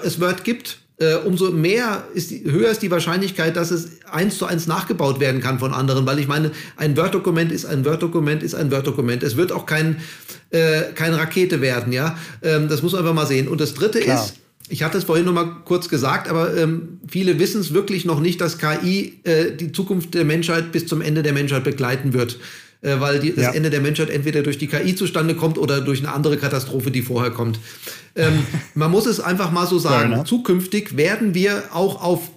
es 0.04 0.20
Word 0.20 0.44
gibt, 0.44 0.78
äh, 0.98 1.16
umso 1.16 1.50
mehr 1.50 2.04
ist 2.14 2.30
die, 2.30 2.44
höher 2.44 2.70
ist 2.70 2.82
die 2.82 2.90
Wahrscheinlichkeit, 2.90 3.56
dass 3.56 3.70
es 3.70 4.00
eins 4.10 4.38
zu 4.38 4.46
eins 4.46 4.66
nachgebaut 4.66 5.20
werden 5.20 5.40
kann 5.42 5.58
von 5.58 5.74
anderen, 5.74 6.06
weil 6.06 6.18
ich 6.18 6.26
meine, 6.26 6.52
ein 6.76 6.96
Word-Dokument 6.96 7.52
ist 7.52 7.66
ein 7.66 7.84
Word-Dokument 7.84 8.42
ist 8.42 8.54
ein 8.54 8.70
Word-Dokument. 8.70 9.22
Es 9.22 9.36
wird 9.36 9.52
auch 9.52 9.66
kein, 9.66 9.96
äh, 10.50 10.82
keine 10.94 11.18
Rakete 11.18 11.60
werden, 11.60 11.92
ja. 11.92 12.16
Ähm, 12.42 12.68
das 12.68 12.82
muss 12.82 12.92
man 12.92 13.02
einfach 13.02 13.14
mal 13.14 13.26
sehen. 13.26 13.48
Und 13.48 13.60
das 13.60 13.74
dritte 13.74 14.00
Klar. 14.00 14.24
ist, 14.24 14.36
ich 14.68 14.82
hatte 14.82 14.98
es 14.98 15.04
vorhin 15.04 15.26
noch 15.26 15.34
mal 15.34 15.56
kurz 15.64 15.88
gesagt, 15.88 16.28
aber 16.28 16.56
ähm, 16.56 16.98
viele 17.06 17.38
wissen 17.38 17.60
es 17.60 17.74
wirklich 17.74 18.04
noch 18.04 18.20
nicht, 18.20 18.40
dass 18.40 18.58
KI 18.58 19.20
äh, 19.24 19.52
die 19.52 19.72
Zukunft 19.72 20.14
der 20.14 20.24
Menschheit 20.24 20.72
bis 20.72 20.86
zum 20.86 21.02
Ende 21.02 21.22
der 21.22 21.34
Menschheit 21.34 21.62
begleiten 21.62 22.14
wird 22.14 22.38
äh, 22.86 23.00
weil 23.00 23.18
die, 23.18 23.34
das 23.34 23.44
ja. 23.44 23.52
Ende 23.52 23.70
der 23.70 23.80
Menschheit 23.80 24.10
entweder 24.10 24.42
durch 24.42 24.58
die 24.58 24.68
KI 24.68 24.94
zustande 24.94 25.34
kommt 25.34 25.58
oder 25.58 25.80
durch 25.80 25.98
eine 25.98 26.12
andere 26.12 26.36
Katastrophe, 26.36 26.90
die 26.90 27.02
vorher 27.02 27.32
kommt. 27.32 27.58
Ähm, 28.14 28.46
man 28.74 28.90
muss 28.90 29.06
es 29.06 29.20
einfach 29.20 29.50
mal 29.50 29.66
so 29.66 29.78
sagen. 29.78 30.24
Zukünftig 30.24 30.96
werden 30.96 31.34
wir 31.34 31.64
auch 31.72 32.02
auf 32.02 32.30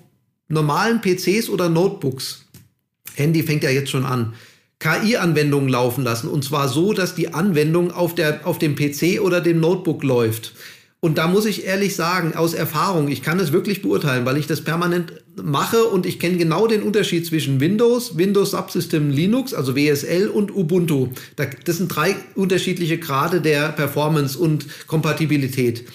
normalen 0.47 1.01
PCs 1.01 1.49
oder 1.49 1.69
Notebooks, 1.69 2.45
Handy 3.15 3.43
fängt 3.43 3.63
ja 3.63 3.69
jetzt 3.69 3.91
schon 3.91 4.05
an, 4.05 4.33
KI-Anwendungen 4.79 5.69
laufen 5.69 6.03
lassen. 6.03 6.29
Und 6.29 6.43
zwar 6.43 6.69
so, 6.69 6.93
dass 6.93 7.13
die 7.13 7.33
Anwendung 7.33 7.91
auf, 7.91 8.15
der, 8.15 8.47
auf 8.47 8.57
dem 8.57 8.75
PC 8.75 9.21
oder 9.21 9.41
dem 9.41 9.59
Notebook 9.59 10.03
läuft. 10.03 10.53
Und 11.01 11.17
da 11.17 11.27
muss 11.27 11.45
ich 11.45 11.65
ehrlich 11.65 11.95
sagen, 11.95 12.35
aus 12.35 12.53
Erfahrung, 12.53 13.09
ich 13.09 13.21
kann 13.21 13.39
es 13.39 13.51
wirklich 13.51 13.81
beurteilen, 13.81 14.25
weil 14.25 14.37
ich 14.37 14.47
das 14.47 14.61
permanent 14.61 15.13
mache 15.43 15.83
und 15.85 16.05
ich 16.05 16.19
kenne 16.19 16.37
genau 16.37 16.67
den 16.67 16.83
Unterschied 16.83 17.25
zwischen 17.25 17.59
Windows, 17.59 18.17
Windows 18.17 18.51
Subsystem 18.51 19.09
Linux, 19.11 19.53
also 19.53 19.75
WSL 19.75 20.27
und 20.27 20.55
Ubuntu. 20.55 21.09
Das 21.35 21.77
sind 21.77 21.87
drei 21.87 22.15
unterschiedliche 22.35 22.97
Grade 22.97 23.41
der 23.41 23.69
Performance 23.69 24.37
und 24.37 24.65
Kompatibilität. 24.87 25.85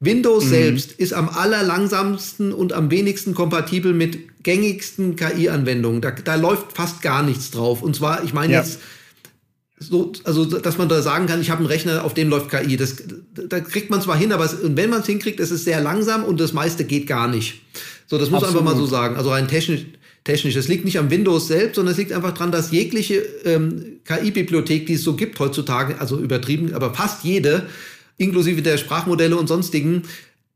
Windows 0.00 0.44
mhm. 0.44 0.48
selbst 0.48 0.92
ist 0.92 1.12
am 1.12 1.28
allerlangsamsten 1.28 2.52
und 2.52 2.72
am 2.72 2.90
wenigsten 2.90 3.34
kompatibel 3.34 3.92
mit 3.92 4.42
gängigsten 4.44 5.16
KI-Anwendungen. 5.16 6.00
Da, 6.00 6.12
da 6.12 6.36
läuft 6.36 6.72
fast 6.74 7.02
gar 7.02 7.22
nichts 7.22 7.50
drauf. 7.50 7.82
Und 7.82 7.96
zwar, 7.96 8.22
ich 8.22 8.32
meine 8.32 8.52
ja. 8.52 8.60
jetzt 8.60 8.78
so, 9.80 10.12
also 10.24 10.44
dass 10.44 10.78
man 10.78 10.88
da 10.88 11.02
sagen 11.02 11.26
kann, 11.26 11.40
ich 11.40 11.50
habe 11.50 11.60
einen 11.60 11.68
Rechner, 11.68 12.04
auf 12.04 12.14
dem 12.14 12.28
läuft 12.28 12.50
KI. 12.50 12.76
Das, 12.76 12.96
da 13.34 13.60
kriegt 13.60 13.90
man 13.90 14.00
zwar 14.00 14.16
hin, 14.16 14.32
aber 14.32 14.44
es, 14.44 14.56
wenn 14.62 14.90
man 14.90 15.00
es 15.00 15.06
hinkriegt, 15.06 15.40
ist 15.40 15.50
es 15.50 15.64
sehr 15.64 15.80
langsam 15.80 16.24
und 16.24 16.40
das 16.40 16.52
meiste 16.52 16.84
geht 16.84 17.06
gar 17.06 17.28
nicht. 17.28 17.62
So, 18.08 18.18
das 18.18 18.30
muss 18.30 18.40
man 18.40 18.50
einfach 18.50 18.64
mal 18.64 18.76
so 18.76 18.86
sagen. 18.86 19.16
Also 19.16 19.30
rein 19.30 19.48
technisch, 19.48 19.82
technisch. 20.24 20.56
Es 20.56 20.66
liegt 20.66 20.84
nicht 20.84 20.98
am 20.98 21.10
Windows 21.10 21.46
selbst, 21.46 21.76
sondern 21.76 21.92
es 21.92 21.98
liegt 21.98 22.12
einfach 22.12 22.32
daran, 22.32 22.50
dass 22.50 22.70
jegliche 22.70 23.16
ähm, 23.44 24.00
KI-Bibliothek, 24.04 24.86
die 24.86 24.94
es 24.94 25.04
so 25.04 25.14
gibt 25.14 25.38
heutzutage, 25.38 26.00
also 26.00 26.18
übertrieben, 26.18 26.74
aber 26.74 26.94
fast 26.94 27.22
jede, 27.24 27.66
inklusive 28.16 28.62
der 28.62 28.78
Sprachmodelle 28.78 29.36
und 29.36 29.46
sonstigen, 29.46 30.02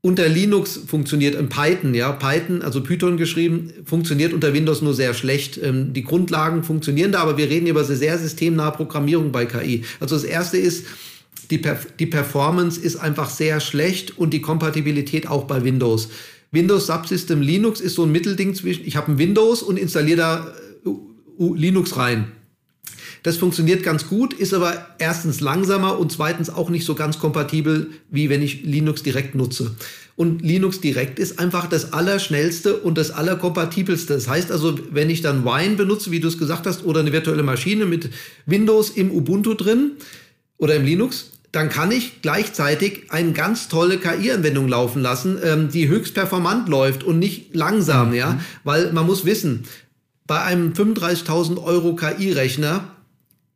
unter 0.01 0.27
Linux 0.27 0.81
funktioniert 0.85 1.35
in 1.35 1.47
Python, 1.47 1.93
ja, 1.93 2.11
Python, 2.11 2.61
also 2.61 2.81
Python 2.81 3.15
geschrieben, 3.15 3.71
funktioniert 3.85 4.33
unter 4.33 4.53
Windows 4.53 4.81
nur 4.81 4.93
sehr 4.93 5.13
schlecht. 5.13 5.57
Ähm, 5.63 5.93
die 5.93 6.03
Grundlagen 6.03 6.63
funktionieren 6.63 7.13
da, 7.13 7.21
aber 7.21 7.37
wir 7.37 7.49
reden 7.49 7.67
über 7.67 7.83
sehr 7.85 8.17
systemnahe 8.17 8.71
Programmierung 8.71 9.31
bei 9.31 9.45
KI. 9.45 9.85
Also 9.99 10.15
das 10.15 10.25
erste 10.25 10.57
ist, 10.57 10.87
die, 11.51 11.57
Perf 11.57 11.87
die 11.99 12.05
Performance 12.05 12.79
ist 12.81 12.97
einfach 12.97 13.29
sehr 13.29 13.59
schlecht 13.59 14.17
und 14.17 14.33
die 14.33 14.41
Kompatibilität 14.41 15.27
auch 15.27 15.45
bei 15.45 15.63
Windows. 15.63 16.09
Windows 16.53 16.87
Subsystem 16.87 17.41
Linux 17.41 17.81
ist 17.81 17.95
so 17.95 18.03
ein 18.03 18.11
Mittelding 18.11 18.55
zwischen, 18.55 18.85
ich 18.85 18.95
habe 18.95 19.11
ein 19.11 19.17
Windows 19.17 19.63
und 19.63 19.77
installiere 19.77 20.17
da 20.17 20.53
uh, 20.85 21.53
Linux 21.55 21.97
rein. 21.97 22.31
Das 23.23 23.37
funktioniert 23.37 23.83
ganz 23.83 24.07
gut, 24.07 24.33
ist 24.33 24.53
aber 24.53 24.95
erstens 24.99 25.39
langsamer 25.39 25.97
und 25.97 26.11
zweitens 26.11 26.49
auch 26.49 26.69
nicht 26.69 26.85
so 26.85 26.93
ganz 26.93 27.19
kompatibel, 27.19 27.89
wie 28.09 28.29
wenn 28.29 28.41
ich 28.41 28.63
Linux 28.63 29.01
direkt 29.01 29.33
nutze. 29.33 29.75
Und 30.15 30.43
Linux 30.43 30.79
direkt 30.81 31.19
ist 31.19 31.39
einfach 31.39 31.67
das 31.67 31.93
allerschnellste 31.93 32.77
und 32.77 32.97
das 32.97 33.11
allerkompatibelste. 33.11 34.13
Das 34.13 34.27
heißt 34.27 34.51
also, 34.51 34.77
wenn 34.91 35.09
ich 35.09 35.21
dann 35.21 35.45
Wine 35.45 35.75
benutze, 35.75 36.11
wie 36.11 36.19
du 36.19 36.27
es 36.27 36.37
gesagt 36.37 36.67
hast, 36.67 36.85
oder 36.85 36.99
eine 36.99 37.13
virtuelle 37.13 37.43
Maschine 37.43 37.85
mit 37.85 38.09
Windows 38.45 38.91
im 38.91 39.09
Ubuntu 39.09 39.55
drin 39.55 39.93
oder 40.57 40.75
im 40.75 40.85
Linux, 40.85 41.31
dann 41.53 41.69
kann 41.69 41.91
ich 41.91 42.21
gleichzeitig 42.23 43.11
eine 43.11 43.31
ganz 43.31 43.69
tolle 43.69 43.99
KI-Anwendung 43.99 44.67
laufen 44.67 45.01
lassen, 45.01 45.39
ähm, 45.43 45.69
die 45.69 45.87
höchst 45.87 46.15
performant 46.15 46.67
läuft 46.67 47.03
und 47.03 47.19
nicht 47.19 47.55
langsam, 47.55 48.09
mhm. 48.09 48.15
ja, 48.15 48.39
weil 48.63 48.91
man 48.91 49.05
muss 49.05 49.23
wissen, 49.23 49.65
bei 50.25 50.41
einem 50.41 50.73
35.000 50.73 51.63
Euro 51.63 51.95
KI-Rechner 51.95 52.85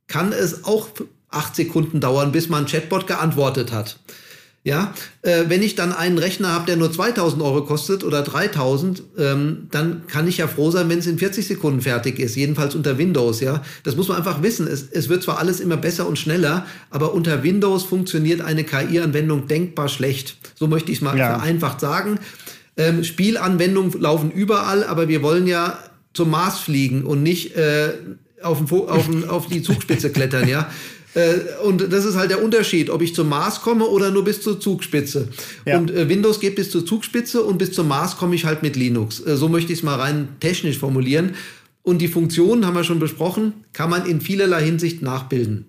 kann 0.07 0.31
es 0.31 0.63
auch 0.63 0.89
acht 1.29 1.55
Sekunden 1.55 1.99
dauern, 1.99 2.31
bis 2.31 2.49
man 2.49 2.67
Chatbot 2.67 3.07
geantwortet 3.07 3.71
hat. 3.71 3.99
Ja, 4.67 4.93
äh, 5.21 5.45
wenn 5.47 5.63
ich 5.63 5.75
dann 5.75 5.93
einen 5.93 6.17
Rechner 6.17 6.51
habe, 6.51 6.65
der 6.65 6.75
nur 6.75 6.91
2000 6.91 7.41
Euro 7.41 7.63
kostet 7.63 8.03
oder 8.03 8.21
3000, 8.21 9.01
ähm, 9.17 9.67
dann 9.71 10.05
kann 10.07 10.27
ich 10.27 10.39
ja 10.39 10.47
froh 10.49 10.71
sein, 10.71 10.89
wenn 10.89 10.99
es 10.99 11.07
in 11.07 11.17
40 11.17 11.47
Sekunden 11.47 11.79
fertig 11.79 12.19
ist, 12.19 12.35
jedenfalls 12.35 12.75
unter 12.75 12.97
Windows. 12.97 13.39
Ja, 13.39 13.63
das 13.83 13.95
muss 13.95 14.09
man 14.09 14.17
einfach 14.17 14.43
wissen. 14.43 14.67
Es, 14.67 14.83
es 14.91 15.07
wird 15.07 15.23
zwar 15.23 15.39
alles 15.39 15.61
immer 15.61 15.77
besser 15.77 16.05
und 16.05 16.19
schneller, 16.19 16.65
aber 16.89 17.13
unter 17.13 17.43
Windows 17.43 17.85
funktioniert 17.85 18.41
eine 18.41 18.65
KI-Anwendung 18.65 19.47
denkbar 19.47 19.87
schlecht. 19.87 20.35
So 20.55 20.67
möchte 20.67 20.91
ich 20.91 20.97
es 20.97 21.01
mal 21.01 21.17
ja. 21.17 21.37
vereinfacht 21.37 21.79
sagen. 21.79 22.19
Ähm, 22.75 23.05
Spielanwendungen 23.05 23.93
laufen 24.01 24.31
überall, 24.31 24.83
aber 24.83 25.07
wir 25.07 25.23
wollen 25.23 25.47
ja 25.47 25.79
zum 26.11 26.29
Mars 26.29 26.59
fliegen 26.59 27.05
und 27.05 27.23
nicht 27.23 27.55
äh, 27.55 27.93
auf, 28.43 28.57
den, 28.57 28.69
auf, 28.89 29.05
den, 29.05 29.29
auf 29.29 29.47
die 29.47 29.61
Zugspitze 29.61 30.09
klettern, 30.09 30.49
ja. 30.49 30.69
Äh, 31.17 31.63
und 31.63 31.91
das 31.91 32.05
ist 32.05 32.15
halt 32.15 32.29
der 32.29 32.43
Unterschied, 32.43 32.91
ob 32.91 33.01
ich 33.01 33.15
zum 33.15 33.27
Mars 33.27 33.61
komme 33.61 33.85
oder 33.85 34.11
nur 34.11 34.23
bis 34.23 34.41
zur 34.41 34.59
Zugspitze. 34.59 35.29
Ja. 35.65 35.79
Und 35.79 35.89
äh, 35.89 36.07
Windows 36.07 36.39
geht 36.39 36.55
bis 36.55 36.69
zur 36.69 36.85
Zugspitze 36.85 37.41
und 37.41 37.57
bis 37.57 37.71
zum 37.71 37.87
Mars 37.87 38.17
komme 38.17 38.35
ich 38.35 38.45
halt 38.45 38.61
mit 38.61 38.75
Linux. 38.75 39.25
Äh, 39.25 39.35
so 39.35 39.49
möchte 39.49 39.73
ich 39.73 39.79
es 39.79 39.83
mal 39.83 39.95
rein 39.95 40.29
technisch 40.39 40.77
formulieren. 40.77 41.33
Und 41.81 41.99
die 41.99 42.07
Funktionen, 42.07 42.67
haben 42.67 42.75
wir 42.75 42.83
schon 42.83 42.99
besprochen, 42.99 43.53
kann 43.73 43.89
man 43.89 44.05
in 44.05 44.21
vielerlei 44.21 44.63
Hinsicht 44.63 45.01
nachbilden. 45.01 45.65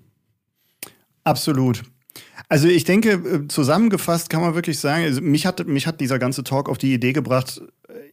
Absolut. 1.24 1.82
Also 2.50 2.68
ich 2.68 2.84
denke, 2.84 3.46
zusammengefasst 3.48 4.28
kann 4.28 4.42
man 4.42 4.54
wirklich 4.54 4.78
sagen, 4.78 5.04
also 5.04 5.20
mich, 5.22 5.46
hat, 5.46 5.66
mich 5.66 5.86
hat 5.86 6.00
dieser 6.00 6.18
ganze 6.18 6.44
Talk 6.44 6.68
auf 6.68 6.76
die 6.76 6.92
Idee 6.92 7.12
gebracht, 7.12 7.62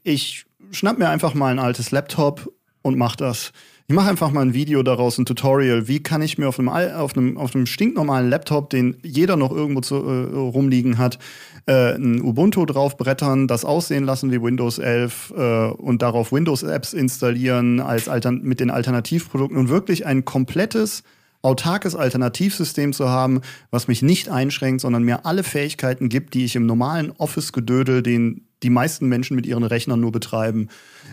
ich 0.03 0.45
schnapp 0.71 0.99
mir 0.99 1.09
einfach 1.09 1.33
mal 1.33 1.51
ein 1.51 1.59
altes 1.59 1.91
Laptop 1.91 2.53
und 2.81 2.97
mach 2.97 3.15
das. 3.15 3.51
Ich 3.87 3.93
mache 3.93 4.09
einfach 4.09 4.31
mal 4.31 4.41
ein 4.41 4.55
Video 4.55 4.81
daraus, 4.81 5.19
ein 5.19 5.27
Tutorial. 5.27 5.87
Wie 5.87 6.01
kann 6.01 6.23
ich 6.23 6.39
mir 6.39 6.47
auf 6.47 6.57
einem, 6.57 6.69
auf 6.69 7.15
einem, 7.15 7.37
auf 7.37 7.53
einem 7.53 7.67
stinknormalen 7.67 8.31
Laptop, 8.31 8.71
den 8.71 8.97
jeder 9.03 9.37
noch 9.37 9.51
irgendwo 9.51 9.81
zu, 9.81 9.97
äh, 9.97 10.35
rumliegen 10.35 10.97
hat, 10.97 11.19
äh, 11.67 11.93
ein 11.93 12.19
Ubuntu 12.19 12.65
draufbrettern, 12.65 13.47
das 13.47 13.63
aussehen 13.63 14.03
lassen 14.03 14.31
wie 14.31 14.41
Windows 14.41 14.79
11 14.79 15.33
äh, 15.37 15.67
und 15.67 16.01
darauf 16.01 16.31
Windows-Apps 16.31 16.93
installieren 16.93 17.79
als 17.79 18.09
Altern 18.09 18.41
mit 18.41 18.59
den 18.59 18.71
Alternativprodukten 18.71 19.55
und 19.55 19.69
wirklich 19.69 20.07
ein 20.07 20.25
komplettes 20.25 21.03
autarkes 21.43 21.95
Alternativsystem 21.95 22.91
zu 22.91 23.09
haben, 23.09 23.41
was 23.69 23.87
mich 23.87 24.01
nicht 24.01 24.29
einschränkt, 24.29 24.81
sondern 24.81 25.03
mir 25.03 25.27
alle 25.27 25.43
Fähigkeiten 25.43 26.09
gibt, 26.09 26.33
die 26.33 26.45
ich 26.45 26.55
im 26.55 26.65
normalen 26.65 27.11
Office-Gedödel, 27.11 28.01
den 28.01 28.47
die 28.63 28.71
meisten 28.71 29.07
Menschen 29.07 29.35
mit 29.35 29.45
ihren 29.45 29.63
Rechnern 29.63 29.99
nur 29.99 30.11
betreiben, 30.11 30.69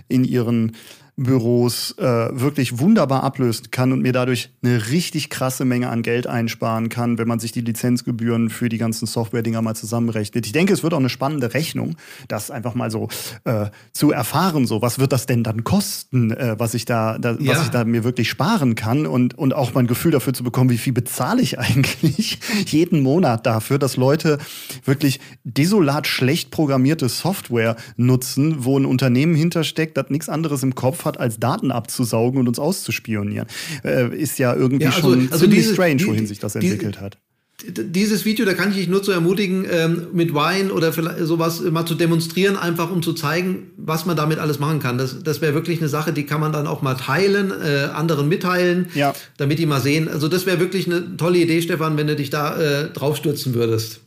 in 0.08 0.24
ihren 0.24 0.72
Büros 1.16 1.94
äh, 1.98 2.04
wirklich 2.04 2.78
wunderbar 2.78 3.22
ablösen 3.22 3.70
kann 3.70 3.92
und 3.92 4.00
mir 4.00 4.14
dadurch 4.14 4.50
eine 4.62 4.88
richtig 4.88 5.28
krasse 5.28 5.66
Menge 5.66 5.90
an 5.90 6.02
Geld 6.02 6.26
einsparen 6.26 6.88
kann, 6.88 7.18
wenn 7.18 7.28
man 7.28 7.38
sich 7.38 7.52
die 7.52 7.60
Lizenzgebühren 7.60 8.48
für 8.48 8.70
die 8.70 8.78
ganzen 8.78 9.06
Software-Dinger 9.06 9.60
mal 9.60 9.76
zusammenrechnet. 9.76 10.46
Ich 10.46 10.52
denke, 10.52 10.72
es 10.72 10.82
wird 10.82 10.94
auch 10.94 10.98
eine 10.98 11.10
spannende 11.10 11.52
Rechnung, 11.52 11.96
das 12.28 12.50
einfach 12.50 12.74
mal 12.74 12.90
so 12.90 13.08
äh, 13.44 13.66
zu 13.92 14.10
erfahren, 14.10 14.66
so 14.66 14.80
was 14.80 14.98
wird 14.98 15.12
das 15.12 15.26
denn 15.26 15.44
dann 15.44 15.64
kosten, 15.64 16.30
äh, 16.30 16.56
was 16.58 16.72
ich 16.72 16.86
da, 16.86 17.18
da 17.18 17.36
ja. 17.38 17.52
was 17.52 17.64
ich 17.64 17.68
da 17.68 17.84
mir 17.84 18.04
wirklich 18.04 18.30
sparen 18.30 18.74
kann 18.74 19.06
und, 19.06 19.36
und 19.36 19.54
auch 19.54 19.74
mal 19.74 19.80
ein 19.80 19.88
Gefühl 19.88 20.12
dafür 20.12 20.32
zu 20.32 20.44
bekommen, 20.44 20.70
wie 20.70 20.78
viel 20.78 20.94
bezahle 20.94 21.42
ich 21.42 21.58
eigentlich 21.58 22.38
jeden 22.66 23.02
Monat 23.02 23.44
dafür, 23.44 23.78
dass 23.78 23.98
Leute 23.98 24.38
wirklich 24.86 25.20
desolat 25.44 26.06
schlecht 26.06 26.50
programmierte 26.50 27.10
Software 27.10 27.76
nutzen, 27.96 28.64
wo 28.64 28.78
ein 28.78 28.86
Unternehmen 28.86 29.34
hintersteckt, 29.34 29.98
das 29.98 30.08
nichts 30.08 30.30
anderes 30.30 30.62
im 30.62 30.74
Kopf 30.74 31.01
hat, 31.04 31.18
als 31.18 31.38
Daten 31.38 31.70
abzusaugen 31.70 32.40
und 32.40 32.48
uns 32.48 32.58
auszuspionieren. 32.58 33.46
Äh, 33.84 34.16
ist 34.16 34.38
ja 34.38 34.54
irgendwie 34.54 34.84
ja, 34.84 34.90
also, 34.90 35.00
schon 35.12 35.28
also 35.30 35.38
ziemlich 35.38 35.60
diese, 35.60 35.74
strange, 35.74 36.06
wohin 36.06 36.20
die, 36.20 36.26
sich 36.26 36.38
das 36.38 36.54
entwickelt 36.54 37.00
hat 37.00 37.18
dieses 37.64 38.24
Video, 38.24 38.44
da 38.44 38.54
kann 38.54 38.70
ich 38.70 38.76
dich 38.76 38.88
nur 38.88 39.02
zu 39.02 39.12
ermutigen, 39.12 39.66
ähm, 39.70 40.08
mit 40.12 40.34
Wine 40.34 40.72
oder 40.72 40.92
sowas 41.24 41.60
mal 41.60 41.86
zu 41.86 41.94
demonstrieren, 41.94 42.56
einfach 42.56 42.90
um 42.90 43.02
zu 43.02 43.12
zeigen, 43.12 43.70
was 43.76 44.06
man 44.06 44.16
damit 44.16 44.38
alles 44.38 44.58
machen 44.58 44.80
kann. 44.80 44.98
Das, 44.98 45.22
das 45.22 45.40
wäre 45.40 45.54
wirklich 45.54 45.78
eine 45.78 45.88
Sache, 45.88 46.12
die 46.12 46.24
kann 46.24 46.40
man 46.40 46.52
dann 46.52 46.66
auch 46.66 46.82
mal 46.82 46.94
teilen, 46.94 47.52
äh, 47.52 47.88
anderen 47.92 48.28
mitteilen, 48.28 48.88
ja. 48.94 49.14
damit 49.36 49.58
die 49.58 49.66
mal 49.66 49.80
sehen. 49.80 50.08
Also 50.08 50.28
das 50.28 50.46
wäre 50.46 50.60
wirklich 50.60 50.86
eine 50.86 51.16
tolle 51.16 51.38
Idee, 51.38 51.62
Stefan, 51.62 51.96
wenn 51.96 52.06
du 52.06 52.16
dich 52.16 52.30
da 52.30 52.56
äh, 52.56 52.88
draufstürzen 52.90 53.54
würdest. 53.54 54.00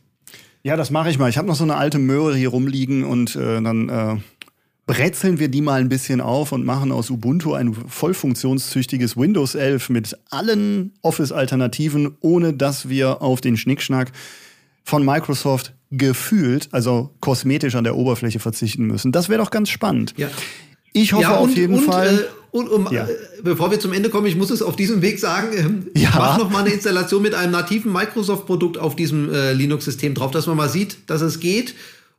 Ja, 0.64 0.76
das 0.76 0.90
mache 0.90 1.10
ich 1.10 1.20
mal. 1.20 1.30
Ich 1.30 1.38
habe 1.38 1.48
noch 1.48 1.56
so 1.56 1.64
eine 1.64 1.76
alte 1.76 2.00
Möhre 2.00 2.36
hier 2.36 2.50
rumliegen 2.50 3.04
und 3.04 3.36
äh, 3.36 3.62
dann 3.62 3.90
äh, 3.90 4.16
brezeln 4.86 5.40
wir 5.40 5.48
die 5.48 5.62
mal 5.62 5.82
ein 5.82 5.90
bisschen 5.90 6.22
auf 6.22 6.52
und 6.52 6.64
machen 6.64 6.92
aus 6.92 7.10
Ubuntu 7.10 7.54
ein 7.54 7.74
voll 7.74 8.14
funktionstüchtiges 8.14 9.18
Windows 9.18 9.56
11 9.56 9.90
mit 9.90 10.18
allen 10.30 10.94
Office-Alternativen, 11.02 12.16
ohne 12.20 12.54
dass 12.54 12.88
wir 12.88 13.22
auf 13.22 13.42
den 13.42 13.58
Schnickschnack 13.58 14.12
von 14.84 15.04
Microsoft 15.04 15.74
gefühlt, 15.90 16.70
also 16.72 17.12
kosmetisch 17.20 17.76
an 17.76 17.84
der 17.84 17.96
Oberfläche 17.96 18.40
verzichten 18.40 18.86
müssen. 18.86 19.12
Das 19.12 19.30
wäre 19.30 19.42
doch 19.42 19.50
ganz 19.50 19.70
spannend. 19.70 20.14
Ja. 20.18 20.30
Ich 20.94 21.14
hoffe 21.14 21.24
ja, 21.24 21.38
und, 21.38 21.50
auf 21.50 21.58
jeden 21.58 21.76
und, 21.76 21.84
Fall. 21.84 22.20
Äh, 22.20 22.58
und 22.58 22.70
um, 22.70 22.88
ja. 22.92 23.06
äh, 23.06 23.16
bevor 23.44 23.72
wir 23.72 23.80
zum 23.80 23.92
Ende 23.92 24.10
kommen, 24.10 24.28
ich 24.28 24.36
muss 24.36 24.50
es 24.50 24.62
auf 24.62 24.76
diesem 24.76 25.02
Weg 25.02 25.20
sagen, 25.20 25.88
äh, 25.94 26.00
ja. 26.00 26.12
mach 26.16 26.38
noch 26.38 26.50
mal 26.50 26.60
eine 26.60 26.70
Installation 26.70 27.22
mit 27.22 27.34
einem 27.34 27.52
nativen 27.52 27.92
Microsoft-Produkt 27.92 28.78
auf 28.78 28.96
diesem 28.96 29.34
äh, 29.34 29.54
Linux-System 29.54 30.14
drauf, 30.14 30.32
dass 30.32 30.48
man 30.48 30.56
mal 30.56 30.70
sieht, 30.70 30.98
dass 31.08 31.22
es 31.22 31.40
geht 31.40 31.76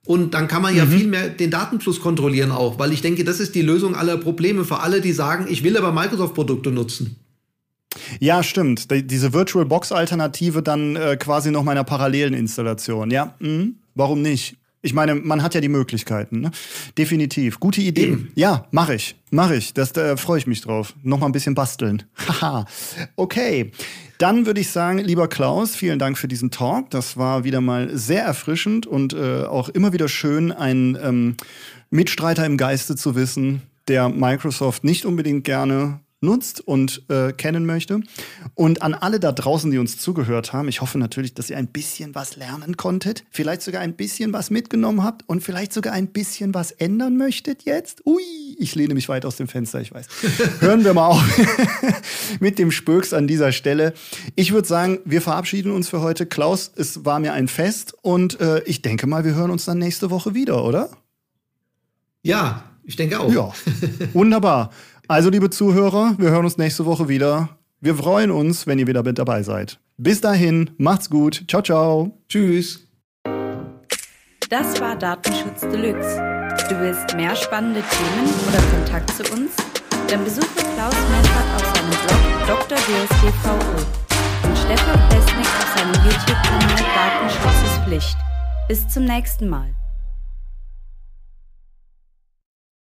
und 0.06 0.34
dann 0.34 0.48
kann 0.48 0.62
man 0.62 0.74
ja 0.74 0.84
mhm. 0.84 0.90
viel 0.90 1.06
mehr 1.06 1.28
den 1.28 1.50
Datenfluss 1.50 2.00
kontrollieren 2.00 2.52
auch, 2.52 2.78
weil 2.78 2.92
ich 2.92 3.02
denke, 3.02 3.24
das 3.24 3.40
ist 3.40 3.54
die 3.54 3.62
Lösung 3.62 3.94
aller 3.94 4.16
Probleme 4.16 4.64
für 4.64 4.80
alle, 4.80 5.00
die 5.00 5.12
sagen, 5.12 5.46
ich 5.48 5.64
will 5.64 5.76
aber 5.76 5.92
Microsoft-Produkte 5.92 6.70
nutzen. 6.70 7.16
Ja, 8.20 8.42
stimmt. 8.42 8.88
Diese 8.90 9.32
Virtual 9.32 9.64
Box 9.64 9.90
Alternative 9.90 10.62
dann 10.62 10.96
äh, 10.96 11.16
quasi 11.16 11.50
noch 11.50 11.62
meiner 11.62 11.84
parallelen 11.84 12.34
Installation. 12.34 13.10
Ja, 13.10 13.34
mhm. 13.40 13.76
warum 13.94 14.22
nicht? 14.22 14.56
Ich 14.82 14.94
meine, 14.94 15.16
man 15.16 15.42
hat 15.42 15.54
ja 15.54 15.60
die 15.60 15.68
Möglichkeiten. 15.68 16.40
Ne? 16.40 16.52
Definitiv. 16.96 17.58
Gute 17.58 17.80
Idee. 17.80 18.04
Eben. 18.04 18.30
Ja, 18.36 18.66
mache 18.70 18.94
ich. 18.94 19.16
Mache 19.30 19.56
ich. 19.56 19.74
Das 19.74 19.92
da 19.92 20.16
freue 20.16 20.38
ich 20.38 20.46
mich 20.46 20.60
drauf. 20.60 20.94
Noch 21.02 21.18
mal 21.18 21.26
ein 21.26 21.32
bisschen 21.32 21.56
basteln. 21.56 22.04
Haha. 22.28 22.66
okay. 23.16 23.72
Dann 24.18 24.46
würde 24.46 24.60
ich 24.60 24.70
sagen, 24.70 24.98
lieber 24.98 25.28
Klaus, 25.28 25.76
vielen 25.76 25.98
Dank 25.98 26.16
für 26.16 26.28
diesen 26.28 26.50
Talk. 26.50 26.90
Das 26.90 27.16
war 27.16 27.44
wieder 27.44 27.60
mal 27.60 27.96
sehr 27.96 28.22
erfrischend 28.22 28.86
und 28.86 29.12
äh, 29.12 29.44
auch 29.44 29.68
immer 29.68 29.92
wieder 29.92 30.08
schön, 30.08 30.52
einen 30.52 30.96
ähm, 31.02 31.36
Mitstreiter 31.90 32.46
im 32.46 32.56
Geiste 32.56 32.96
zu 32.96 33.14
wissen, 33.14 33.62
der 33.88 34.08
Microsoft 34.08 34.84
nicht 34.84 35.04
unbedingt 35.04 35.44
gerne 35.44 36.00
nutzt 36.20 36.60
und 36.60 37.02
äh, 37.10 37.32
kennen 37.32 37.66
möchte. 37.66 38.00
Und 38.54 38.82
an 38.82 38.94
alle 38.94 39.20
da 39.20 39.32
draußen, 39.32 39.70
die 39.70 39.78
uns 39.78 39.98
zugehört 39.98 40.52
haben, 40.52 40.68
ich 40.68 40.80
hoffe 40.80 40.98
natürlich, 40.98 41.34
dass 41.34 41.50
ihr 41.50 41.58
ein 41.58 41.68
bisschen 41.68 42.14
was 42.14 42.36
lernen 42.36 42.76
konntet, 42.76 43.24
vielleicht 43.30 43.62
sogar 43.62 43.82
ein 43.82 43.94
bisschen 43.94 44.32
was 44.32 44.50
mitgenommen 44.50 45.02
habt 45.02 45.28
und 45.28 45.42
vielleicht 45.42 45.72
sogar 45.72 45.92
ein 45.92 46.08
bisschen 46.08 46.54
was 46.54 46.72
ändern 46.72 47.16
möchtet 47.16 47.64
jetzt. 47.64 48.06
Ui, 48.06 48.22
ich 48.58 48.74
lehne 48.74 48.94
mich 48.94 49.08
weit 49.08 49.24
aus 49.26 49.36
dem 49.36 49.48
Fenster, 49.48 49.80
ich 49.80 49.92
weiß. 49.92 50.06
Hören 50.60 50.84
wir 50.84 50.94
mal 50.94 51.06
auf 51.06 51.22
mit 52.40 52.58
dem 52.58 52.70
Spöks 52.70 53.12
an 53.12 53.26
dieser 53.26 53.52
Stelle. 53.52 53.92
Ich 54.34 54.52
würde 54.52 54.66
sagen, 54.66 55.00
wir 55.04 55.20
verabschieden 55.20 55.70
uns 55.70 55.88
für 55.88 56.00
heute. 56.00 56.26
Klaus, 56.26 56.72
es 56.76 57.04
war 57.04 57.20
mir 57.20 57.34
ein 57.34 57.48
Fest 57.48 57.94
und 58.02 58.40
äh, 58.40 58.62
ich 58.64 58.80
denke 58.82 59.06
mal, 59.06 59.24
wir 59.24 59.34
hören 59.34 59.50
uns 59.50 59.66
dann 59.66 59.78
nächste 59.78 60.10
Woche 60.10 60.34
wieder, 60.34 60.64
oder? 60.64 60.90
Ja, 62.22 62.64
ich 62.84 62.96
denke 62.96 63.18
auch. 63.18 63.32
Ja, 63.32 63.52
wunderbar. 64.12 64.70
Also, 65.08 65.30
liebe 65.30 65.50
Zuhörer, 65.50 66.16
wir 66.18 66.30
hören 66.30 66.44
uns 66.44 66.58
nächste 66.58 66.84
Woche 66.84 67.08
wieder. 67.08 67.50
Wir 67.80 67.94
freuen 67.94 68.32
uns, 68.32 68.66
wenn 68.66 68.80
ihr 68.80 68.88
wieder 68.88 69.04
mit 69.04 69.18
dabei 69.18 69.44
seid. 69.44 69.78
Bis 69.96 70.20
dahin, 70.20 70.70
macht's 70.78 71.08
gut. 71.08 71.44
Ciao, 71.48 71.62
ciao. 71.62 72.18
Tschüss. 72.28 72.88
Das 74.50 74.80
war 74.80 74.96
Datenschutz 74.96 75.60
Deluxe. 75.60 76.16
Du 76.68 76.80
willst 76.80 77.14
mehr 77.14 77.36
spannende 77.36 77.82
Themen 77.82 78.34
oder 78.48 78.60
Kontakt 78.76 79.10
zu 79.10 79.22
uns? 79.32 79.52
Dann 80.08 80.24
besuche 80.24 80.46
Klaus 80.74 80.94
Meffert 80.94 81.54
auf 81.54 81.76
seinem 81.76 81.90
Blog 82.46 82.68
Dr. 82.68 82.78
DSGVO 82.78 84.48
und 84.48 84.58
Stefan 84.58 85.08
Pesnik 85.08 85.46
auf 85.46 85.76
seinem 85.76 85.94
YouTube-Kanal 86.04 86.84
Datenschutz 86.96 87.62
ist 87.64 87.84
Pflicht. 87.84 88.16
Bis 88.68 88.88
zum 88.88 89.04
nächsten 89.04 89.48
Mal. 89.48 89.75